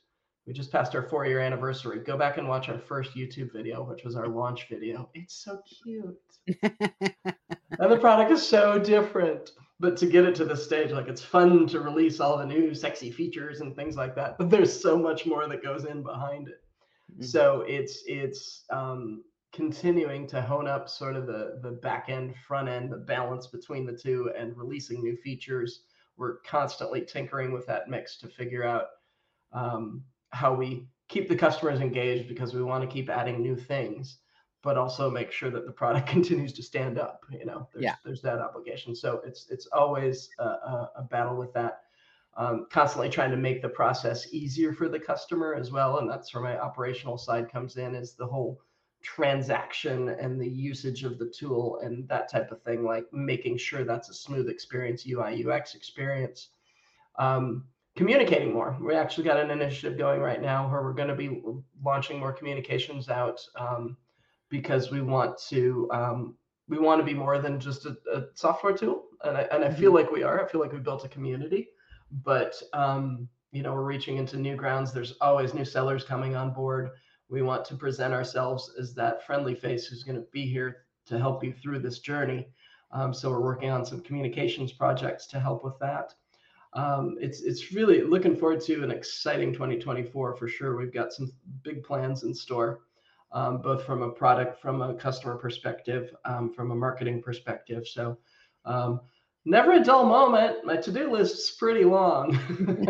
We 0.48 0.54
just 0.54 0.72
passed 0.72 0.96
our 0.96 1.04
four 1.04 1.26
year 1.26 1.40
anniversary. 1.40 2.00
Go 2.00 2.18
back 2.18 2.38
and 2.38 2.48
watch 2.48 2.70
our 2.70 2.80
first 2.80 3.16
youtube 3.16 3.52
video 3.54 3.84
which 3.84 4.04
was 4.04 4.16
our 4.16 4.28
launch 4.28 4.68
video. 4.70 5.10
It's 5.14 5.36
so 5.36 5.62
cute. 5.84 6.20
And 7.78 7.92
the 7.92 7.98
product 7.98 8.32
is 8.32 8.48
so 8.48 8.80
different 8.80 9.52
but 9.82 9.98
to 9.98 10.06
get 10.06 10.24
it 10.24 10.34
to 10.36 10.46
this 10.46 10.64
stage 10.64 10.92
like 10.92 11.08
it's 11.10 11.22
fun 11.22 11.68
to 11.68 11.82
release 11.82 12.22
all 12.22 12.38
the 12.38 12.46
new 12.46 12.74
sexy 12.74 13.12
features 13.12 13.60
and 13.60 13.76
things 13.76 13.98
like 13.98 14.16
that 14.16 14.38
but 14.38 14.50
there's 14.50 14.72
so 14.82 14.98
much 14.98 15.26
more 15.26 15.48
that 15.50 15.62
goes 15.62 15.84
in 15.86 16.02
behind 16.02 16.48
it. 16.48 16.62
Mhm. 17.20 17.26
so 17.26 17.62
it's 17.68 18.04
it's 18.08 18.64
um, 18.70 19.24
continuing 19.56 20.28
to 20.28 20.42
hone 20.42 20.68
up 20.68 20.90
sort 20.90 21.16
of 21.16 21.26
the 21.26 21.60
the 21.64 21.72
back 21.72 22.10
end 22.10 22.36
front 22.46 22.68
end 22.68 22.92
the 22.92 22.98
balance 22.98 23.48
between 23.48 23.86
the 23.86 23.98
two 23.98 24.30
and 24.38 24.56
releasing 24.58 25.02
new 25.02 25.16
features. 25.16 25.84
We're 26.18 26.40
constantly 26.40 27.02
tinkering 27.02 27.54
with 27.54 27.66
that 27.68 27.90
mix 27.90 28.18
to 28.20 28.28
figure 28.28 28.66
out 28.66 28.88
um, 29.54 30.04
how 30.32 30.54
we 30.54 30.88
keep 31.08 31.30
the 31.30 31.36
customers 31.36 31.80
engaged 31.80 32.28
because 32.28 32.54
we 32.54 32.64
want 32.64 32.84
to 32.84 32.94
keep 32.94 33.10
adding 33.10 33.42
new 33.42 33.56
things 33.56 34.20
but 34.62 34.78
also 34.78 35.12
make 35.12 35.32
sure 35.32 35.52
that 35.52 35.66
the 35.68 35.72
product 35.72 36.08
continues 36.18 36.52
to 36.52 36.64
stand 36.64 36.98
up 37.00 37.22
you 37.30 37.46
know? 37.46 37.70
There's, 37.72 37.84
Yeah. 37.84 37.96
there's 38.04 38.22
that 38.24 38.40
obligation. 38.40 38.96
So 38.96 39.22
it's 39.26 39.48
it's 39.50 39.68
always 39.68 40.30
a, 40.40 40.44
a, 40.44 40.92
a 40.98 41.04
battle 41.04 41.38
with 41.38 41.54
that. 41.54 41.84
Um, 42.38 42.66
constantly 42.70 43.10
trying 43.10 43.32
to 43.32 43.38
make 43.38 43.62
the 43.62 43.70
process 43.70 44.34
easier 44.34 44.74
for 44.74 44.90
the 44.90 45.00
customer 45.00 45.56
as 45.56 45.72
well 45.72 46.00
and 46.00 46.10
that's 46.10 46.34
where 46.34 46.44
my 46.44 46.60
operational 46.60 47.18
side 47.18 47.50
comes 47.50 47.78
in 47.78 47.96
is 47.96 48.16
the 48.16 48.28
whole 48.28 48.60
transaction 49.06 50.10
and 50.10 50.42
the 50.42 50.50
usage 50.50 51.04
of 51.04 51.20
the 51.20 51.28
tool 51.28 51.80
and 51.84 52.08
that 52.10 52.30
type 52.30 52.52
of 52.52 52.62
thing, 52.64 52.84
like 52.84 53.06
making 53.14 53.58
sure 53.58 53.84
that's 53.84 54.10
a 54.10 54.14
smooth 54.14 54.50
experience, 54.50 55.06
UI, 55.08 55.46
UX 55.46 55.76
experience. 55.76 56.50
Um, 57.20 57.66
communicating 57.96 58.52
more. 58.52 58.76
We 58.82 58.96
actually 58.96 59.24
got 59.24 59.38
an 59.38 59.52
initiative 59.52 59.98
going 59.98 60.22
right 60.22 60.42
now 60.42 60.70
where 60.70 60.82
we're 60.82 60.94
going 60.94 61.08
to 61.08 61.16
be 61.16 61.42
launching 61.84 62.20
more 62.20 62.34
communications 62.34 63.08
out 63.08 63.40
um, 63.58 63.96
because 64.50 64.92
we 64.92 65.02
want 65.02 65.38
to 65.50 65.88
um, 65.94 66.36
we 66.68 66.80
want 66.80 67.00
to 67.00 67.06
be 67.06 67.14
more 67.14 67.40
than 67.40 67.60
just 67.60 67.86
a, 67.86 67.96
a 68.12 68.24
software 68.34 68.76
tool, 68.76 69.04
and 69.24 69.38
I, 69.38 69.42
and 69.52 69.64
I 69.64 69.70
feel 69.70 69.92
mm-hmm. 69.92 70.08
like 70.08 70.12
we 70.12 70.24
are. 70.24 70.44
I 70.44 70.48
feel 70.48 70.60
like 70.60 70.74
we 70.74 70.80
built 70.80 71.06
a 71.06 71.10
community, 71.10 71.70
but 72.24 72.60
um, 72.74 73.30
you 73.52 73.62
know 73.62 73.74
we're 73.74 73.84
reaching 73.84 74.18
into 74.18 74.38
new 74.38 74.56
grounds. 74.56 74.92
There's 74.92 75.14
always 75.22 75.54
new 75.54 75.66
sellers 75.66 76.04
coming 76.04 76.36
on 76.36 76.54
board. 76.54 76.90
We 77.30 77.42
want 77.42 77.66
to 77.66 77.76
present 77.76 78.14
ourselves 78.14 78.72
as 78.80 78.94
that 78.96 79.26
friendly 79.26 79.56
face 79.56 79.88
who's 79.88 80.04
going 80.04 80.18
to 80.18 80.28
be 80.32 80.46
here 80.46 80.86
to 81.08 81.20
help 81.20 81.44
you 81.44 81.54
through 81.54 81.80
this 81.80 82.00
journey. 82.00 82.48
Um, 82.92 83.14
so 83.14 83.30
we're 83.30 83.42
working 83.42 83.70
on 83.70 83.86
some 83.86 84.02
communications 84.02 84.72
projects 84.72 85.28
to 85.28 85.40
help 85.40 85.64
with 85.64 85.78
that. 85.80 86.14
Um, 86.74 87.18
it's 87.22 87.42
it's 87.42 87.72
really 87.72 88.04
looking 88.04 88.36
forward 88.36 88.62
to 88.62 88.84
an 88.84 88.92
exciting 88.92 89.54
2024 89.54 90.36
for 90.36 90.48
sure. 90.48 90.76
We've 90.76 90.94
got 90.94 91.14
some 91.14 91.32
big 91.64 91.84
plans 91.84 92.24
in 92.24 92.34
store, 92.34 92.82
um, 93.32 93.62
both 93.62 93.86
from 93.86 94.02
a 94.02 94.12
product, 94.12 94.62
from 94.62 94.82
a 94.82 94.94
customer 94.94 95.36
perspective, 95.36 96.14
um, 96.26 96.52
from 96.52 96.72
a 96.72 96.76
marketing 96.76 97.22
perspective. 97.22 97.88
So 97.88 98.18
um, 98.66 99.00
never 99.46 99.74
a 99.74 99.84
dull 99.84 100.06
moment. 100.06 100.66
My 100.66 100.76
to-do 100.76 101.12
list 101.12 101.36
is 101.36 101.52
pretty 101.52 101.86
long. 101.86 102.38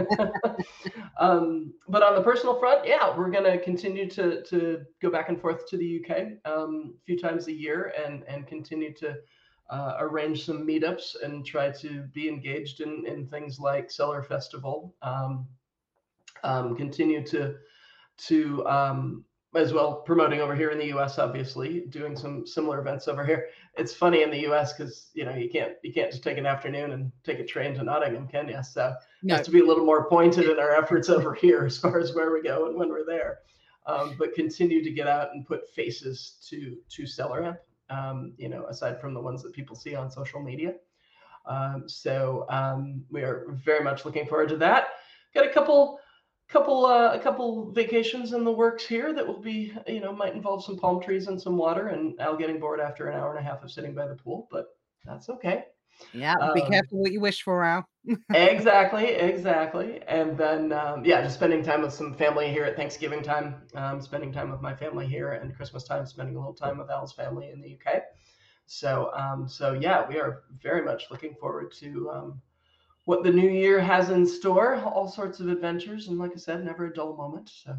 um, 1.20 1.74
but 1.88 2.01
on 2.01 2.16
the 2.16 2.22
personal 2.24 2.58
front, 2.60 2.88
yeah, 2.88 3.16
we're 3.16 3.30
going 3.30 3.43
to 3.43 3.62
continue 3.62 4.10
to 4.12 4.41
to 4.43 4.82
go 5.01 5.10
back 5.10 5.30
and 5.30 5.39
forth 5.39 5.68
to 5.68 5.78
the 5.78 6.03
UK 6.03 6.51
um, 6.51 6.95
a 6.97 7.06
few 7.06 7.20
times 7.20 7.47
a 7.47 7.53
year 7.53 7.93
and 8.03 8.24
and 8.24 8.47
continue 8.47 8.93
to 8.93 9.16
uh, 9.70 9.95
arrange 9.99 10.45
some 10.45 10.66
meetups 10.66 11.22
and 11.24 11.45
try 11.45 11.70
to 11.72 12.03
be 12.14 12.30
engaged 12.30 12.80
in 12.80 13.06
in 13.06 13.28
things 13.28 13.60
like 13.60 13.91
Seller 13.91 14.24
Festival. 14.24 14.95
Um, 15.01 15.47
um 16.43 16.76
continue 16.76 17.26
to 17.26 17.56
to 18.18 18.66
um, 18.66 19.25
as 19.56 19.74
well 19.74 19.95
promoting 20.01 20.41
over 20.41 20.56
here 20.56 20.72
in 20.72 20.78
the 20.78 20.88
US 20.97 21.18
obviously 21.18 21.82
doing 21.89 22.16
some 22.16 22.45
similar 22.45 22.80
events 22.80 23.08
over 23.08 23.26
here. 23.26 23.47
It's 23.78 23.93
funny 23.93 24.24
in 24.24 24.32
the 24.32 24.45
US 24.47 24.74
because 24.74 25.12
you 25.14 25.26
know 25.26 25.34
you 25.34 25.49
can't 25.49 25.74
you 25.84 25.93
can't 25.93 26.12
just 26.12 26.24
take 26.24 26.38
an 26.38 26.45
afternoon 26.45 26.91
and 26.91 27.12
take 27.24 27.39
a 27.39 27.45
train 27.45 27.74
to 27.76 27.84
Nottingham 27.84 28.28
can 28.28 28.47
you 28.47 28.62
so 28.64 28.95
no. 29.24 29.36
have 29.36 29.45
to 29.45 29.51
be 29.51 29.62
a 29.62 29.66
little 29.66 29.86
more 29.86 30.10
pointed 30.10 30.49
in 30.49 30.60
our 30.60 30.72
efforts 30.76 31.10
over 31.10 31.34
here 31.34 31.66
as 31.66 31.78
far 31.78 31.99
as 31.99 32.14
where 32.14 32.32
we 32.32 32.41
go 32.41 32.68
and 32.68 32.78
when 32.78 32.89
we're 32.89 33.06
there. 33.06 33.39
Um, 33.88 34.16
but 34.18 34.34
continue 34.34 34.84
to 34.84 34.91
get 34.91 35.08
out 35.08 35.30
and 35.34 35.45
put 35.45 35.70
faces 35.70 36.38
to 36.49 36.78
to 36.89 37.03
SellerAmp 37.03 37.58
um, 37.89 38.34
you 38.38 38.49
know 38.49 38.66
aside 38.66 38.99
from 38.99 39.14
the 39.14 39.22
ones 39.22 39.43
that 39.43 39.53
people 39.53 39.76
see 39.76 39.95
on 39.95 40.10
social 40.10 40.41
media. 40.41 40.74
Um, 41.45 41.84
so 41.88 42.45
um, 42.49 43.03
we 43.12 43.22
are 43.22 43.45
very 43.64 43.84
much 43.84 44.06
looking 44.06 44.26
forward 44.26 44.49
to 44.49 44.58
that. 44.58 44.88
Got 45.34 45.45
a 45.45 45.53
couple 45.53 45.99
couple 46.48 46.86
uh, 46.86 47.14
a 47.14 47.20
couple 47.20 47.72
vacations 47.72 48.34
in 48.34 48.43
the 48.43 48.52
works 48.52 48.86
here 48.86 49.14
that 49.14 49.26
will 49.26 49.41
be 49.41 49.74
you 49.88 50.00
know 50.00 50.14
might 50.14 50.36
involve 50.36 50.64
some 50.64 50.78
palm 50.78 51.02
trees 51.02 51.28
and 51.28 51.41
some 51.41 51.58
water 51.58 51.88
and 51.88 52.20
Al 52.20 52.38
getting 52.38 52.60
bored 52.60 52.80
after 52.80 53.08
an 53.08 53.18
hour 53.20 53.36
and 53.36 53.39
a 53.39 53.50
half 53.50 53.64
of 53.64 53.72
sitting 53.72 53.96
by 53.96 54.08
the 54.08 54.16
pool, 54.16 54.48
but 54.52 54.68
that's 55.06 55.30
okay. 55.30 55.66
Yeah, 56.14 56.36
be 56.54 56.62
um, 56.62 56.72
careful 56.72 57.00
what 57.00 57.12
you 57.12 57.22
wish 57.22 57.41
for, 57.41 57.64
Al. 57.64 57.88
exactly, 58.34 59.06
exactly. 59.08 60.02
And 60.08 60.38
then 60.38 60.72
um, 60.72 61.06
yeah, 61.06 61.22
just 61.22 61.36
spending 61.36 61.64
time 61.64 61.82
with 61.82 61.93
some 61.93 62.14
family 62.14 62.52
here 62.52 62.66
at 62.66 62.76
Thanksgiving 62.76 63.24
time, 63.24 63.56
um, 63.76 64.02
spending 64.02 64.32
time 64.32 64.52
with 64.52 64.62
my 64.62 64.76
family 64.76 65.08
here, 65.08 65.34
and 65.34 65.56
Christmas 65.56 65.84
time, 65.84 66.06
spending 66.06 66.36
a 66.36 66.39
little 66.39 66.54
time 66.54 66.78
with 66.78 66.89
Al's 66.89 67.14
family 67.14 67.50
in 67.52 67.62
the 67.62 67.78
UK. 67.78 68.04
So 68.66 69.12
um, 69.16 69.48
so 69.48 69.74
yeah, 69.74 70.08
we 70.08 70.20
are 70.20 70.43
very 70.62 70.84
much 70.84 71.06
looking 71.10 71.36
forward 71.36 71.72
to 71.80 72.10
um, 72.10 72.41
what 73.06 73.24
the 73.24 73.32
new 73.32 73.49
year 73.49 73.80
has 73.80 74.10
in 74.10 74.26
store, 74.26 74.76
all 74.82 75.08
sorts 75.08 75.39
of 75.39 75.47
adventures, 75.47 76.08
and 76.08 76.20
like 76.20 76.32
I 76.34 76.39
said, 76.39 76.64
never 76.64 76.86
a 76.86 76.93
dull 76.93 77.16
moment. 77.16 77.49
So 77.49 77.76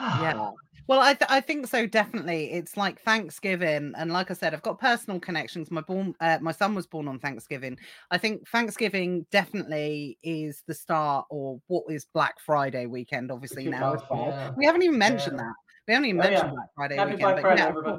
yeah. 0.00 0.50
Well, 0.88 0.98
I 0.98 1.14
th- 1.14 1.30
I 1.30 1.40
think 1.40 1.68
so. 1.68 1.86
Definitely, 1.86 2.50
it's 2.52 2.76
like 2.76 3.00
Thanksgiving, 3.02 3.92
and 3.96 4.12
like 4.12 4.32
I 4.32 4.34
said, 4.34 4.52
I've 4.52 4.62
got 4.62 4.80
personal 4.80 5.20
connections. 5.20 5.70
My 5.70 5.80
born, 5.80 6.12
uh, 6.20 6.38
my 6.40 6.50
son 6.50 6.74
was 6.74 6.88
born 6.88 7.06
on 7.06 7.20
Thanksgiving. 7.20 7.78
I 8.10 8.18
think 8.18 8.48
Thanksgiving 8.48 9.24
definitely 9.30 10.18
is 10.24 10.64
the 10.66 10.74
start, 10.74 11.26
or 11.30 11.60
what 11.68 11.84
is 11.88 12.04
Black 12.12 12.40
Friday 12.40 12.86
weekend. 12.86 13.30
Obviously 13.30 13.68
now. 13.68 13.94
Yeah. 14.10 14.50
We 14.56 14.66
haven't 14.66 14.82
even 14.82 14.98
mentioned 14.98 15.36
yeah. 15.38 15.44
that. 15.44 15.54
We 15.86 15.94
haven't 15.94 16.08
even 16.08 16.20
oh, 16.20 16.24
mentioned 16.24 16.48
yeah. 16.48 16.54
Black 16.54 16.68
Friday 16.74 16.96
Happy 16.96 17.10
weekend. 17.12 17.40
Black 17.40 17.72
Friday, 17.82 17.98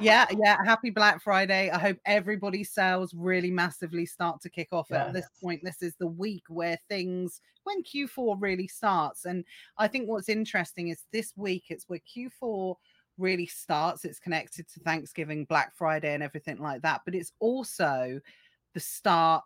yeah, 0.00 0.26
yeah. 0.36 0.56
Happy 0.64 0.90
Black 0.90 1.22
Friday. 1.22 1.70
I 1.70 1.78
hope 1.78 1.98
everybody's 2.04 2.70
sales 2.70 3.14
really 3.14 3.50
massively 3.50 4.06
start 4.06 4.40
to 4.42 4.50
kick 4.50 4.68
off 4.72 4.90
at 4.92 5.12
this 5.12 5.26
point. 5.42 5.60
This 5.62 5.82
is 5.82 5.94
the 5.96 6.06
week 6.06 6.44
where 6.48 6.78
things, 6.88 7.40
when 7.64 7.82
Q4 7.82 8.36
really 8.40 8.68
starts. 8.68 9.24
And 9.24 9.44
I 9.76 9.88
think 9.88 10.08
what's 10.08 10.28
interesting 10.28 10.88
is 10.88 11.04
this 11.12 11.32
week, 11.36 11.64
it's 11.68 11.88
where 11.88 12.00
Q4 12.16 12.74
really 13.18 13.46
starts. 13.46 14.04
It's 14.04 14.18
connected 14.18 14.68
to 14.68 14.80
Thanksgiving, 14.80 15.44
Black 15.44 15.76
Friday, 15.76 16.14
and 16.14 16.22
everything 16.22 16.58
like 16.58 16.82
that. 16.82 17.02
But 17.04 17.14
it's 17.14 17.32
also 17.40 18.20
the 18.74 18.80
start 18.80 19.44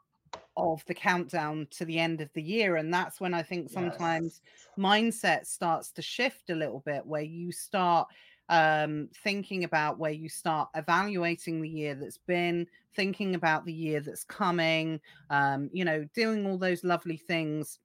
of 0.56 0.82
the 0.86 0.94
countdown 0.94 1.66
to 1.70 1.84
the 1.84 1.98
end 1.98 2.20
of 2.20 2.30
the 2.34 2.42
year. 2.42 2.76
And 2.76 2.92
that's 2.92 3.20
when 3.20 3.34
I 3.34 3.42
think 3.42 3.70
sometimes 3.70 4.40
yes. 4.44 4.62
mindset 4.78 5.46
starts 5.46 5.90
to 5.92 6.02
shift 6.02 6.50
a 6.50 6.54
little 6.54 6.80
bit, 6.86 7.04
where 7.04 7.22
you 7.22 7.52
start 7.52 8.08
um, 8.48 9.08
thinking 9.22 9.64
about 9.64 9.98
where 9.98 10.12
you 10.12 10.28
start 10.28 10.68
evaluating 10.74 11.60
the 11.60 11.68
year 11.68 11.94
that's 11.94 12.18
been, 12.18 12.66
thinking 12.94 13.34
about 13.34 13.64
the 13.64 13.72
year 13.72 14.00
that's 14.00 14.24
coming, 14.24 15.00
um, 15.30 15.70
you 15.72 15.84
know, 15.84 16.06
doing 16.14 16.46
all 16.46 16.58
those 16.58 16.84
lovely 16.84 17.16
things 17.16 17.78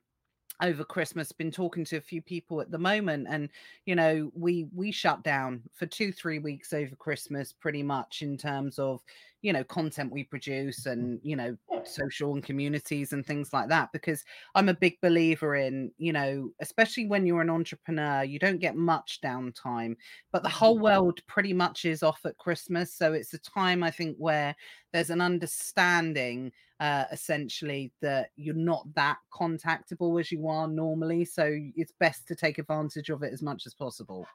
over 0.62 0.84
christmas 0.84 1.32
been 1.32 1.52
talking 1.52 1.86
to 1.86 1.98
a 1.98 2.02
few 2.02 2.22
people 2.22 2.60
at 2.60 2.72
the 2.72 2.78
moment 2.78 3.28
and 3.30 3.50
you 3.86 3.96
know 3.96 4.32
we 4.34 4.68
we 4.74 4.92
shut 4.92 5.24
down 5.24 5.62
for 5.74 5.86
two 5.86 6.12
three 6.12 6.40
weeks 6.40 6.74
over 6.74 6.96
christmas 6.96 7.54
pretty 7.54 7.84
much 7.84 8.22
in 8.24 8.38
terms 8.38 8.80
of 8.80 9.02
you 9.48 9.54
know 9.54 9.64
content 9.64 10.12
we 10.12 10.26
produce 10.26 10.88
and 10.88 11.22
you 11.24 11.34
know 11.34 11.56
social 11.86 12.34
and 12.34 12.44
communities 12.44 13.14
and 13.14 13.26
things 13.26 13.54
like 13.54 13.70
that 13.70 13.90
because 13.94 14.26
i'm 14.56 14.68
a 14.68 14.74
big 14.74 15.00
believer 15.00 15.56
in 15.56 15.90
you 15.98 16.12
know 16.12 16.50
especially 16.60 17.08
when 17.08 17.26
you're 17.26 17.40
an 17.40 17.50
entrepreneur 17.50 18.24
you 18.24 18.40
don't 18.40 18.60
get 18.60 18.76
much 18.76 19.20
downtime 19.24 19.96
but 20.34 20.44
the 20.44 20.50
whole 20.50 20.76
mm-hmm. 20.76 20.84
world 20.84 21.26
pretty 21.28 21.54
much 21.54 21.86
is 21.86 22.04
off 22.04 22.20
at 22.26 22.38
christmas 22.38 22.94
so 22.94 23.14
it's 23.14 23.34
a 23.34 23.40
time 23.40 23.84
i 23.84 23.90
think 23.90 24.18
where 24.18 24.54
there's 24.92 25.12
an 25.12 25.22
understanding 25.22 26.52
uh, 26.82 27.06
essentially 27.12 27.92
that 28.02 28.32
you're 28.36 28.54
not 28.54 28.86
that 28.96 29.18
contactable 29.34 30.20
as 30.20 30.30
you 30.30 30.46
are 30.50 30.68
normally 30.68 31.24
so 31.24 31.58
it's 31.78 31.94
best 32.02 32.28
to 32.28 32.36
take 32.36 32.58
advantage 32.58 33.10
of 33.10 33.24
it 33.24 33.32
as 33.32 33.42
much 33.42 33.66
as 33.66 33.74
possible 33.74 34.28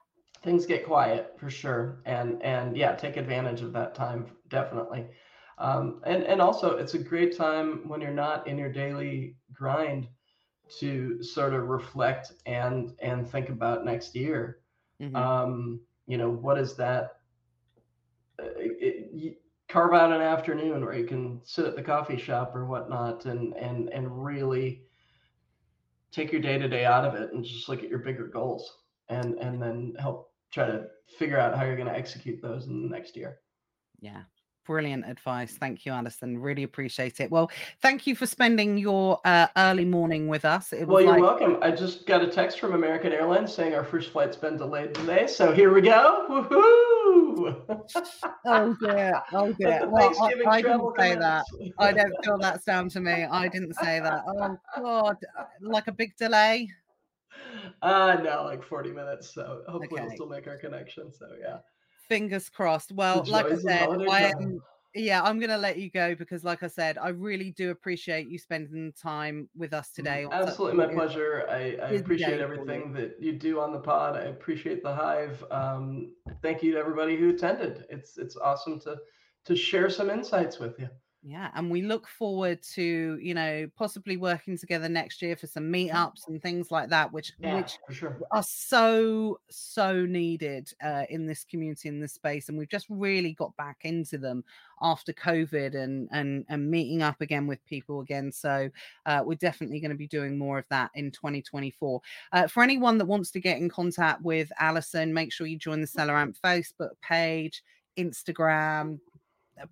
things 0.43 0.65
get 0.65 0.85
quiet 0.85 1.33
for 1.37 1.49
sure. 1.49 2.01
And 2.05 2.41
and 2.43 2.75
yeah 2.75 2.95
take 2.95 3.17
advantage 3.17 3.61
of 3.61 3.73
that 3.73 3.95
time 3.95 4.27
definitely. 4.49 5.07
Um, 5.57 6.01
and 6.05 6.23
and 6.23 6.41
also 6.41 6.77
it's 6.77 6.93
a 6.93 6.99
great 6.99 7.35
time 7.37 7.87
when 7.87 8.01
you're 8.01 8.11
not 8.11 8.47
in 8.47 8.57
your 8.57 8.71
daily 8.71 9.37
grind 9.53 10.07
to 10.79 11.21
sort 11.21 11.53
of 11.53 11.69
reflect 11.69 12.33
and 12.45 12.93
and 12.99 13.29
think 13.29 13.49
about 13.49 13.85
next 13.85 14.15
year. 14.15 14.59
Mm-hmm. 15.01 15.15
um, 15.15 15.81
you 16.07 16.17
know 16.17 16.29
what 16.29 16.57
is 16.57 16.75
that? 16.75 17.17
Uh, 18.39 18.45
it, 18.57 19.09
it, 19.11 19.37
carve 19.69 19.93
out 19.93 20.11
an 20.11 20.21
afternoon 20.21 20.85
where 20.85 20.93
you 20.93 21.05
can 21.05 21.41
sit 21.43 21.65
at 21.65 21.75
the 21.75 21.81
coffee 21.81 22.17
shop 22.17 22.55
or 22.55 22.65
whatnot 22.65 23.25
and 23.25 23.53
and 23.55 23.89
and 23.89 24.23
really 24.23 24.83
take 26.11 26.31
your 26.31 26.41
day 26.41 26.57
to 26.57 26.67
day 26.67 26.85
out 26.85 27.05
of 27.05 27.15
it 27.15 27.33
and 27.33 27.43
just 27.43 27.67
look 27.67 27.81
at 27.81 27.89
your 27.89 27.99
bigger 27.99 28.27
goals 28.27 28.77
and 29.09 29.35
and 29.35 29.61
then 29.61 29.95
help 29.99 30.32
try 30.53 30.67
to 30.67 30.85
figure 31.17 31.39
out 31.39 31.57
how 31.57 31.65
you're 31.65 31.75
going 31.75 31.87
to 31.87 31.97
execute 31.97 32.41
those 32.41 32.67
in 32.67 32.83
the 32.83 32.89
next 32.89 33.17
year. 33.17 33.39
Yeah. 33.99 34.23
Brilliant 34.65 35.05
advice. 35.05 35.57
Thank 35.57 35.85
you, 35.85 35.91
Alison. 35.91 36.37
Really 36.37 36.63
appreciate 36.63 37.19
it. 37.19 37.29
Well, 37.29 37.51
thank 37.81 38.07
you 38.07 38.15
for 38.15 38.25
spending 38.25 38.77
your 38.77 39.19
uh, 39.25 39.47
early 39.57 39.83
morning 39.83 40.29
with 40.29 40.45
us. 40.45 40.73
well, 40.85 41.01
you're 41.01 41.11
like... 41.11 41.21
welcome. 41.21 41.57
I 41.61 41.71
just 41.71 42.05
got 42.05 42.21
a 42.21 42.27
text 42.27 42.61
from 42.61 42.73
American 42.73 43.11
Airlines 43.11 43.53
saying 43.53 43.75
our 43.75 43.83
first 43.83 44.11
flight's 44.11 44.37
been 44.37 44.55
delayed 44.55 44.93
today. 44.93 45.27
So 45.27 45.51
here 45.51 45.73
we 45.73 45.81
go. 45.81 46.25
Woohoo! 46.29 46.93
oh, 48.45 48.77
dear. 48.79 49.21
Oh, 49.33 49.51
dear. 49.59 49.81
Well, 49.85 50.15
I, 50.21 50.33
I 50.47 50.61
didn't 50.61 50.93
say 50.97 51.15
that. 51.15 51.45
I 51.77 51.91
don't 51.91 52.13
feel 52.23 52.37
that's 52.37 52.63
down 52.63 52.87
to 52.89 53.01
me. 53.01 53.25
I 53.25 53.49
didn't 53.49 53.73
say 53.73 53.99
that. 53.99 54.23
Oh, 54.25 54.57
God. 54.77 55.17
Like 55.59 55.87
a 55.87 55.91
big 55.91 56.15
delay. 56.15 56.69
Uh 57.81 58.17
no, 58.23 58.43
like 58.43 58.63
40 58.63 58.91
minutes. 58.91 59.33
So 59.33 59.63
hopefully 59.67 59.99
okay. 59.99 60.07
we'll 60.07 60.15
still 60.15 60.29
make 60.29 60.47
our 60.47 60.57
connection. 60.57 61.11
So 61.11 61.27
yeah. 61.39 61.57
Fingers 62.07 62.49
crossed. 62.49 62.91
Well, 62.91 63.23
like 63.27 63.45
I 63.45 63.55
said, 63.57 63.89
I 63.89 64.33
am 64.39 64.61
yeah, 64.95 65.23
I'm 65.23 65.39
going 65.39 65.49
to 65.49 65.57
let 65.57 65.79
you 65.79 65.89
go 65.89 66.13
because, 66.13 66.43
like 66.43 66.61
I 66.61 66.67
said, 66.67 66.97
I 66.99 67.09
really 67.09 67.51
do 67.51 67.71
appreciate 67.71 68.27
you 68.27 68.37
spending 68.37 68.93
time 68.93 69.49
with 69.55 69.73
us 69.73 69.89
Mm, 69.89 69.95
today. 69.95 70.27
Absolutely, 70.31 70.77
my 70.77 70.93
pleasure. 70.93 71.47
I, 71.49 71.77
I 71.81 71.89
appreciate 71.93 72.27
day 72.27 72.43
for 72.43 72.53
you. 72.53 72.61
everything 72.61 72.93
that 72.93 73.15
you 73.19 73.33
do 73.33 73.59
on 73.59 73.73
the 73.73 73.79
pod. 73.79 74.15
I 74.15 74.25
appreciate 74.25 74.83
the 74.83 74.93
hive. 74.93 75.43
Um, 75.49 76.13
thank 76.41 76.61
you 76.61 76.73
to 76.73 76.77
everybody 76.77 77.17
who 77.17 77.29
attended. 77.29 77.85
It's 77.89 78.17
it's 78.17 78.37
awesome 78.37 78.79
to 78.81 78.97
to 79.45 79.55
share 79.55 79.89
some 79.89 80.09
insights 80.09 80.59
with 80.59 80.79
you. 80.79 80.89
Yeah, 81.25 81.51
and 81.55 81.71
we 81.71 81.81
look 81.81 82.07
forward 82.09 82.61
to 82.73 83.17
you 83.21 83.33
know 83.33 83.67
possibly 83.77 84.17
working 84.17 84.57
together 84.57 84.89
next 84.89 85.21
year 85.21 85.37
for 85.37 85.47
some 85.47 85.71
meetups 85.71 86.27
and 86.27 86.41
things 86.41 86.69
like 86.69 86.89
that, 86.89 87.13
which 87.13 87.31
Yeah, 87.39 87.55
which 87.55 87.77
sure. 87.91 88.17
are 88.31 88.43
so 88.43 89.39
so 89.49 90.05
needed 90.05 90.69
uh, 90.83 91.05
in 91.09 91.25
this 91.25 91.45
community 91.45 91.87
in 91.87 92.01
this 92.01 92.13
space 92.13 92.49
and 92.49 92.57
we've 92.57 92.69
just 92.69 92.87
really 92.89 93.33
got 93.33 93.55
back 93.55 93.77
into 93.83 94.17
them 94.17 94.43
after 94.81 95.13
covid 95.13 95.75
and 95.75 96.09
and 96.11 96.45
and 96.49 96.69
meeting 96.69 97.01
up 97.01 97.21
again 97.21 97.47
with 97.47 97.63
people 97.65 98.01
again 98.01 98.31
so 98.31 98.69
uh, 99.05 99.21
we're 99.25 99.35
definitely 99.35 99.79
going 99.79 99.91
to 99.91 99.97
be 99.97 100.07
doing 100.07 100.37
more 100.37 100.57
of 100.57 100.65
that 100.69 100.91
in 100.95 101.11
2024 101.11 102.01
uh, 102.33 102.47
for 102.47 102.63
anyone 102.63 102.97
that 102.97 103.05
wants 103.05 103.31
to 103.31 103.39
get 103.39 103.57
in 103.57 103.69
contact 103.69 104.21
with 104.23 104.51
alison 104.59 105.13
make 105.13 105.31
sure 105.31 105.47
you 105.47 105.57
join 105.57 105.79
the 105.79 105.87
SellerAmp 105.87 106.35
facebook 106.43 106.91
page 107.01 107.63
instagram 107.97 108.99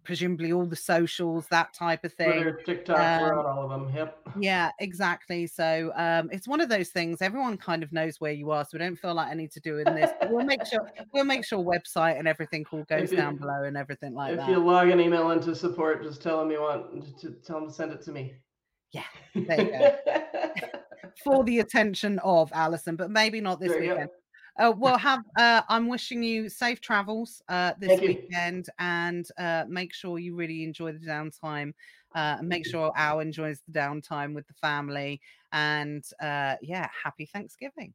presumably 0.03 0.53
all 0.53 0.65
the 0.65 0.75
socials 0.75 1.47
that 1.49 1.73
type 1.73 2.03
of 2.03 2.13
thing 2.13 2.31
Twitter, 2.31 2.61
TikTok, 2.65 2.97
we're 3.21 3.33
Um, 3.33 3.39
on 3.39 3.45
all 3.57 3.63
of 3.63 3.69
them. 3.69 3.95
Yep. 3.95 4.17
yeah, 4.39 4.71
exactly. 4.79 5.47
So 5.47 5.91
um, 5.95 6.29
it's 6.31 6.47
one 6.47 6.61
of 6.61 6.69
those 6.69 6.89
things. 6.89 7.21
Everyone 7.21 7.57
kind 7.57 7.81
of 7.83 7.91
knows 7.91 8.21
where 8.21 8.31
you 8.31 8.51
are, 8.51 8.63
so 8.63 8.69
we 8.73 8.79
don't 8.79 8.95
feel 8.95 9.13
like 9.13 9.27
I 9.29 9.33
need 9.33 9.51
to 9.51 9.59
do 9.59 9.79
in 9.79 9.93
this. 9.95 10.11
We'll 10.29 10.45
make 10.45 10.65
sure 10.65 10.89
we'll 11.13 11.25
make 11.25 11.43
sure 11.45 11.59
website 11.59 12.17
and 12.19 12.27
everything 12.27 12.65
all 12.71 12.83
goes 12.83 13.11
you- 13.11 13.17
down 13.17 13.37
below 13.37 13.63
and 13.63 13.75
everything 13.75 14.13
like 14.13 14.31
if 14.31 14.37
that. 14.37 14.49
If 14.49 14.55
you 14.55 14.63
log 14.63 14.89
an 14.89 14.99
email 14.99 15.31
into 15.31 15.55
support, 15.55 16.03
just 16.03 16.21
tell 16.21 16.39
them 16.39 16.51
you 16.51 16.61
want 16.61 17.19
to 17.21 17.31
tell 17.45 17.59
them 17.61 17.69
to 17.69 17.73
send 17.73 17.91
it 17.91 18.01
to 18.03 18.11
me. 18.11 18.35
Yeah, 18.91 19.03
there 19.35 19.61
you 20.05 20.13
For 21.23 21.43
the 21.43 21.59
attention 21.59 22.19
of 22.19 22.51
Alison, 22.53 22.95
but 22.95 23.11
maybe 23.11 23.41
not 23.41 23.59
this 23.59 23.69
There 23.71 23.81
go. 23.81 23.89
weekend. 23.93 24.09
Uh, 24.61 24.71
well, 24.77 24.97
have 24.97 25.23
uh, 25.39 25.63
I'm 25.69 25.87
wishing 25.87 26.21
you 26.21 26.47
safe 26.47 26.81
travels 26.81 27.41
uh, 27.49 27.73
this 27.79 27.89
Thank 27.89 28.01
you. 28.03 28.09
weekend, 28.09 28.67
and 28.77 29.27
uh, 29.39 29.65
make 29.67 29.91
sure 29.91 30.19
you 30.19 30.35
really 30.35 30.63
enjoy 30.63 30.91
the 30.91 30.99
downtime. 30.99 31.73
Uh, 32.13 32.35
and 32.37 32.47
make 32.47 32.65
sure 32.65 32.91
Al 32.95 33.21
enjoys 33.21 33.61
the 33.67 33.79
downtime 33.79 34.35
with 34.35 34.45
the 34.45 34.53
family, 34.53 35.19
and 35.51 36.03
uh, 36.21 36.57
yeah, 36.61 36.87
happy 37.03 37.25
Thanksgiving. 37.25 37.93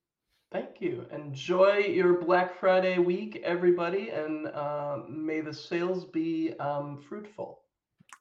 Thank 0.50 0.80
you. 0.80 1.06
Enjoy 1.12 1.76
your 1.76 2.14
Black 2.14 2.58
Friday 2.58 2.98
week, 2.98 3.42
everybody, 3.44 4.10
and 4.10 4.48
uh, 4.48 5.02
may 5.08 5.42
the 5.42 5.54
sales 5.54 6.04
be 6.04 6.54
um, 6.58 7.00
fruitful. 7.08 7.60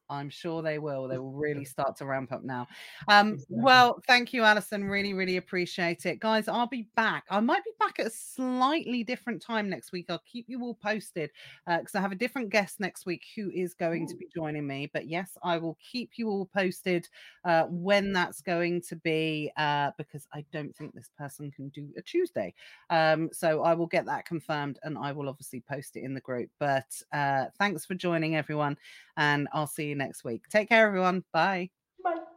I'm 0.10 0.30
sure 0.30 0.62
they 0.62 0.80
will. 0.80 1.08
They 1.08 1.18
will 1.18 1.32
really 1.32 1.66
start 1.76 1.95
to 1.97 2.06
ramp 2.06 2.32
up 2.32 2.43
now. 2.43 2.68
Um, 3.08 3.38
well, 3.49 4.01
thank 4.08 4.34
you, 4.34 4.43
Alison. 4.43 4.84
Really, 4.84 5.14
really 5.14 5.38
appreciate 5.38 6.06
it. 6.06 6.20
Guys, 6.20 6.47
I'll 6.47 6.68
be 6.68 6.88
back. 6.95 7.26
I 7.30 7.39
might 7.39 7.64
be 7.64 7.72
back 7.80 7.99
at 7.99 8.08
a 8.08 8.12
slightly 8.12 9.03
different 9.03 9.41
time 9.41 9.70
next 9.70 9.91
week. 9.91 10.06
I'll 10.10 10.24
keep 10.26 10.45
you 10.47 10.62
all 10.62 10.76
posted 10.76 11.32
because 11.68 11.95
I 11.95 12.01
have 12.01 12.12
a 12.12 12.16
different 12.16 12.49
guest 12.49 12.80
next 12.80 13.06
week 13.06 13.24
who 13.36 13.49
is 13.51 13.74
going 13.74 14.08
to 14.08 14.16
be 14.16 14.28
joining 14.34 14.68
me. 14.68 14.89
But 14.93 15.08
yes, 15.08 15.38
I 15.43 15.58
will 15.58 15.78
keep 15.91 16.12
you 16.16 16.30
all 16.30 16.49
posted 16.53 17.08
uh, 17.43 17.64
when 17.70 18.14
that's 18.14 18.41
going 18.41 18.82
to 18.82 18.95
be 18.95 19.51
uh, 19.58 19.91
because 19.97 20.28
I 20.34 20.45
don't 20.51 20.76
think 20.76 20.93
this 20.93 21.10
person 21.18 21.51
can 21.51 21.70
do 21.70 21.88
a 21.97 22.01
Tuesday. 22.01 22.53
Um, 22.89 23.30
so 23.32 23.64
I 23.64 23.74
will 23.74 23.88
get 23.88 24.06
that 24.06 24.26
confirmed 24.26 24.80
and 24.84 24.97
I 24.97 25.12
will 25.12 25.30
obviously 25.30 25.64
post 25.68 25.95
it 25.95 26.03
in 26.03 26.14
the 26.14 26.22
group. 26.22 26.49
But 26.60 26.88
uh, 27.14 27.45
thanks 27.58 27.86
for 27.86 27.95
joining, 27.95 28.36
everyone 28.36 28.78
and 29.18 29.47
I'll 29.53 29.68
see 29.68 29.86
you 29.88 29.95
next 29.95 30.24
week. 30.24 30.43
Take 30.49 30.70
care, 30.70 30.88
everyone. 30.88 31.24
Bye. 31.34 31.70
Bye. 32.03 32.35